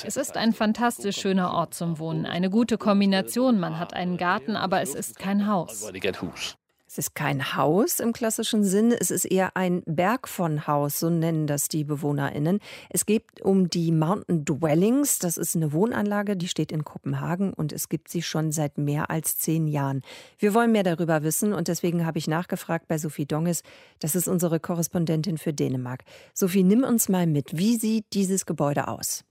Es 0.07 0.17
ist 0.17 0.37
ein 0.37 0.53
fantastisch 0.53 1.17
schöner 1.17 1.53
Ort 1.53 1.75
zum 1.75 1.99
Wohnen. 1.99 2.25
Eine 2.25 2.51
gute 2.51 2.79
Kombination. 2.79 3.59
Man 3.59 3.81
hat 3.81 3.93
einen 3.93 4.17
Garten, 4.17 4.55
aber 4.55 4.83
es 4.83 4.95
ist 4.95 5.19
kein 5.19 5.49
Haus. 5.49 5.91
Es 6.93 6.99
ist 6.99 7.15
kein 7.15 7.55
Haus 7.55 8.01
im 8.01 8.13
klassischen 8.13 8.65
Sinn, 8.65 8.91
es 8.91 9.13
ist 9.13 9.25
eher 9.25 9.57
ein 9.57 9.85
Berg 9.87 10.27
von 10.27 10.67
Haus, 10.67 10.99
so 10.99 11.09
nennen 11.09 11.47
das 11.47 11.69
die 11.69 11.85
BewohnerInnen. 11.85 12.59
Es 12.89 13.07
geht 13.07 13.41
um 13.43 13.71
die 13.71 13.93
Mountain 13.93 14.45
Dwellings. 14.45 15.21
Das 15.21 15.37
ist 15.37 15.55
eine 15.55 15.73
Wohnanlage, 15.73 16.37
die 16.37 16.49
steht 16.49 16.73
in 16.73 16.83
Kopenhagen 16.83 17.53
und 17.53 17.73
es 17.73 17.91
gibt 17.91 18.09
sie 18.09 18.23
schon 18.23 18.51
seit 18.51 18.77
mehr 18.77 19.09
als 19.09 19.39
zehn 19.39 19.69
Jahren. 19.69 20.03
Wir 20.37 20.53
wollen 20.53 20.73
mehr 20.73 20.83
darüber 20.83 21.23
wissen 21.23 21.53
und 21.53 21.69
deswegen 21.69 22.07
habe 22.07 22.19
ich 22.19 22.27
nachgefragt 22.27 22.89
bei 22.89 22.99
Sophie 22.99 23.25
Donges. 23.25 23.63
Das 24.01 24.17
ist 24.17 24.27
unsere 24.27 24.59
Korrespondentin 24.59 25.39
für 25.39 25.53
Dänemark. 25.53 26.03
Sophie, 26.35 26.65
nimm 26.65 26.83
uns 26.83 27.09
mal 27.09 27.29
mit. 27.29 27.57
Wie 27.57 27.77
sieht 27.77 28.07
dieses 28.15 28.47
Gebäude 28.47 28.89
aus? 28.89 29.23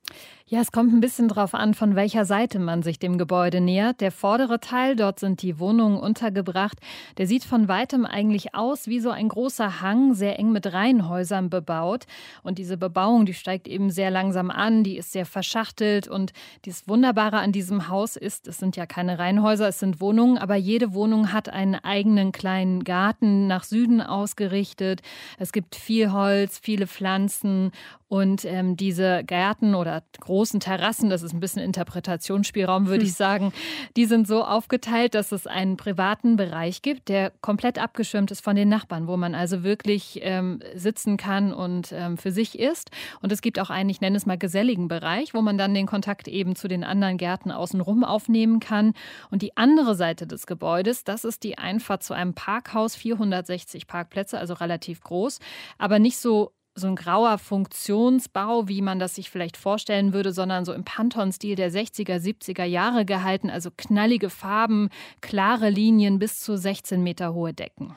Ja, 0.52 0.62
es 0.62 0.72
kommt 0.72 0.92
ein 0.92 1.00
bisschen 1.00 1.28
drauf 1.28 1.54
an, 1.54 1.76
von 1.76 1.96
welcher 1.96 2.26
Seite 2.26 2.58
man 2.58 2.82
sich 2.82 2.98
dem 2.98 3.20
Gebäude 3.20 3.62
nähert. 3.62 4.02
Der 4.02 4.12
vordere 4.12 4.60
Teil, 4.60 4.96
dort 4.96 5.20
sind 5.20 5.44
die 5.44 5.60
Wohnungen 5.60 6.00
untergebracht, 6.00 6.80
der 7.20 7.28
sieht 7.28 7.44
von 7.44 7.68
weitem 7.68 8.04
eigentlich 8.04 8.56
aus 8.56 8.88
wie 8.88 9.00
so 9.00 9.12
ein 9.12 9.30
großer 9.30 9.82
Hang, 9.82 10.16
sehr 10.16 10.40
eng 10.40 10.52
mit 10.52 10.74
Reihenhäusern 10.74 11.52
bebaut. 11.52 12.08
Und 12.42 12.58
diese 12.58 12.78
Bebauung, 12.78 13.28
die 13.28 13.36
steigt 13.36 13.68
eben 13.68 13.92
sehr 13.92 14.10
langsam 14.10 14.50
an, 14.50 14.84
die 14.84 14.98
ist 14.98 15.12
sehr 15.12 15.28
verschachtelt. 15.28 16.08
Und 16.08 16.34
das 16.66 16.88
Wunderbare 16.88 17.38
an 17.38 17.52
diesem 17.52 17.88
Haus 17.88 18.16
ist, 18.16 18.48
es 18.48 18.58
sind 18.58 18.76
ja 18.76 18.88
keine 18.88 19.20
Reihenhäuser, 19.20 19.68
es 19.68 19.78
sind 19.78 20.02
Wohnungen, 20.02 20.40
aber 20.40 20.56
jede 20.56 20.96
Wohnung 20.96 21.32
hat 21.32 21.50
einen 21.50 21.76
eigenen 21.76 22.32
kleinen 22.32 22.84
Garten 22.84 23.46
nach 23.46 23.64
Süden 23.66 24.02
ausgerichtet. 24.02 25.04
Es 25.38 25.52
gibt 25.52 25.76
viel 25.76 26.12
Holz, 26.12 26.58
viele 26.58 26.88
Pflanzen 26.88 27.72
und 28.10 28.44
ähm, 28.44 28.76
diese 28.76 29.24
Gärten 29.24 29.76
oder 29.76 30.02
großen 30.20 30.60
Terrassen, 30.60 31.12
das 31.12 31.22
ist 31.22 31.32
ein 31.32 31.40
bisschen 31.40 31.62
Interpretationsspielraum, 31.62 32.88
würde 32.88 33.02
hm. 33.02 33.08
ich 33.08 33.14
sagen, 33.14 33.54
die 33.96 34.06
sind 34.06 34.28
so 34.28 34.44
aufgeteilt, 34.44 35.14
dass 35.14 35.32
es 35.32 35.46
einen 35.46 35.78
privaten 35.78 36.36
Bereich 36.36 36.82
gibt, 36.82 37.08
der 37.08 37.32
komplett 37.42 37.78
abgeschirmt 37.78 38.32
ist 38.32 38.44
von 38.44 38.56
den 38.56 38.68
Nachbarn, 38.68 39.08
wo 39.08 39.16
man 39.16 39.36
also 39.36 39.64
wirklich 39.64 40.20
ähm, 40.24 40.60
sitzen 40.74 41.18
kann 41.18 41.54
und 41.54 41.92
ähm, 41.92 42.18
für 42.18 42.32
sich 42.32 42.58
ist. 42.58 42.90
Und 43.22 43.32
es 43.32 43.42
gibt 43.42 43.60
auch 43.60 43.70
einen, 43.70 43.92
ich 43.92 44.02
nenne 44.02 44.18
es 44.18 44.26
mal 44.26 44.40
geselligen 44.40 44.88
Bereich, 44.88 45.36
wo 45.36 45.42
man 45.42 45.60
dann 45.60 45.76
den 45.76 45.86
Kontakt 45.86 46.28
eben 46.28 46.56
zu 46.56 46.68
den 46.68 46.84
anderen 46.84 47.18
Gärten 47.18 47.52
außenrum 47.52 48.04
aufnehmen 48.04 48.60
kann. 48.60 48.94
Und 49.30 49.44
die 49.44 49.56
andere 49.56 49.94
Seite 49.94 50.26
des 50.26 50.48
Gebäudes, 50.48 51.04
das 51.04 51.24
ist 51.24 51.44
die 51.44 51.60
Einfahrt 51.60 52.02
zu 52.02 52.16
einem 52.16 52.34
Parkhaus, 52.34 52.96
460 52.96 53.86
Parkplätze, 53.86 54.40
also 54.40 54.56
relativ 54.56 55.02
groß, 55.02 55.40
aber 55.78 56.00
nicht 56.00 56.18
so 56.18 56.54
so 56.80 56.88
ein 56.88 56.96
grauer 56.96 57.38
Funktionsbau, 57.38 58.68
wie 58.68 58.82
man 58.82 59.00
das 59.00 59.16
sich 59.16 59.30
vielleicht 59.30 59.58
vorstellen 59.58 60.14
würde, 60.14 60.34
sondern 60.34 60.66
so 60.66 60.74
im 60.74 60.84
Pantone-Stil 60.84 61.56
der 61.56 61.72
60er, 61.72 62.18
70er 62.18 62.64
Jahre 62.64 63.06
gehalten. 63.06 63.50
Also 63.50 63.70
knallige 63.76 64.30
Farben, 64.30 64.90
klare 65.22 65.70
Linien 65.70 66.20
bis 66.20 66.40
zu 66.40 66.58
16 66.58 67.04
Meter 67.04 67.34
hohe 67.34 67.54
Decken. 67.54 67.94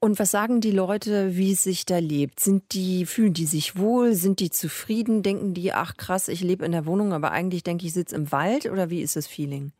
Und 0.00 0.18
was 0.18 0.32
sagen 0.32 0.60
die 0.60 0.72
Leute, 0.72 1.36
wie 1.36 1.52
es 1.52 1.62
sich 1.62 1.86
da 1.86 1.98
lebt? 1.98 2.40
Sind 2.40 2.72
die, 2.72 3.06
fühlen 3.06 3.34
die 3.34 3.46
sich 3.46 3.76
wohl? 3.76 4.14
Sind 4.14 4.40
die 4.40 4.50
zufrieden? 4.50 5.22
Denken 5.22 5.54
die, 5.54 5.72
ach 5.72 5.96
krass, 5.96 6.26
ich 6.26 6.40
lebe 6.40 6.64
in 6.64 6.72
der 6.72 6.86
Wohnung, 6.86 7.12
aber 7.12 7.30
eigentlich 7.30 7.62
denke 7.62 7.84
ich, 7.84 7.90
ich 7.90 7.94
sitze 7.94 8.16
im 8.16 8.32
Wald? 8.32 8.66
Oder 8.66 8.90
wie 8.90 9.00
ist 9.00 9.14
das 9.14 9.28
Feeling? 9.28 9.70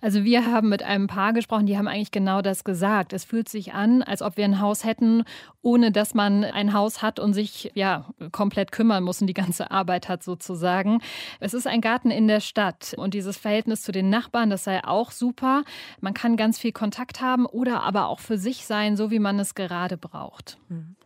Also 0.00 0.24
wir 0.24 0.46
haben 0.46 0.68
mit 0.68 0.82
einem 0.82 1.06
Paar 1.06 1.32
gesprochen, 1.32 1.66
die 1.66 1.76
haben 1.76 1.88
eigentlich 1.88 2.10
genau 2.10 2.42
das 2.42 2.64
gesagt. 2.64 3.12
Es 3.12 3.24
fühlt 3.24 3.48
sich 3.48 3.72
an, 3.72 4.02
als 4.02 4.22
ob 4.22 4.36
wir 4.36 4.44
ein 4.44 4.60
Haus 4.60 4.84
hätten, 4.84 5.24
ohne 5.62 5.92
dass 5.92 6.14
man 6.14 6.44
ein 6.44 6.72
Haus 6.72 7.02
hat 7.02 7.18
und 7.18 7.34
sich 7.34 7.70
ja 7.74 8.06
komplett 8.32 8.72
kümmern 8.72 9.04
muss 9.04 9.20
und 9.20 9.26
die 9.26 9.34
ganze 9.34 9.70
Arbeit 9.70 10.08
hat 10.08 10.22
sozusagen. 10.22 11.00
Es 11.38 11.54
ist 11.54 11.66
ein 11.66 11.80
Garten 11.80 12.10
in 12.10 12.28
der 12.28 12.40
Stadt 12.40 12.94
und 12.96 13.14
dieses 13.14 13.36
Verhältnis 13.36 13.82
zu 13.82 13.92
den 13.92 14.10
Nachbarn, 14.10 14.50
das 14.50 14.64
sei 14.64 14.82
auch 14.84 15.10
super. 15.10 15.64
Man 16.00 16.14
kann 16.14 16.36
ganz 16.36 16.58
viel 16.58 16.72
Kontakt 16.72 17.20
haben 17.20 17.46
oder 17.46 17.82
aber 17.82 18.08
auch 18.08 18.20
für 18.20 18.38
sich 18.38 18.66
sein, 18.66 18.96
so 18.96 19.10
wie 19.10 19.18
man 19.18 19.38
es 19.38 19.54
gerade 19.54 19.96
braucht. 19.96 20.58
Mhm. 20.68 20.96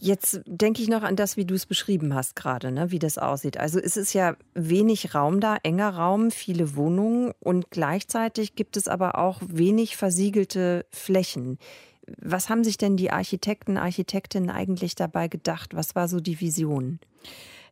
Jetzt 0.00 0.42
denke 0.46 0.80
ich 0.80 0.88
noch 0.88 1.02
an 1.02 1.16
das, 1.16 1.36
wie 1.36 1.44
du 1.44 1.54
es 1.54 1.66
beschrieben 1.66 2.14
hast 2.14 2.36
gerade, 2.36 2.70
ne? 2.70 2.92
wie 2.92 3.00
das 3.00 3.18
aussieht. 3.18 3.56
Also 3.56 3.80
es 3.80 3.96
ist 3.96 4.12
ja 4.12 4.36
wenig 4.54 5.12
Raum 5.12 5.40
da, 5.40 5.56
enger 5.64 5.90
Raum, 5.90 6.30
viele 6.30 6.76
Wohnungen 6.76 7.32
und 7.40 7.72
gleichzeitig 7.72 8.54
gibt 8.54 8.76
es 8.76 8.86
aber 8.86 9.18
auch 9.18 9.40
wenig 9.44 9.96
versiegelte 9.96 10.86
Flächen. 10.90 11.58
Was 12.16 12.48
haben 12.48 12.62
sich 12.62 12.78
denn 12.78 12.96
die 12.96 13.10
Architekten, 13.10 13.76
Architektinnen 13.76 14.50
eigentlich 14.50 14.94
dabei 14.94 15.26
gedacht? 15.26 15.74
Was 15.74 15.96
war 15.96 16.06
so 16.06 16.20
die 16.20 16.40
Vision? 16.40 17.00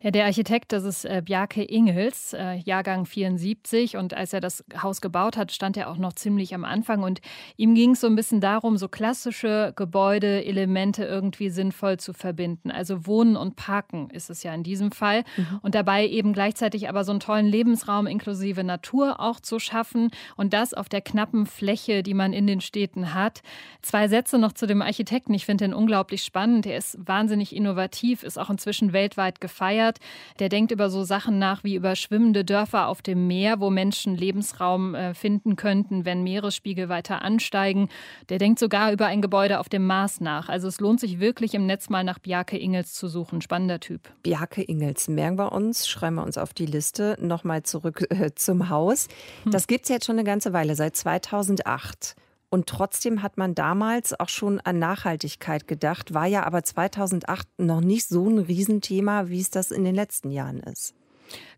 Ja, 0.07 0.13
der 0.13 0.27
Architekt, 0.27 0.71
das 0.71 0.85
ist 0.85 1.05
äh, 1.05 1.21
Bjarke 1.21 1.65
Ingels, 1.65 2.33
äh, 2.33 2.59
Jahrgang 2.59 3.07
74. 3.07 3.97
Und 3.97 4.15
als 4.15 4.33
er 4.33 4.39
das 4.39 4.65
Haus 4.81 5.01
gebaut 5.01 5.37
hat, 5.37 5.51
stand 5.51 5.77
er 5.77 5.91
auch 5.91 5.97
noch 5.97 6.13
ziemlich 6.13 6.55
am 6.55 6.65
Anfang. 6.65 7.03
Und 7.03 7.21
ihm 7.57 7.75
ging 7.75 7.91
es 7.91 8.03
so 8.03 8.07
ein 8.07 8.15
bisschen 8.15 8.41
darum, 8.41 8.77
so 8.77 8.87
klassische 8.87 9.73
Gebäudeelemente 9.75 11.05
irgendwie 11.05 11.51
sinnvoll 11.51 11.97
zu 11.97 12.13
verbinden. 12.13 12.71
Also 12.71 13.09
Wohnen 13.09 13.37
und 13.37 13.57
Parken 13.57 14.09
ist 14.11 14.31
es 14.31 14.45
ja 14.45 14.55
in 14.55 14.63
diesem 14.63 14.93
Fall. 14.93 15.25
Mhm. 15.37 15.59
Und 15.63 15.75
dabei 15.75 16.07
eben 16.07 16.33
gleichzeitig 16.33 16.89
aber 16.89 17.03
so 17.03 17.11
einen 17.11 17.19
tollen 17.19 17.47
Lebensraum 17.47 18.07
inklusive 18.07 18.63
Natur 18.63 19.19
auch 19.19 19.41
zu 19.41 19.59
schaffen. 19.59 20.13
Und 20.37 20.53
das 20.53 20.73
auf 20.73 20.89
der 20.89 21.01
knappen 21.01 21.47
Fläche, 21.47 22.05
die 22.05 22.15
man 22.15 22.33
in 22.33 22.47
den 22.47 22.61
Städten 22.61 23.13
hat. 23.13 23.43
Zwei 23.83 24.07
Sätze 24.07 24.39
noch 24.39 24.53
zu 24.53 24.69
dem 24.69 24.83
Architekten. 24.83 25.35
Ich 25.35 25.47
finde 25.47 25.65
ihn 25.65 25.75
unglaublich 25.75 26.23
spannend. 26.23 26.65
Er 26.65 26.77
ist 26.77 26.97
wahnsinnig 27.05 27.57
innovativ, 27.57 28.23
ist 28.23 28.39
auch 28.39 28.51
inzwischen 28.51 28.93
weltweit 28.93 29.41
gefeiert 29.41 29.96
erklärt. 29.97 30.39
Der 30.39 30.49
denkt 30.49 30.73
über 30.73 30.91
so 30.91 31.05
Sachen 31.05 31.39
nach 31.39 31.65
wie 31.65 31.75
über 31.75 31.97
schwimmende 31.97 32.45
Dörfer 32.45 32.89
auf 32.89 33.03
dem 33.03 33.27
Meer, 33.27 33.61
wo 33.61 33.71
Menschen 33.71 34.17
Lebensraum 34.17 34.95
äh, 34.95 35.15
finden 35.15 35.57
könnten, 35.57 36.05
wenn 36.05 36.23
Meeresspiegel 36.23 36.89
weiter 36.89 37.23
ansteigen. 37.23 37.89
Der 38.29 38.39
denkt 38.39 38.59
sogar 38.59 38.93
über 38.93 39.07
ein 39.07 39.23
Gebäude 39.23 39.61
auf 39.61 39.69
dem 39.69 39.87
Mars 39.87 40.21
nach. 40.21 40.49
Also 40.49 40.69
es 40.69 40.81
lohnt 40.81 41.01
sich 41.01 41.21
wirklich 41.21 41.55
im 41.55 41.67
Netz 41.67 41.89
mal 41.89 42.05
nach 42.05 42.19
Bjarke 42.19 42.59
Ingels 42.59 42.95
zu 42.95 43.09
suchen. 43.09 43.41
Spannender 43.41 43.81
Typ. 43.81 44.01
Bjarke 44.23 44.63
Ingels, 44.63 45.09
merken 45.09 45.39
wir 45.39 45.53
uns, 45.53 45.89
schreiben 45.89 46.17
wir 46.17 46.25
uns 46.25 46.39
auf 46.39 46.55
die 46.55 46.67
Liste. 46.67 47.17
Nochmal 47.21 47.63
zurück 47.63 48.07
äh, 48.11 48.35
zum 48.35 48.69
Haus. 48.69 49.09
Hm. 49.45 49.53
Das 49.53 49.67
gibt 49.67 49.85
es 49.85 49.89
jetzt 49.89 50.07
schon 50.07 50.17
eine 50.17 50.25
ganze 50.25 50.53
Weile, 50.53 50.75
seit 50.75 50.97
2008. 50.97 52.17
Und 52.49 52.69
trotzdem 52.69 53.23
hat 53.23 53.39
man 53.39 53.55
damals 53.55 54.19
auch 54.19 54.29
schon 54.29 54.61
an 54.61 54.79
Nachhaltigkeit 54.79 55.67
gedacht, 55.67 56.15
war 56.15 56.27
ja 56.27 56.45
aber 56.45 56.63
2008 56.63 57.49
noch 57.59 57.81
nicht 57.81 58.07
so 58.07 58.29
ein 58.29 58.39
Riesenthema, 58.39 59.29
wie 59.29 59.41
es 59.41 59.51
das 59.51 59.71
in 59.71 59.85
den 59.85 59.95
letzten 59.95 60.31
Jahren 60.31 60.61
ist. 60.61 60.95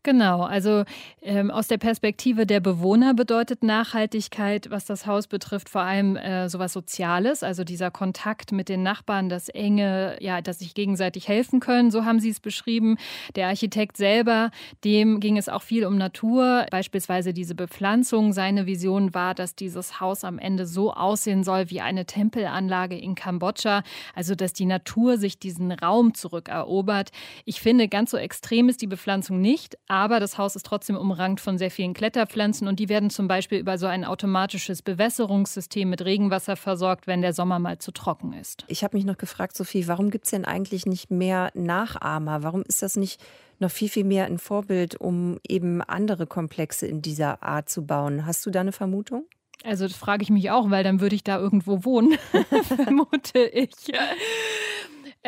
Genau, 0.08 0.40
also 0.40 0.84
ähm, 1.20 1.50
aus 1.50 1.68
der 1.68 1.76
Perspektive 1.76 2.46
der 2.46 2.60
Bewohner 2.60 3.12
bedeutet 3.12 3.62
Nachhaltigkeit, 3.62 4.70
was 4.70 4.86
das 4.86 5.06
Haus 5.06 5.26
betrifft, 5.26 5.68
vor 5.68 5.82
allem 5.82 6.16
äh, 6.16 6.48
sowas 6.48 6.72
Soziales, 6.72 7.42
also 7.42 7.62
dieser 7.62 7.90
Kontakt 7.90 8.50
mit 8.50 8.70
den 8.70 8.82
Nachbarn, 8.82 9.28
das 9.28 9.50
enge, 9.50 10.16
ja, 10.20 10.40
dass 10.40 10.60
sich 10.60 10.72
gegenseitig 10.72 11.28
helfen 11.28 11.60
können, 11.60 11.90
so 11.90 12.06
haben 12.06 12.20
sie 12.20 12.30
es 12.30 12.40
beschrieben. 12.40 12.96
Der 13.36 13.48
Architekt 13.48 13.98
selber, 13.98 14.50
dem 14.82 15.20
ging 15.20 15.36
es 15.36 15.50
auch 15.50 15.60
viel 15.60 15.84
um 15.84 15.98
Natur, 15.98 16.64
beispielsweise 16.70 17.34
diese 17.34 17.54
Bepflanzung. 17.54 18.32
Seine 18.32 18.64
Vision 18.64 19.12
war, 19.12 19.34
dass 19.34 19.56
dieses 19.56 20.00
Haus 20.00 20.24
am 20.24 20.38
Ende 20.38 20.64
so 20.64 20.90
aussehen 20.90 21.44
soll 21.44 21.68
wie 21.68 21.82
eine 21.82 22.06
Tempelanlage 22.06 22.96
in 22.96 23.14
Kambodscha, 23.14 23.82
also 24.14 24.34
dass 24.34 24.54
die 24.54 24.64
Natur 24.64 25.18
sich 25.18 25.38
diesen 25.38 25.70
Raum 25.70 26.14
zurückerobert. 26.14 27.10
Ich 27.44 27.60
finde, 27.60 27.88
ganz 27.88 28.10
so 28.10 28.16
extrem 28.16 28.70
ist 28.70 28.80
die 28.80 28.86
Bepflanzung 28.86 29.42
nicht, 29.42 29.76
Aber 29.98 30.20
das 30.20 30.38
Haus 30.38 30.54
ist 30.54 30.64
trotzdem 30.64 30.96
umrankt 30.96 31.40
von 31.40 31.58
sehr 31.58 31.72
vielen 31.72 31.92
Kletterpflanzen 31.92 32.68
und 32.68 32.78
die 32.78 32.88
werden 32.88 33.10
zum 33.10 33.26
Beispiel 33.26 33.58
über 33.58 33.78
so 33.78 33.86
ein 33.86 34.04
automatisches 34.04 34.80
Bewässerungssystem 34.80 35.90
mit 35.90 36.04
Regenwasser 36.04 36.54
versorgt, 36.54 37.08
wenn 37.08 37.20
der 37.20 37.32
Sommer 37.32 37.58
mal 37.58 37.78
zu 37.78 37.90
trocken 37.90 38.32
ist. 38.32 38.64
Ich 38.68 38.84
habe 38.84 38.96
mich 38.96 39.04
noch 39.04 39.18
gefragt, 39.18 39.56
Sophie, 39.56 39.88
warum 39.88 40.10
gibt 40.10 40.26
es 40.26 40.30
denn 40.30 40.44
eigentlich 40.44 40.86
nicht 40.86 41.10
mehr 41.10 41.50
Nachahmer? 41.54 42.44
Warum 42.44 42.62
ist 42.62 42.80
das 42.80 42.96
nicht 42.96 43.20
noch 43.58 43.72
viel, 43.72 43.88
viel 43.88 44.04
mehr 44.04 44.26
ein 44.26 44.38
Vorbild, 44.38 44.94
um 44.94 45.40
eben 45.48 45.82
andere 45.82 46.28
Komplexe 46.28 46.86
in 46.86 47.02
dieser 47.02 47.42
Art 47.42 47.68
zu 47.68 47.84
bauen? 47.84 48.24
Hast 48.24 48.46
du 48.46 48.52
da 48.52 48.60
eine 48.60 48.70
Vermutung? 48.70 49.24
Also 49.64 49.88
das 49.88 49.96
frage 49.96 50.22
ich 50.22 50.30
mich 50.30 50.52
auch, 50.52 50.70
weil 50.70 50.84
dann 50.84 51.00
würde 51.00 51.16
ich 51.16 51.24
da 51.24 51.40
irgendwo 51.40 51.84
wohnen, 51.84 52.16
vermute 52.62 53.40
ich. 53.40 53.72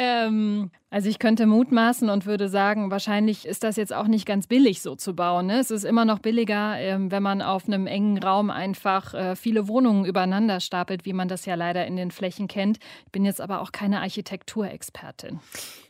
Ähm, 0.02 0.70
also 0.88 1.10
ich 1.10 1.18
könnte 1.18 1.44
mutmaßen 1.44 2.08
und 2.08 2.24
würde 2.24 2.48
sagen, 2.48 2.90
wahrscheinlich 2.90 3.46
ist 3.46 3.62
das 3.64 3.76
jetzt 3.76 3.92
auch 3.92 4.06
nicht 4.06 4.24
ganz 4.24 4.46
billig 4.46 4.80
so 4.80 4.96
zu 4.96 5.14
bauen. 5.14 5.46
Ne? 5.46 5.58
Es 5.58 5.70
ist 5.70 5.84
immer 5.84 6.06
noch 6.06 6.20
billiger, 6.20 6.78
ähm, 6.78 7.10
wenn 7.10 7.22
man 7.22 7.42
auf 7.42 7.66
einem 7.66 7.86
engen 7.86 8.16
Raum 8.16 8.48
einfach 8.48 9.12
äh, 9.12 9.36
viele 9.36 9.68
Wohnungen 9.68 10.06
übereinander 10.06 10.60
stapelt, 10.60 11.04
wie 11.04 11.12
man 11.12 11.28
das 11.28 11.44
ja 11.44 11.54
leider 11.54 11.86
in 11.86 11.96
den 11.96 12.10
Flächen 12.10 12.48
kennt. 12.48 12.78
Ich 13.04 13.12
bin 13.12 13.26
jetzt 13.26 13.42
aber 13.42 13.60
auch 13.60 13.72
keine 13.72 14.00
Architekturexpertin. 14.00 15.38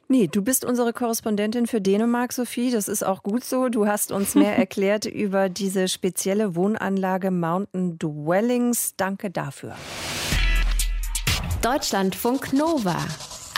Nee, 0.08 0.26
du 0.26 0.42
bist 0.42 0.64
unsere 0.64 0.92
Korrespondentin 0.92 1.68
für 1.68 1.80
Dänemark, 1.80 2.32
Sophie. 2.32 2.72
Das 2.72 2.88
ist 2.88 3.04
auch 3.04 3.22
gut 3.22 3.44
so. 3.44 3.68
Du 3.68 3.86
hast 3.86 4.10
uns 4.10 4.34
mehr 4.34 4.58
erklärt 4.58 5.04
über 5.04 5.48
diese 5.48 5.86
spezielle 5.86 6.56
Wohnanlage 6.56 7.30
Mountain 7.30 7.96
Dwellings. 7.96 8.96
Danke 8.96 9.30
dafür. 9.30 9.76
Deutschlandfunk 11.62 12.52
Nova. 12.52 12.96